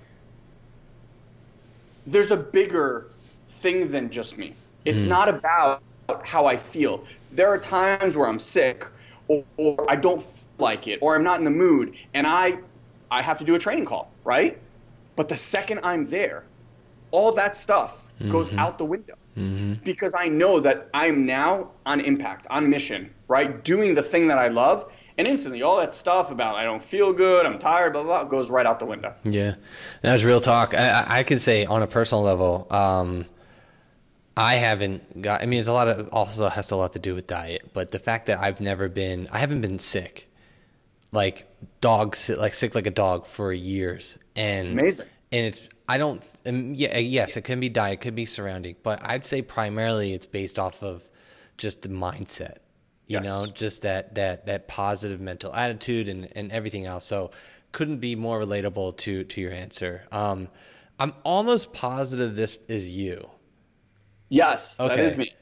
there's 2.05 2.31
a 2.31 2.37
bigger 2.37 3.07
thing 3.47 3.87
than 3.87 4.09
just 4.09 4.37
me. 4.37 4.53
It's 4.85 5.01
mm. 5.01 5.07
not 5.07 5.29
about 5.29 5.81
how 6.23 6.45
I 6.45 6.57
feel. 6.57 7.03
There 7.31 7.49
are 7.49 7.57
times 7.57 8.17
where 8.17 8.27
I'm 8.27 8.39
sick 8.39 8.87
or, 9.27 9.43
or 9.57 9.89
I 9.89 9.95
don't 9.95 10.25
like 10.57 10.87
it 10.87 10.99
or 11.01 11.15
I'm 11.15 11.23
not 11.23 11.39
in 11.39 11.45
the 11.45 11.51
mood 11.51 11.95
and 12.13 12.27
I 12.27 12.59
I 13.09 13.21
have 13.21 13.37
to 13.39 13.43
do 13.43 13.55
a 13.55 13.59
training 13.59 13.85
call, 13.85 14.11
right? 14.23 14.57
But 15.21 15.27
the 15.27 15.35
second 15.35 15.81
I'm 15.83 16.05
there, 16.05 16.45
all 17.11 17.31
that 17.33 17.55
stuff 17.55 18.09
mm-hmm. 18.19 18.31
goes 18.31 18.51
out 18.53 18.79
the 18.79 18.85
window. 18.85 19.13
Mm-hmm. 19.37 19.73
Because 19.83 20.15
I 20.15 20.27
know 20.29 20.59
that 20.59 20.89
I'm 20.95 21.27
now 21.27 21.69
on 21.85 21.99
impact, 21.99 22.47
on 22.49 22.67
mission, 22.67 23.13
right? 23.27 23.63
Doing 23.63 23.93
the 23.93 24.01
thing 24.01 24.25
that 24.29 24.39
I 24.39 24.47
love. 24.47 24.91
And 25.19 25.27
instantly, 25.27 25.61
all 25.61 25.77
that 25.77 25.93
stuff 25.93 26.31
about 26.31 26.55
I 26.55 26.63
don't 26.63 26.81
feel 26.81 27.13
good, 27.13 27.45
I'm 27.45 27.59
tired, 27.59 27.93
blah, 27.93 28.01
blah, 28.01 28.23
blah 28.23 28.29
goes 28.29 28.49
right 28.49 28.65
out 28.65 28.79
the 28.79 28.87
window. 28.87 29.13
Yeah. 29.23 29.57
That 30.01 30.13
was 30.13 30.25
real 30.25 30.41
talk. 30.41 30.73
I, 30.73 31.05
I 31.07 31.21
can 31.21 31.37
say 31.37 31.65
on 31.65 31.83
a 31.83 31.87
personal 31.87 32.23
level, 32.23 32.65
um, 32.71 33.25
I 34.35 34.55
haven't 34.55 35.21
got. 35.21 35.43
I 35.43 35.45
mean, 35.45 35.59
it's 35.59 35.67
a 35.67 35.73
lot 35.73 35.87
of 35.87 36.09
also 36.11 36.49
has 36.49 36.71
a 36.71 36.75
lot 36.75 36.93
to 36.93 36.99
do 36.99 37.13
with 37.13 37.27
diet, 37.27 37.69
but 37.73 37.91
the 37.91 37.99
fact 37.99 38.25
that 38.25 38.39
I've 38.39 38.59
never 38.59 38.89
been, 38.89 39.27
I 39.31 39.37
haven't 39.37 39.61
been 39.61 39.77
sick, 39.77 40.30
like 41.11 41.47
dog, 41.81 42.15
sit 42.15 42.37
like 42.37 42.53
sick 42.53 42.75
like 42.75 42.87
a 42.87 42.91
dog 42.91 43.25
for 43.25 43.51
years, 43.51 44.17
and 44.35 44.69
amazing. 44.69 45.07
And 45.31 45.45
it's 45.45 45.67
I 45.87 45.97
don't. 45.97 46.23
yeah, 46.45 46.97
yes, 46.97 47.37
it 47.37 47.43
can 47.43 47.59
be 47.59 47.69
diet, 47.69 47.95
it 47.95 48.01
could 48.01 48.15
be 48.15 48.25
surrounding, 48.25 48.75
but 48.83 49.01
I'd 49.03 49.25
say 49.25 49.41
primarily 49.41 50.13
it's 50.13 50.25
based 50.25 50.57
off 50.57 50.83
of 50.83 51.07
just 51.57 51.81
the 51.81 51.89
mindset. 51.89 52.57
You 53.07 53.17
yes. 53.17 53.25
know, 53.25 53.45
just 53.45 53.81
that 53.81 54.15
that 54.15 54.45
that 54.45 54.67
positive 54.67 55.19
mental 55.19 55.53
attitude 55.53 56.07
and 56.07 56.29
and 56.33 56.51
everything 56.51 56.85
else. 56.85 57.05
So 57.05 57.31
couldn't 57.71 57.97
be 57.97 58.15
more 58.15 58.39
relatable 58.39 58.97
to 58.97 59.23
to 59.25 59.41
your 59.41 59.51
answer. 59.51 60.03
Um, 60.11 60.47
I'm 60.99 61.13
almost 61.23 61.73
positive 61.73 62.35
this 62.35 62.57
is 62.67 62.89
you. 62.89 63.29
Yes, 64.29 64.79
okay. 64.79 64.95
that 64.95 65.03
is 65.03 65.17
me. 65.17 65.33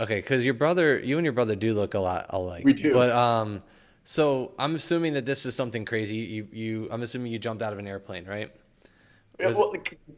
Okay, 0.00 0.16
because 0.16 0.44
your 0.44 0.54
brother, 0.54 0.98
you 0.98 1.16
and 1.16 1.24
your 1.24 1.32
brother 1.32 1.54
do 1.54 1.74
look 1.74 1.94
a 1.94 2.00
lot 2.00 2.26
alike. 2.30 2.64
We 2.64 2.72
do. 2.72 2.92
But 2.92 3.10
um, 3.10 3.62
so 4.04 4.52
I'm 4.58 4.74
assuming 4.74 5.14
that 5.14 5.26
this 5.26 5.46
is 5.46 5.54
something 5.54 5.84
crazy. 5.84 6.16
You, 6.16 6.48
you, 6.52 6.88
I'm 6.90 7.02
assuming 7.02 7.32
you 7.32 7.38
jumped 7.38 7.62
out 7.62 7.72
of 7.72 7.78
an 7.78 7.86
airplane, 7.86 8.26
right? 8.26 8.52
well, 9.38 9.74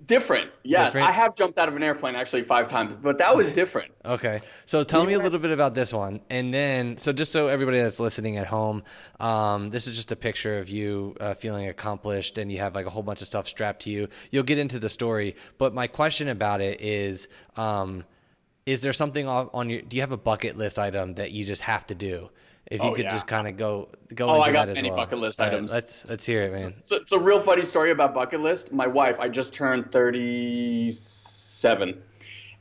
different. 0.06 0.50
Yes, 0.62 0.92
different? 0.92 1.08
I 1.08 1.12
have 1.12 1.34
jumped 1.34 1.58
out 1.58 1.68
of 1.68 1.76
an 1.76 1.82
airplane 1.82 2.14
actually 2.14 2.42
five 2.42 2.68
times, 2.68 2.96
but 3.00 3.18
that 3.18 3.36
was 3.36 3.52
different. 3.52 3.92
okay, 4.04 4.38
so 4.66 4.82
tell 4.82 5.04
me 5.04 5.14
a 5.14 5.18
little 5.18 5.38
bit 5.38 5.50
about 5.50 5.74
this 5.74 5.92
one, 5.92 6.20
and 6.30 6.52
then 6.52 6.98
so 6.98 7.12
just 7.12 7.32
so 7.32 7.48
everybody 7.48 7.80
that's 7.80 8.00
listening 8.00 8.36
at 8.36 8.46
home, 8.46 8.82
um, 9.20 9.70
this 9.70 9.86
is 9.86 9.94
just 9.96 10.12
a 10.12 10.16
picture 10.16 10.58
of 10.58 10.68
you 10.68 11.16
uh, 11.20 11.34
feeling 11.34 11.68
accomplished, 11.68 12.38
and 12.38 12.50
you 12.50 12.58
have 12.58 12.74
like 12.74 12.86
a 12.86 12.90
whole 12.90 13.02
bunch 13.02 13.22
of 13.22 13.28
stuff 13.28 13.48
strapped 13.48 13.82
to 13.82 13.90
you. 13.90 14.08
You'll 14.30 14.42
get 14.42 14.58
into 14.58 14.78
the 14.78 14.88
story, 14.88 15.36
but 15.58 15.74
my 15.74 15.86
question 15.86 16.28
about 16.28 16.60
it 16.60 16.80
is. 16.80 17.28
Um, 17.56 18.04
is 18.66 18.80
there 18.80 18.94
something 18.94 19.28
on 19.28 19.68
your 19.68 19.82
do 19.82 19.94
you 19.94 20.00
have 20.00 20.12
a 20.12 20.16
bucket 20.16 20.56
list 20.56 20.78
item 20.78 21.16
that 21.16 21.32
you 21.32 21.44
just 21.44 21.60
have 21.60 21.86
to 21.86 21.94
do 21.94 22.30
if 22.66 22.82
you 22.82 22.90
oh, 22.90 22.94
could 22.94 23.04
yeah. 23.04 23.10
just 23.10 23.26
kind 23.26 23.46
of 23.46 23.56
go 23.56 23.88
go 24.14 24.28
oh, 24.28 24.36
into 24.36 24.48
I 24.48 24.52
got 24.52 24.66
that 24.66 24.74
many 24.76 24.90
well. 24.90 24.98
bucket 24.98 25.18
list 25.18 25.40
items. 25.40 25.70
Right, 25.70 25.76
let's 25.76 26.08
let's 26.08 26.26
hear 26.26 26.42
it, 26.44 26.52
man. 26.52 26.74
So, 26.78 27.00
so 27.02 27.18
real 27.18 27.40
funny 27.40 27.62
story 27.62 27.90
about 27.90 28.14
bucket 28.14 28.40
list. 28.40 28.72
My 28.72 28.86
wife, 28.86 29.18
I 29.20 29.28
just 29.28 29.52
turned 29.52 29.92
thirty 29.92 30.90
seven, 30.92 32.02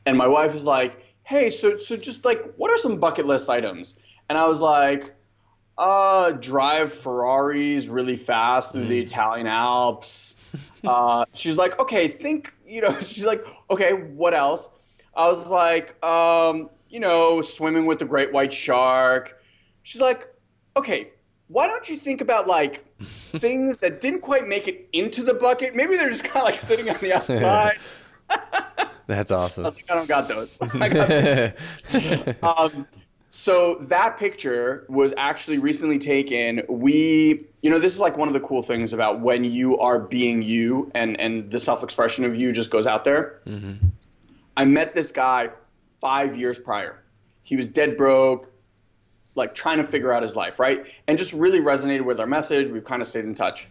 and 0.06 0.18
my 0.18 0.28
wife 0.28 0.54
is 0.54 0.66
like, 0.66 0.98
"Hey, 1.24 1.50
so 1.50 1.78
so 1.78 1.96
just 1.96 2.26
like, 2.26 2.54
what 2.58 2.70
are 2.70 2.78
some 2.78 3.00
bucket 3.00 3.26
list 3.26 3.50
items?" 3.50 3.96
And 4.30 4.38
I 4.38 4.46
was 4.48 4.60
like, 4.60 5.14
"Uh, 5.78 6.32
drive 6.32 6.94
Ferraris 6.94 7.88
really 7.88 8.18
fast 8.18 8.72
through 8.72 8.86
mm. 8.86 8.90
the 8.90 9.00
Italian 9.00 9.48
Alps." 9.48 10.36
uh, 10.84 11.26
she's 11.34 11.58
like, 11.58 11.80
"Okay, 11.80 12.08
think." 12.10 12.54
You 12.68 12.82
know, 12.82 12.94
she's 13.00 13.26
like, 13.26 13.46
"Okay, 13.70 13.94
what 13.94 14.34
else?" 14.34 14.70
I 15.16 15.30
was 15.30 15.50
like, 15.50 16.04
um, 16.04 16.70
you 16.90 17.00
know, 17.00 17.42
swimming 17.42 17.86
with 17.86 18.00
the 18.00 18.06
great 18.06 18.34
white 18.34 18.52
shark. 18.52 19.40
She's 19.84 20.02
like, 20.02 20.28
okay, 20.76 21.10
why 21.48 21.68
don't 21.68 21.88
you 21.90 21.98
think 21.98 22.22
about 22.22 22.48
like 22.48 22.86
things 23.04 23.78
that 23.78 24.02
didn't 24.02 24.22
quite 24.22 24.48
make 24.48 24.68
it 24.68 24.90
into 24.94 25.24
the 25.24 25.34
bucket? 25.34 25.76
Maybe 25.76 25.96
they're 25.96 26.10
just 26.10 26.24
kind 26.24 26.38
of 26.38 26.44
like 26.44 26.62
sitting 26.62 26.90
on 26.90 26.98
the 27.00 27.14
outside. 27.18 27.78
That's 29.06 29.32
awesome. 29.32 29.66
I, 29.66 29.68
was 29.68 29.76
like, 29.76 29.92
I 29.92 29.96
don't 29.96 30.08
got 30.08 30.28
those. 30.28 30.58
got 30.58 31.08
those. 31.08 32.36
um, 32.42 32.88
so 33.30 33.78
that 33.82 34.18
picture 34.18 34.86
was 34.90 35.14
actually 35.18 35.58
recently 35.58 36.00
taken. 36.00 36.62
We, 36.70 37.46
you 37.62 37.70
know, 37.70 37.80
this 37.80 37.92
is 37.94 38.00
like 38.00 38.16
one 38.16 38.28
of 38.28 38.34
the 38.34 38.40
cool 38.40 38.62
things 38.62 38.94
about 38.94 39.22
when 39.22 39.44
you 39.44 39.78
are 39.80 40.00
being 40.00 40.44
you 40.44 40.92
and 40.94 41.20
and 41.20 41.50
the 41.50 41.60
self-expression 41.60 42.26
of 42.26 42.36
you 42.36 42.52
just 42.52 42.70
goes 42.70 42.88
out 42.88 43.04
there. 43.04 43.42
Mm-hmm. 43.48 43.88
I 44.56 44.66
met 44.66 44.94
this 44.94 45.12
guy 45.12 45.50
five 46.00 46.38
years 46.38 46.60
prior. 46.60 47.02
He 47.42 47.56
was 47.56 47.68
dead 47.68 47.98
broke, 47.98 48.53
like 49.36 49.56
trying 49.56 49.78
to 49.78 49.84
figure 49.84 50.14
out 50.14 50.22
his 50.22 50.36
life, 50.36 50.60
right? 50.60 50.86
And 51.08 51.18
just 51.18 51.34
really 51.34 51.60
resonated 51.60 52.02
with 52.02 52.20
our 52.20 52.28
message. 52.28 52.70
We've 52.70 52.84
kind 52.84 53.02
of 53.02 53.08
stayed 53.08 53.26
in 53.26 53.36
touch. 53.36 53.68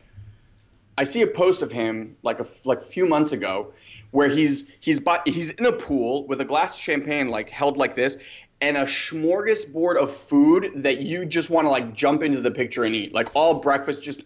I 0.98 1.05
see 1.05 1.22
a 1.22 1.27
post 1.27 1.62
of 1.62 1.72
him 1.72 2.16
like 2.22 2.40
a 2.40 2.46
like 2.64 2.79
a 2.79 2.85
few 2.85 3.07
months 3.07 3.33
ago, 3.33 3.72
where 4.11 4.29
he's 4.29 4.70
he's 4.81 5.01
by, 5.01 5.20
he's 5.25 5.51
in 5.51 5.66
a 5.66 5.72
pool 5.72 6.27
with 6.27 6.40
a 6.40 6.44
glass 6.44 6.75
of 6.75 6.81
champagne 6.81 7.29
like 7.29 7.48
held 7.48 7.77
like 7.77 7.94
this, 7.94 8.18
and 8.61 8.77
a 8.77 8.85
smorgasbord 8.85 9.96
of 9.96 10.12
food 10.12 10.70
that 10.77 11.01
you 11.01 11.25
just 11.25 11.51
want 11.51 11.66
to 11.66 11.70
like 11.70 11.94
jump 11.94 12.22
into 12.22 12.40
the 12.40 12.51
picture 12.51 12.85
and 12.85 12.94
eat, 12.94 13.14
like 13.14 13.35
all 13.35 13.55
breakfast, 13.55 14.03
just 14.03 14.25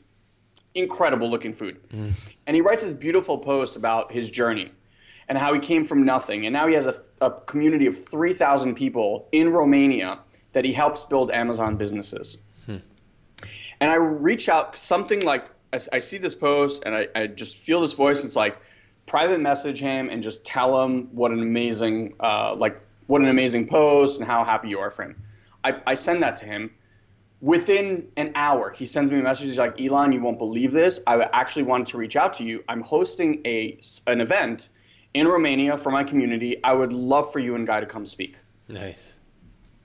incredible 0.74 1.30
looking 1.30 1.52
food. 1.52 1.80
Mm. 1.88 2.12
And 2.46 2.54
he 2.54 2.60
writes 2.60 2.82
this 2.82 2.92
beautiful 2.92 3.38
post 3.38 3.76
about 3.76 4.12
his 4.12 4.30
journey 4.30 4.70
and 5.28 5.38
how 5.38 5.52
he 5.52 5.58
came 5.58 5.84
from 5.84 6.04
nothing. 6.04 6.46
And 6.46 6.52
now 6.52 6.66
he 6.66 6.74
has 6.74 6.86
a, 6.86 6.96
a 7.20 7.30
community 7.30 7.86
of 7.86 7.96
3,000 7.98 8.74
people 8.74 9.28
in 9.32 9.48
Romania 9.48 10.18
that 10.56 10.64
he 10.64 10.72
helps 10.72 11.04
build 11.04 11.30
Amazon 11.30 11.76
businesses. 11.76 12.38
Hmm. 12.64 12.78
And 13.78 13.90
I 13.90 13.96
reach 13.96 14.48
out 14.48 14.78
something 14.78 15.20
like 15.20 15.50
I, 15.70 15.78
I 15.92 15.98
see 15.98 16.16
this 16.16 16.34
post 16.34 16.82
and 16.86 16.94
I, 16.94 17.08
I, 17.14 17.26
just 17.26 17.56
feel 17.56 17.82
this 17.82 17.92
voice. 17.92 18.24
It's 18.24 18.36
like 18.36 18.56
private 19.04 19.38
message 19.38 19.80
him 19.80 20.08
and 20.08 20.22
just 20.22 20.46
tell 20.46 20.82
him 20.82 21.14
what 21.14 21.30
an 21.30 21.40
amazing 21.40 22.14
uh, 22.20 22.54
like 22.56 22.80
what 23.06 23.20
an 23.20 23.28
amazing 23.28 23.68
post 23.68 24.18
and 24.18 24.26
how 24.26 24.44
happy 24.44 24.70
you 24.70 24.78
are 24.78 24.90
for 24.90 25.02
him. 25.02 25.22
I, 25.62 25.74
I 25.88 25.94
send 25.94 26.22
that 26.22 26.36
to 26.36 26.46
him. 26.46 26.70
Within 27.42 28.08
an 28.16 28.32
hour, 28.34 28.70
he 28.70 28.86
sends 28.86 29.10
me 29.10 29.20
a 29.20 29.22
message. 29.22 29.48
He's 29.48 29.58
like, 29.58 29.76
Ilan, 29.76 30.14
you 30.14 30.22
won't 30.22 30.38
believe 30.38 30.72
this. 30.72 31.00
I 31.06 31.20
actually 31.34 31.64
wanted 31.64 31.88
to 31.88 31.98
reach 31.98 32.16
out 32.16 32.32
to 32.38 32.44
you. 32.44 32.64
I'm 32.66 32.80
hosting 32.80 33.42
a 33.44 33.78
an 34.06 34.22
event 34.22 34.70
in 35.12 35.28
Romania 35.28 35.76
for 35.76 35.92
my 35.92 36.02
community. 36.02 36.64
I 36.64 36.72
would 36.72 36.94
love 36.94 37.30
for 37.30 37.40
you 37.40 37.56
and 37.56 37.66
Guy 37.66 37.80
to 37.80 37.86
come 37.86 38.06
speak. 38.06 38.38
Nice. 38.68 39.15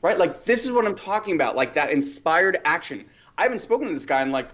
Right? 0.02 0.18
Like, 0.18 0.46
this 0.46 0.66
is 0.66 0.72
what 0.72 0.86
I'm 0.86 0.96
talking 0.96 1.36
about. 1.36 1.56
Like, 1.56 1.74
that 1.76 1.92
inspired 1.92 2.58
action. 2.66 3.06
I 3.38 3.44
haven't 3.44 3.60
spoken 3.60 3.88
to 3.88 3.94
this 3.94 4.06
guy 4.06 4.22
in 4.22 4.32
like 4.32 4.50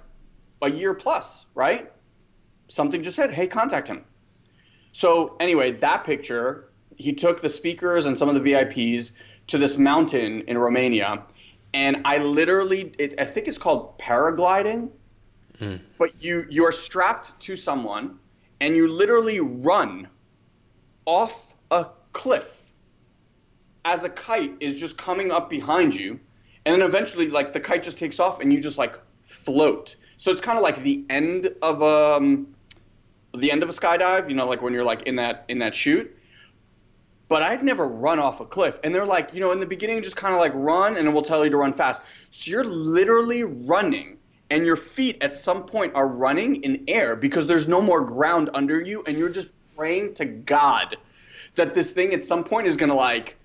a 0.62 0.70
year 0.70 0.94
plus, 0.94 1.46
right? 1.56 1.92
Something 2.68 3.04
just 3.04 3.16
said, 3.16 3.34
hey, 3.34 3.48
contact 3.48 3.88
him. 3.88 4.04
So, 4.92 5.38
anyway, 5.40 5.72
that 5.74 6.04
picture 6.04 6.70
he 6.98 7.14
took 7.14 7.42
the 7.42 7.50
speakers 7.50 8.06
and 8.06 8.18
some 8.18 8.28
of 8.28 8.36
the 8.36 8.52
VIPs 8.52 9.12
to 9.48 9.58
this 9.58 9.78
mountain 9.78 10.42
in 10.48 10.58
Romania, 10.58 11.24
and 11.74 12.02
I 12.06 12.18
literally, 12.18 12.92
it, 12.98 13.20
I 13.20 13.26
think 13.26 13.48
it's 13.48 13.58
called 13.58 13.98
paragliding, 14.00 14.90
mm. 15.60 15.80
but 15.98 16.22
you 16.22 16.46
you're 16.50 16.72
strapped 16.72 17.40
to 17.42 17.56
someone, 17.56 18.20
and 18.60 18.76
you 18.76 18.88
literally 18.88 19.40
run 19.40 20.08
off 21.06 21.56
a 21.72 21.88
cliff 22.12 22.67
as 23.88 24.04
a 24.04 24.10
kite 24.10 24.56
is 24.60 24.80
just 24.80 24.98
coming 24.98 25.32
up 25.32 25.50
behind 25.50 25.96
you, 25.96 26.20
and 26.66 26.74
then 26.74 26.82
eventually, 26.82 27.30
like 27.30 27.54
the 27.54 27.60
kite 27.60 27.84
just 27.84 27.98
takes 27.98 28.20
off, 28.20 28.42
and 28.42 28.52
you 28.52 28.60
just 28.60 28.78
like 28.78 29.00
float. 29.24 29.96
So 30.18 30.32
it's 30.32 30.42
kind 30.42 30.58
of 30.58 30.64
like 30.64 30.84
the 30.84 31.06
end 31.10 31.54
of 31.62 31.82
um, 31.82 32.54
the 33.36 33.52
end 33.52 33.64
of 33.64 33.70
a 33.70 33.72
skydive, 33.72 34.30
you 34.30 34.36
know, 34.36 34.48
like 34.48 34.62
when 34.62 34.74
you're 34.74 34.84
like 34.84 35.04
in 35.04 35.16
that 35.16 35.46
in 35.48 35.60
that 35.60 35.74
chute 35.74 36.14
but 37.28 37.44
I'd 37.44 37.64
never 37.64 37.88
run 37.88 38.20
off 38.20 38.40
a 38.40 38.46
cliff. 38.46 38.80
And 38.84 38.94
they're 38.94 39.06
like, 39.06 39.34
you 39.34 39.40
know, 39.40 39.52
in 39.52 39.60
the 39.60 39.66
beginning, 39.66 40.02
just 40.02 40.16
kind 40.16 40.34
of 40.34 40.40
like 40.40 40.54
run, 40.56 40.98
and 40.98 41.14
we'll 41.14 41.24
tell 41.24 41.44
you 41.44 41.52
to 41.52 41.58
run 41.58 41.74
fast. 41.74 42.02
So 42.32 42.52
you're 42.52 42.64
literally 42.64 43.44
running, 43.44 44.18
and 44.50 44.66
your 44.66 44.78
feet 44.78 45.18
at 45.22 45.36
some 45.36 45.66
point 45.66 45.94
are 45.96 46.08
running 46.08 46.64
in 46.64 46.86
air 46.88 47.16
because 47.16 47.46
there's 47.48 47.68
no 47.68 47.82
more 47.82 48.02
ground 48.06 48.50
under 48.54 48.82
you, 48.82 49.04
and 49.06 49.18
you're 49.18 49.30
just 49.30 49.50
praying 49.76 50.14
to 50.16 50.26
God 50.26 50.96
that 51.56 51.74
this 51.74 51.92
thing 51.92 52.14
at 52.14 52.24
some 52.24 52.44
point 52.44 52.68
is 52.68 52.78
going 52.78 52.90
to 52.90 52.96
like 52.96 53.38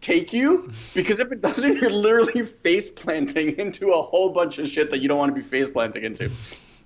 take 0.00 0.32
you 0.32 0.70
because 0.94 1.20
if 1.20 1.30
it 1.30 1.40
doesn't 1.40 1.76
you're 1.80 1.90
literally 1.90 2.42
face 2.42 2.88
planting 2.88 3.56
into 3.58 3.90
a 3.90 4.02
whole 4.02 4.30
bunch 4.30 4.58
of 4.58 4.66
shit 4.66 4.90
that 4.90 5.00
you 5.00 5.08
don't 5.08 5.18
want 5.18 5.34
to 5.34 5.40
be 5.40 5.46
face 5.46 5.70
planting 5.70 6.04
into 6.04 6.30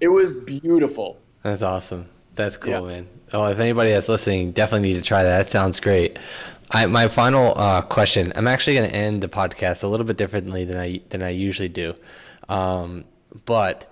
it 0.01 0.09
was 0.09 0.35
beautiful 0.35 1.17
that's 1.43 1.63
awesome 1.63 2.09
that's 2.35 2.57
cool, 2.57 2.73
yeah. 2.73 2.81
man. 2.81 3.09
Oh, 3.33 3.45
if 3.47 3.59
anybody 3.59 3.93
that's 3.93 4.09
listening, 4.09 4.53
definitely 4.53 4.89
need 4.89 4.97
to 4.97 5.03
try 5.03 5.23
that. 5.23 5.45
That 5.45 5.53
sounds 5.53 5.81
great. 5.81 6.19
I, 6.71 6.87
my 6.87 7.09
final 7.09 7.57
uh, 7.57 7.83
question. 7.83 8.33
I'm 8.35 8.49
actually 8.49 8.75
going 8.75 8.91
to 8.91 8.97
end 8.97 9.23
the 9.23 9.29
podcast 9.29 9.85
a 9.85 9.87
little 9.87 10.07
bit 10.07 10.17
differently 10.17 10.65
than 10.65 10.77
I 10.77 11.01
than 11.11 11.23
I 11.23 11.31
usually 11.31 11.69
do, 11.69 11.95
um, 12.49 13.05
but 13.45 13.91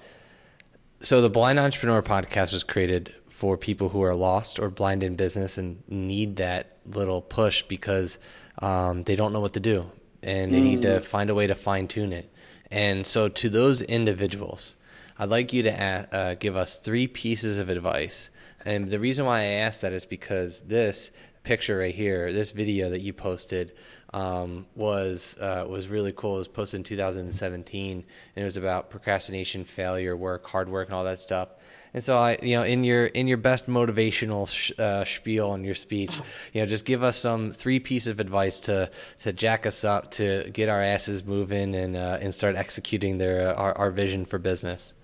so 1.00 1.20
the 1.20 1.30
Blind 1.30 1.58
Entrepreneur 1.58 2.02
podcast 2.02 2.52
was 2.52 2.64
created 2.64 3.14
for 3.28 3.56
people 3.56 3.88
who 3.90 4.02
are 4.02 4.14
lost 4.14 4.58
or 4.58 4.70
blind 4.70 5.02
in 5.02 5.16
business 5.16 5.58
and 5.58 5.82
need 5.88 6.36
that 6.36 6.78
little 6.86 7.20
push 7.20 7.62
because 7.62 8.18
um, 8.58 9.02
they 9.04 9.16
don't 9.16 9.32
know 9.32 9.40
what 9.40 9.54
to 9.54 9.60
do 9.60 9.90
and 10.22 10.52
they 10.52 10.60
mm. 10.60 10.64
need 10.64 10.82
to 10.82 11.00
mm. 11.00 11.04
find 11.04 11.30
a 11.30 11.34
way 11.34 11.46
to 11.46 11.54
fine 11.54 11.86
tune 11.86 12.12
it. 12.12 12.32
And 12.70 13.06
so, 13.06 13.28
to 13.28 13.50
those 13.50 13.82
individuals, 13.82 14.76
I'd 15.18 15.28
like 15.28 15.52
you 15.52 15.62
to 15.64 16.14
uh, 16.16 16.34
give 16.34 16.56
us 16.56 16.78
three 16.78 17.06
pieces 17.06 17.58
of 17.58 17.68
advice 17.68 18.30
and 18.64 18.90
the 18.90 19.00
reason 19.00 19.26
why 19.26 19.40
I 19.40 19.44
ask 19.44 19.80
that 19.80 19.92
is 19.92 20.06
because 20.06 20.62
this 20.62 21.10
picture 21.42 21.78
right 21.78 21.94
here, 21.94 22.32
this 22.32 22.52
video 22.52 22.90
that 22.90 23.00
you 23.00 23.12
posted, 23.12 23.72
um, 24.14 24.66
was 24.74 25.36
uh, 25.40 25.64
was 25.68 25.88
really 25.88 26.12
cool. 26.12 26.34
It 26.34 26.38
was 26.38 26.48
posted 26.48 26.78
in 26.78 26.84
2017, 26.84 27.96
and 27.96 28.04
it 28.36 28.44
was 28.44 28.56
about 28.56 28.90
procrastination, 28.90 29.64
failure, 29.64 30.16
work, 30.16 30.46
hard 30.46 30.68
work, 30.68 30.88
and 30.88 30.94
all 30.94 31.04
that 31.04 31.20
stuff. 31.20 31.48
And 31.94 32.02
so 32.02 32.16
I, 32.16 32.38
you 32.42 32.56
know, 32.56 32.62
in 32.62 32.84
your 32.84 33.06
in 33.06 33.28
your 33.28 33.36
best 33.36 33.68
motivational 33.68 34.48
sh- 34.48 34.72
uh, 34.78 35.04
spiel 35.04 35.52
and 35.52 35.64
your 35.64 35.74
speech, 35.74 36.16
you 36.52 36.60
know, 36.62 36.66
just 36.66 36.84
give 36.84 37.02
us 37.02 37.18
some 37.18 37.52
three 37.52 37.80
pieces 37.80 38.08
of 38.08 38.20
advice 38.20 38.60
to 38.60 38.90
to 39.22 39.32
jack 39.32 39.66
us 39.66 39.84
up, 39.84 40.10
to 40.12 40.48
get 40.52 40.68
our 40.68 40.82
asses 40.82 41.24
moving, 41.24 41.74
and 41.74 41.96
uh, 41.96 42.18
and 42.20 42.34
start 42.34 42.56
executing 42.56 43.18
their 43.18 43.50
uh, 43.50 43.54
our, 43.54 43.76
our 43.76 43.90
vision 43.90 44.24
for 44.24 44.38
business. 44.38 44.94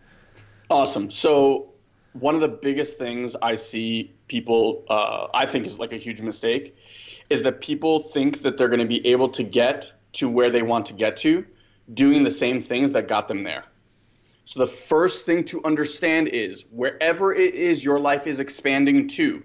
Awesome. 0.71 1.11
So 1.11 1.73
one 2.13 2.35
of 2.35 2.41
the 2.41 2.49
biggest 2.49 2.99
things 2.99 3.37
I 3.43 3.55
see 3.57 4.15
people, 4.29 4.85
uh, 4.89 5.29
I 5.35 5.47
think 5.47 5.67
is 5.67 5.79
like 5.79 5.93
a 5.93 5.97
huge 5.97 6.21
mistake, 6.21 6.77
is 7.29 7.43
that 7.43 7.61
people 7.61 7.99
think 7.99 8.43
that 8.43 8.57
they're 8.57 8.69
going 8.69 8.81
to 8.81 8.87
be 8.87 9.07
able 9.07 9.29
to 9.31 9.43
get 9.43 9.93
to 10.13 10.29
where 10.29 10.51
they 10.51 10.63
want 10.63 10.87
to 10.87 10.95
get 10.95 11.17
to 11.19 11.45
doing 11.93 12.25
the 12.25 12.31
same 12.31 12.61
things 12.61 12.93
that 12.93 13.09
got 13.09 13.29
them 13.29 13.43
there. 13.43 13.65
So 14.49 14.61
the 14.61 14.67
first 14.67 15.27
thing 15.27 15.45
to 15.45 15.63
understand 15.63 16.29
is 16.29 16.65
wherever 16.71 17.35
it 17.35 17.55
is 17.55 17.85
your 17.85 18.01
life 18.01 18.27
is 18.27 18.41
expanding 18.41 19.07
to, 19.09 19.43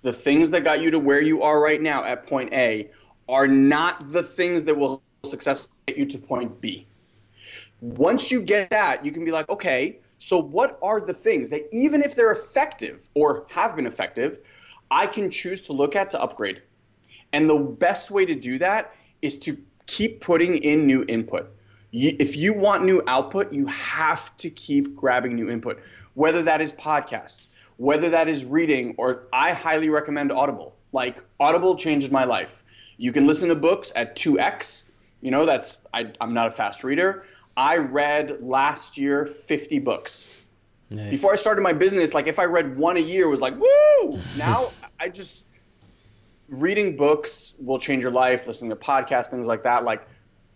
the 0.00 0.12
things 0.12 0.50
that 0.50 0.64
got 0.64 0.82
you 0.82 0.90
to 0.90 0.98
where 0.98 1.20
you 1.20 1.44
are 1.44 1.60
right 1.60 1.80
now 1.80 2.02
at 2.02 2.26
point 2.26 2.52
A 2.52 2.90
are 3.28 3.46
not 3.46 4.10
the 4.10 4.24
things 4.24 4.64
that 4.64 4.76
will 4.76 5.00
successfully 5.24 5.70
get 5.86 5.96
you 5.96 6.06
to 6.06 6.18
point 6.18 6.60
B. 6.60 6.88
Once 7.80 8.32
you 8.32 8.42
get 8.42 8.70
that, 8.70 9.04
you 9.04 9.12
can 9.12 9.24
be 9.24 9.30
like, 9.30 9.48
okay, 9.48 10.00
so, 10.18 10.42
what 10.42 10.76
are 10.82 11.00
the 11.00 11.14
things 11.14 11.50
that, 11.50 11.68
even 11.70 12.02
if 12.02 12.16
they're 12.16 12.32
effective 12.32 13.08
or 13.14 13.46
have 13.48 13.76
been 13.76 13.86
effective, 13.86 14.40
I 14.90 15.06
can 15.06 15.30
choose 15.30 15.62
to 15.62 15.72
look 15.72 15.94
at 15.94 16.10
to 16.10 16.20
upgrade? 16.20 16.62
And 17.32 17.48
the 17.48 17.58
best 17.58 18.10
way 18.10 18.26
to 18.26 18.34
do 18.34 18.58
that 18.58 18.92
is 19.20 19.38
to 19.38 19.56
keep 19.86 20.20
putting 20.20 20.56
in 20.56 20.84
new 20.84 21.04
input. 21.06 21.48
If 21.92 22.36
you 22.36 22.54
want 22.54 22.84
new 22.84 23.02
output, 23.06 23.52
you 23.52 23.66
have 23.66 24.34
to 24.38 24.48
keep 24.48 24.96
grabbing 24.96 25.34
new 25.34 25.50
input, 25.50 25.80
whether 26.14 26.42
that 26.44 26.60
is 26.60 26.72
podcasts, 26.72 27.48
whether 27.76 28.10
that 28.10 28.28
is 28.28 28.44
reading, 28.44 28.94
or 28.96 29.26
I 29.32 29.52
highly 29.52 29.90
recommend 29.90 30.32
Audible. 30.32 30.74
Like, 30.92 31.22
Audible 31.38 31.76
changed 31.76 32.10
my 32.10 32.24
life. 32.24 32.64
You 32.96 33.12
can 33.12 33.26
listen 33.26 33.50
to 33.50 33.54
books 33.54 33.92
at 33.94 34.16
2x. 34.16 34.84
You 35.20 35.30
know, 35.30 35.44
that's, 35.44 35.78
I, 35.92 36.12
I'm 36.20 36.32
not 36.32 36.48
a 36.48 36.50
fast 36.50 36.82
reader. 36.82 37.26
I 37.56 37.76
read 37.76 38.42
last 38.42 38.96
year 38.96 39.26
50 39.26 39.78
books. 39.80 40.28
Nice. 40.88 41.10
Before 41.10 41.32
I 41.32 41.36
started 41.36 41.62
my 41.62 41.72
business, 41.72 42.14
like 42.14 42.26
if 42.26 42.38
I 42.38 42.44
read 42.44 42.76
one 42.76 42.96
a 42.96 43.00
year, 43.00 43.28
was 43.28 43.40
like 43.40 43.54
woo. 43.58 44.18
Now 44.36 44.72
I 45.00 45.08
just 45.08 45.44
reading 46.48 46.96
books 46.96 47.54
will 47.58 47.78
change 47.78 48.02
your 48.02 48.12
life. 48.12 48.46
Listening 48.46 48.70
to 48.70 48.76
podcasts, 48.76 49.30
things 49.30 49.46
like 49.46 49.62
that, 49.62 49.84
like 49.84 50.06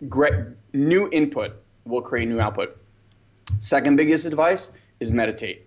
great 0.08 0.34
new 0.72 1.08
input 1.10 1.52
will 1.84 2.02
create 2.02 2.28
new 2.28 2.40
output. 2.40 2.78
Second 3.58 3.96
biggest 3.96 4.26
advice 4.26 4.70
is 5.00 5.12
meditate. 5.12 5.66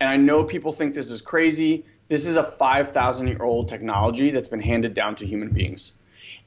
And 0.00 0.08
I 0.08 0.16
know 0.16 0.42
people 0.42 0.72
think 0.72 0.94
this 0.94 1.10
is 1.10 1.20
crazy. 1.20 1.84
This 2.08 2.26
is 2.26 2.36
a 2.36 2.42
5,000 2.42 3.28
year 3.28 3.42
old 3.42 3.68
technology 3.68 4.30
that's 4.30 4.48
been 4.48 4.60
handed 4.60 4.94
down 4.94 5.14
to 5.16 5.26
human 5.26 5.50
beings. 5.50 5.94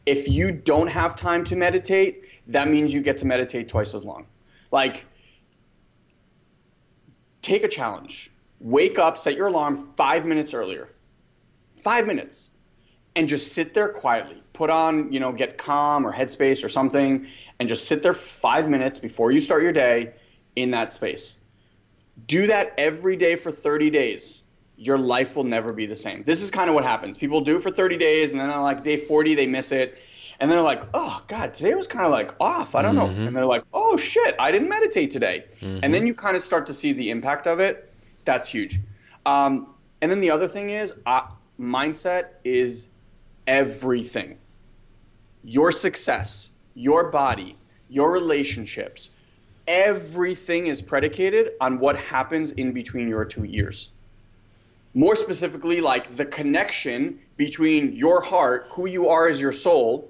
If 0.06 0.28
you 0.28 0.52
don't 0.52 0.88
have 0.88 1.16
time 1.16 1.44
to 1.46 1.56
meditate, 1.56 2.26
that 2.48 2.68
means 2.68 2.94
you 2.94 3.02
get 3.02 3.18
to 3.18 3.26
meditate 3.26 3.70
twice 3.70 3.94
as 3.94 4.04
long. 4.04 4.28
Like, 4.72 5.06
take 7.42 7.64
a 7.64 7.68
challenge. 7.68 8.32
Wake 8.60 9.00
up, 9.00 9.18
set 9.18 9.36
your 9.36 9.48
alarm 9.48 9.90
five 9.96 10.26
minutes 10.26 10.54
earlier. 10.54 10.90
Five 11.78 12.08
minutes. 12.08 12.52
And 13.16 13.30
just 13.30 13.54
sit 13.54 13.74
there 13.74 13.90
quietly. 13.90 14.42
Put 14.54 14.70
on, 14.70 15.12
you 15.12 15.20
know, 15.20 15.32
get 15.32 15.58
calm 15.58 16.06
or 16.06 16.14
headspace 16.14 16.64
or 16.64 16.70
something, 16.70 17.28
and 17.60 17.70
just 17.70 17.88
sit 17.88 18.02
there 18.02 18.14
five 18.14 18.70
minutes 18.70 19.00
before 19.00 19.32
you 19.32 19.40
start 19.40 19.64
your 19.64 19.74
day 19.74 20.14
in 20.56 20.72
that 20.72 20.94
space. 20.94 21.38
Do 22.28 22.48
that 22.48 22.74
every 22.78 23.16
day 23.16 23.36
for 23.36 23.52
30 23.52 23.90
days. 23.90 24.42
Your 24.76 24.98
life 24.98 25.36
will 25.36 25.44
never 25.44 25.74
be 25.74 25.86
the 25.86 25.96
same. 25.96 26.24
This 26.24 26.42
is 26.42 26.52
kind 26.52 26.70
of 26.70 26.76
what 26.76 26.84
happens. 26.84 27.18
People 27.18 27.42
do 27.42 27.58
it 27.58 27.64
for 27.64 27.72
30 27.72 27.98
days, 27.98 28.32
and 28.32 28.40
then 28.40 28.50
on 28.50 28.62
like 28.64 28.84
day 28.84 28.98
40, 28.98 29.36
they 29.36 29.48
miss 29.48 29.72
it 29.72 29.98
and 30.40 30.52
they're 30.52 30.62
like, 30.62 30.84
oh 30.94 31.24
God, 31.28 31.54
today 31.54 31.74
was 31.74 31.88
kind 31.88 32.06
of 32.06 32.12
like 32.12 32.36
off. 32.40 32.76
I 32.76 32.82
don't 32.82 32.96
mm-hmm. 32.96 33.22
know. 33.22 33.28
And 33.28 33.36
they're 33.36 33.46
like, 33.46 33.64
oh 33.74 33.98
shit, 33.98 34.36
I 34.40 34.52
didn't 34.52 34.70
meditate 34.70 35.12
today. 35.12 35.46
Mm-hmm. 35.62 35.80
And 35.84 35.94
then 35.94 36.06
you 36.08 36.14
kind 36.14 36.36
of 36.36 36.42
start 36.42 36.68
to 36.68 36.74
see 36.74 36.94
the 36.94 37.12
impact 37.12 37.48
of 37.48 37.60
it. 37.60 37.94
That's 38.26 38.48
huge. 38.48 38.80
Um, 39.26 39.74
and 40.02 40.12
then 40.12 40.20
the 40.20 40.32
other 40.32 40.48
thing 40.48 40.70
is, 40.70 40.94
uh, 41.06 41.28
mindset 41.60 42.26
is 42.44 42.90
everything. 43.48 44.38
Your 45.44 45.72
success, 45.72 46.52
your 46.76 47.06
body, 47.06 47.58
your 47.90 48.12
relationships, 48.12 49.10
everything 49.68 50.68
is 50.68 50.82
predicated 50.82 51.52
on 51.62 51.80
what 51.80 51.96
happens 51.98 52.52
in 52.52 52.72
between 52.72 53.08
your 53.08 53.26
two 53.26 53.46
ears. 53.46 53.90
More 54.94 55.16
specifically, 55.16 55.82
like 55.82 56.16
the 56.16 56.26
connection 56.26 57.20
between 57.36 57.94
your 57.94 58.22
heart, 58.22 58.68
who 58.72 58.88
you 58.88 59.10
are 59.10 59.28
as 59.28 59.42
your 59.42 59.52
soul, 59.52 60.10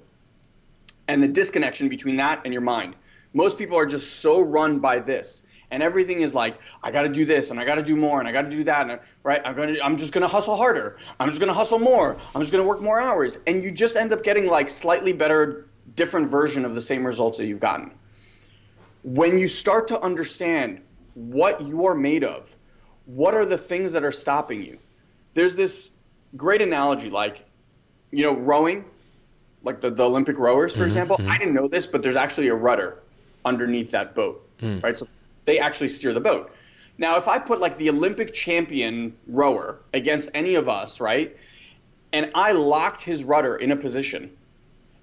and 1.07 1.23
the 1.23 1.27
disconnection 1.27 1.89
between 1.89 2.17
that 2.17 2.41
and 2.43 2.53
your 2.53 2.61
mind. 2.61 2.95
Most 3.33 3.57
people 3.57 3.77
are 3.77 3.85
just 3.85 4.19
so 4.19 4.41
run 4.41 4.79
by 4.79 4.99
this. 4.99 5.43
And 5.73 5.81
everything 5.81 6.21
is 6.21 6.35
like, 6.35 6.59
I 6.83 6.91
got 6.91 7.01
to 7.01 7.09
do 7.09 7.25
this 7.25 7.49
and 7.49 7.59
I 7.59 7.65
got 7.65 7.75
to 7.75 7.83
do 7.83 7.95
more 7.95 8.19
and 8.19 8.29
I 8.29 8.31
got 8.31 8.43
to 8.43 8.49
do 8.49 8.63
that. 8.65 8.87
And, 8.87 8.99
right? 9.23 9.41
I'm 9.43 9.55
going 9.55 9.73
to, 9.73 9.83
I'm 9.83 9.97
just 9.97 10.13
going 10.13 10.21
to 10.21 10.27
hustle 10.27 10.55
harder. 10.55 10.97
I'm 11.19 11.27
just 11.27 11.39
going 11.39 11.47
to 11.47 11.53
hustle 11.53 11.79
more. 11.79 12.15
I'm 12.35 12.41
just 12.41 12.51
going 12.51 12.63
to 12.63 12.67
work 12.67 12.79
more 12.79 13.01
hours. 13.01 13.39
And 13.47 13.63
you 13.63 13.71
just 13.71 13.95
end 13.95 14.13
up 14.13 14.23
getting 14.23 14.45
like 14.45 14.69
slightly 14.69 15.13
better, 15.13 15.67
different 15.95 16.29
version 16.29 16.63
of 16.63 16.75
the 16.75 16.81
same 16.81 17.03
results 17.03 17.39
that 17.39 17.47
you've 17.47 17.59
gotten. 17.59 17.91
When 19.01 19.39
you 19.39 19.47
start 19.47 19.87
to 19.87 19.99
understand 20.01 20.79
what 21.15 21.59
you 21.61 21.87
are 21.87 21.95
made 21.95 22.23
of, 22.23 22.55
what 23.05 23.33
are 23.33 23.45
the 23.45 23.57
things 23.57 23.91
that 23.93 24.03
are 24.03 24.11
stopping 24.11 24.61
you? 24.61 24.77
There's 25.33 25.55
this 25.55 25.89
great 26.37 26.61
analogy 26.61 27.09
like, 27.09 27.45
you 28.11 28.21
know, 28.21 28.33
rowing 28.33 28.85
like 29.63 29.81
the, 29.81 29.89
the 29.89 30.03
Olympic 30.03 30.37
rowers, 30.37 30.71
for 30.71 30.79
mm-hmm, 30.79 30.87
example. 30.87 31.17
Mm-hmm. 31.17 31.31
I 31.31 31.37
didn't 31.39 31.55
know 31.55 31.67
this, 31.67 31.87
but 31.87 32.03
there's 32.03 32.15
actually 32.15 32.49
a 32.49 32.55
rudder 32.55 33.01
underneath 33.43 33.89
that 33.91 34.13
boat, 34.13 34.47
mm. 34.59 34.83
right? 34.83 34.95
So 34.95 35.07
they 35.45 35.59
actually 35.59 35.89
steer 35.89 36.13
the 36.13 36.21
boat. 36.21 36.53
Now, 36.97 37.17
if 37.17 37.27
I 37.27 37.39
put 37.39 37.59
like 37.59 37.77
the 37.77 37.89
Olympic 37.89 38.33
champion 38.33 39.15
rower 39.27 39.79
against 39.93 40.29
any 40.33 40.55
of 40.55 40.69
us, 40.69 40.99
right? 40.99 41.35
and 42.13 42.29
I 42.35 42.51
locked 42.51 43.01
his 43.01 43.23
rudder 43.23 43.57
in 43.57 43.71
a 43.71 43.75
position. 43.75 44.31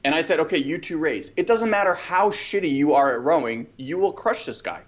And 0.04 0.14
I 0.14 0.22
said, 0.22 0.40
okay, 0.40 0.56
you 0.56 0.78
two 0.78 0.96
race. 0.96 1.32
It 1.36 1.46
doesn't 1.46 1.68
matter 1.68 1.92
how 1.92 2.30
shitty 2.30 2.70
you 2.70 2.94
are 2.94 3.12
at 3.12 3.20
rowing, 3.20 3.66
you 3.76 3.98
will 3.98 4.12
crush 4.12 4.46
this 4.46 4.62
guy. 4.62 4.82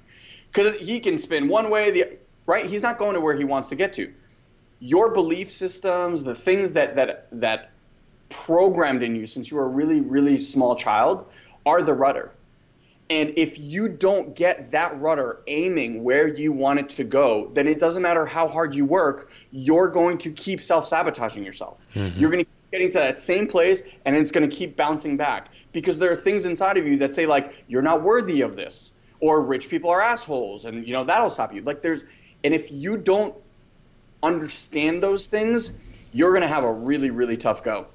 Because 0.50 0.76
he 0.76 1.00
can 1.00 1.18
spin 1.18 1.48
one 1.48 1.68
way, 1.68 1.90
the 1.90 2.16
right? 2.46 2.64
He's 2.64 2.82
not 2.82 2.96
going 2.96 3.14
to 3.14 3.20
where 3.20 3.34
he 3.34 3.44
wants 3.44 3.68
to 3.70 3.74
get 3.74 3.92
to. 3.94 4.12
Your 4.80 5.11
belief 5.11 5.53
systems, 5.53 6.24
the 6.24 6.34
things 6.34 6.72
that 6.72 6.96
that 6.96 7.26
that 7.32 7.70
programmed 8.28 9.03
in 9.03 9.14
you 9.14 9.26
since 9.26 9.50
you 9.50 9.57
were 9.59 9.64
a 9.64 9.68
really, 9.68 10.00
really 10.00 10.38
small 10.38 10.74
child, 10.76 11.30
are 11.66 11.82
the 11.82 11.94
rudder. 11.94 12.32
And 13.11 13.32
if 13.36 13.59
you 13.59 13.88
don't 13.88 14.34
get 14.34 14.70
that 14.70 14.98
rudder 14.98 15.40
aiming 15.46 16.03
where 16.03 16.28
you 16.28 16.50
want 16.50 16.78
it 16.78 16.88
to 16.90 17.05
go, 17.05 17.50
then 17.53 17.66
it 17.68 17.78
doesn't 17.78 18.03
matter 18.03 18.24
how 18.24 18.48
hard 18.48 18.74
you 18.74 18.86
work, 18.86 19.30
you're 19.50 19.88
going 19.88 20.16
to 20.18 20.30
keep 20.30 20.62
self 20.62 20.86
sabotaging 20.86 21.44
yourself. 21.44 21.76
Mm-hmm. 21.94 22.18
You're 22.18 22.30
going 22.30 22.44
to 22.44 22.50
keep 22.50 22.70
getting 22.70 22.90
to 22.92 22.98
that 22.98 23.18
same 23.18 23.46
place 23.46 23.82
and 24.05 24.16
it's 24.16 24.30
going 24.30 24.48
to 24.48 24.57
keep 24.57 24.76
bouncing 24.76 25.16
back 25.16 25.48
because 25.72 25.98
there 25.98 26.11
are 26.11 26.16
things 26.16 26.46
inside 26.46 26.78
of 26.78 26.86
you 26.86 26.96
that 26.98 27.12
say, 27.12 27.26
like, 27.26 27.64
you're 27.68 27.82
not 27.82 28.03
worthy 28.03 28.40
of 28.40 28.57
this 28.57 28.92
or 29.20 29.42
rich 29.42 29.68
people 29.68 29.90
are 29.90 30.00
assholes 30.00 30.64
and, 30.64 30.86
you 30.86 30.92
know, 30.92 31.05
that'll 31.05 31.30
stop 31.30 31.53
you. 31.53 31.61
Like, 31.62 31.82
there's, 31.82 32.03
and 32.44 32.55
if 32.55 32.72
you 32.72 32.96
don't 32.96 33.34
understand 34.22 35.03
those 35.03 35.26
things, 35.26 35.72
you're 36.12 36.30
going 36.30 36.42
to 36.42 36.48
have 36.48 36.64
a 36.64 36.72
really, 36.72 37.11
really 37.11 37.36
tough 37.36 37.62
go. 37.62 37.86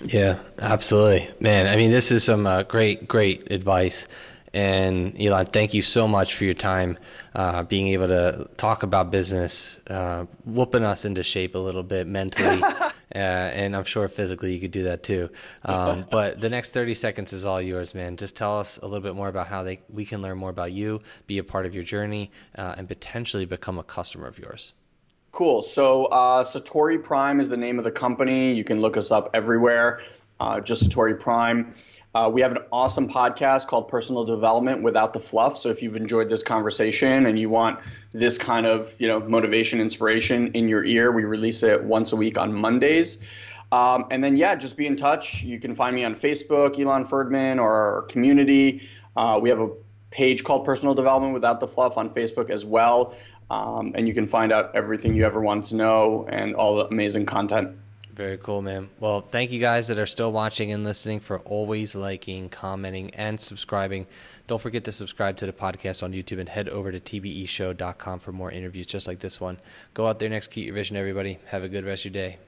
Yeah, 0.00 0.38
absolutely, 0.58 1.30
man. 1.40 1.66
I 1.66 1.76
mean, 1.76 1.90
this 1.90 2.12
is 2.12 2.24
some 2.24 2.46
uh, 2.46 2.62
great, 2.64 3.08
great 3.08 3.50
advice. 3.50 4.06
And 4.54 5.14
Ilan, 5.16 5.48
thank 5.52 5.74
you 5.74 5.82
so 5.82 6.08
much 6.08 6.34
for 6.34 6.44
your 6.44 6.54
time, 6.54 6.98
uh, 7.34 7.62
being 7.64 7.88
able 7.88 8.08
to 8.08 8.48
talk 8.56 8.82
about 8.82 9.10
business, 9.10 9.78
uh, 9.88 10.26
whooping 10.44 10.84
us 10.84 11.04
into 11.04 11.22
shape 11.22 11.54
a 11.54 11.58
little 11.58 11.82
bit 11.82 12.06
mentally, 12.06 12.62
uh, 12.62 12.92
and 13.14 13.76
I'm 13.76 13.84
sure 13.84 14.08
physically 14.08 14.54
you 14.54 14.60
could 14.60 14.70
do 14.70 14.84
that 14.84 15.02
too. 15.02 15.28
Um, 15.64 16.06
but 16.10 16.40
the 16.40 16.48
next 16.48 16.72
30 16.72 16.94
seconds 16.94 17.32
is 17.32 17.44
all 17.44 17.60
yours, 17.60 17.94
man. 17.94 18.16
Just 18.16 18.36
tell 18.36 18.58
us 18.58 18.78
a 18.78 18.86
little 18.86 19.02
bit 19.02 19.14
more 19.14 19.28
about 19.28 19.48
how 19.48 19.62
they 19.62 19.80
we 19.90 20.04
can 20.04 20.22
learn 20.22 20.38
more 20.38 20.50
about 20.50 20.72
you, 20.72 21.02
be 21.26 21.38
a 21.38 21.44
part 21.44 21.66
of 21.66 21.74
your 21.74 21.84
journey, 21.84 22.30
uh, 22.56 22.74
and 22.78 22.88
potentially 22.88 23.44
become 23.44 23.78
a 23.78 23.84
customer 23.84 24.26
of 24.26 24.38
yours. 24.38 24.72
Cool. 25.32 25.62
So 25.62 26.06
uh, 26.06 26.42
Satori 26.42 27.02
Prime 27.02 27.38
is 27.38 27.48
the 27.48 27.56
name 27.56 27.78
of 27.78 27.84
the 27.84 27.90
company. 27.90 28.54
You 28.54 28.64
can 28.64 28.80
look 28.80 28.96
us 28.96 29.10
up 29.10 29.30
everywhere. 29.34 30.00
Uh, 30.40 30.60
just 30.60 30.88
Satori 30.88 31.18
Prime. 31.18 31.74
Uh, 32.18 32.28
we 32.28 32.40
have 32.40 32.50
an 32.50 32.58
awesome 32.72 33.08
podcast 33.08 33.68
called 33.68 33.86
Personal 33.86 34.24
Development 34.24 34.82
Without 34.82 35.12
the 35.12 35.20
Fluff. 35.20 35.56
So 35.56 35.68
if 35.68 35.84
you've 35.84 35.94
enjoyed 35.94 36.28
this 36.28 36.42
conversation 36.42 37.26
and 37.26 37.38
you 37.38 37.48
want 37.48 37.78
this 38.10 38.36
kind 38.36 38.66
of 38.66 38.92
you 38.98 39.06
know 39.06 39.20
motivation, 39.20 39.80
inspiration 39.80 40.50
in 40.54 40.68
your 40.68 40.84
ear, 40.84 41.12
we 41.12 41.24
release 41.24 41.62
it 41.62 41.84
once 41.84 42.10
a 42.10 42.16
week 42.16 42.36
on 42.36 42.52
Mondays. 42.52 43.18
Um, 43.70 44.06
and 44.10 44.24
then 44.24 44.36
yeah, 44.36 44.56
just 44.56 44.76
be 44.76 44.84
in 44.84 44.96
touch. 44.96 45.44
You 45.44 45.60
can 45.60 45.76
find 45.76 45.94
me 45.94 46.02
on 46.02 46.16
Facebook, 46.16 46.74
Ilan 46.74 47.08
Ferdman, 47.08 47.60
or 47.60 47.70
our 47.70 48.02
community. 48.02 48.88
Uh, 49.16 49.38
we 49.40 49.48
have 49.48 49.60
a 49.60 49.70
page 50.10 50.42
called 50.42 50.64
Personal 50.64 50.94
Development 50.94 51.32
Without 51.32 51.60
the 51.60 51.68
Fluff 51.68 51.96
on 51.96 52.10
Facebook 52.10 52.50
as 52.50 52.64
well. 52.64 53.14
Um, 53.48 53.92
and 53.94 54.08
you 54.08 54.14
can 54.14 54.26
find 54.26 54.50
out 54.50 54.74
everything 54.74 55.14
you 55.14 55.24
ever 55.24 55.40
wanted 55.40 55.66
to 55.66 55.76
know 55.76 56.26
and 56.28 56.56
all 56.56 56.78
the 56.78 56.86
amazing 56.86 57.26
content. 57.26 57.76
Very 58.18 58.36
cool, 58.36 58.62
man. 58.62 58.90
Well, 58.98 59.20
thank 59.20 59.52
you 59.52 59.60
guys 59.60 59.86
that 59.86 59.98
are 60.00 60.04
still 60.04 60.32
watching 60.32 60.72
and 60.72 60.82
listening 60.82 61.20
for 61.20 61.38
always 61.38 61.94
liking, 61.94 62.48
commenting, 62.48 63.14
and 63.14 63.38
subscribing. 63.38 64.08
Don't 64.48 64.60
forget 64.60 64.82
to 64.86 64.92
subscribe 64.92 65.36
to 65.36 65.46
the 65.46 65.52
podcast 65.52 66.02
on 66.02 66.12
YouTube 66.12 66.40
and 66.40 66.48
head 66.48 66.68
over 66.68 66.90
to 66.90 66.98
tbeshow.com 66.98 68.18
for 68.18 68.32
more 68.32 68.50
interviews 68.50 68.86
just 68.86 69.06
like 69.06 69.20
this 69.20 69.40
one. 69.40 69.60
Go 69.94 70.08
out 70.08 70.18
there 70.18 70.28
next, 70.28 70.48
keep 70.48 70.66
your 70.66 70.74
vision, 70.74 70.96
everybody. 70.96 71.38
Have 71.46 71.62
a 71.62 71.68
good 71.68 71.84
rest 71.84 72.06
of 72.06 72.12
your 72.12 72.24
day. 72.24 72.38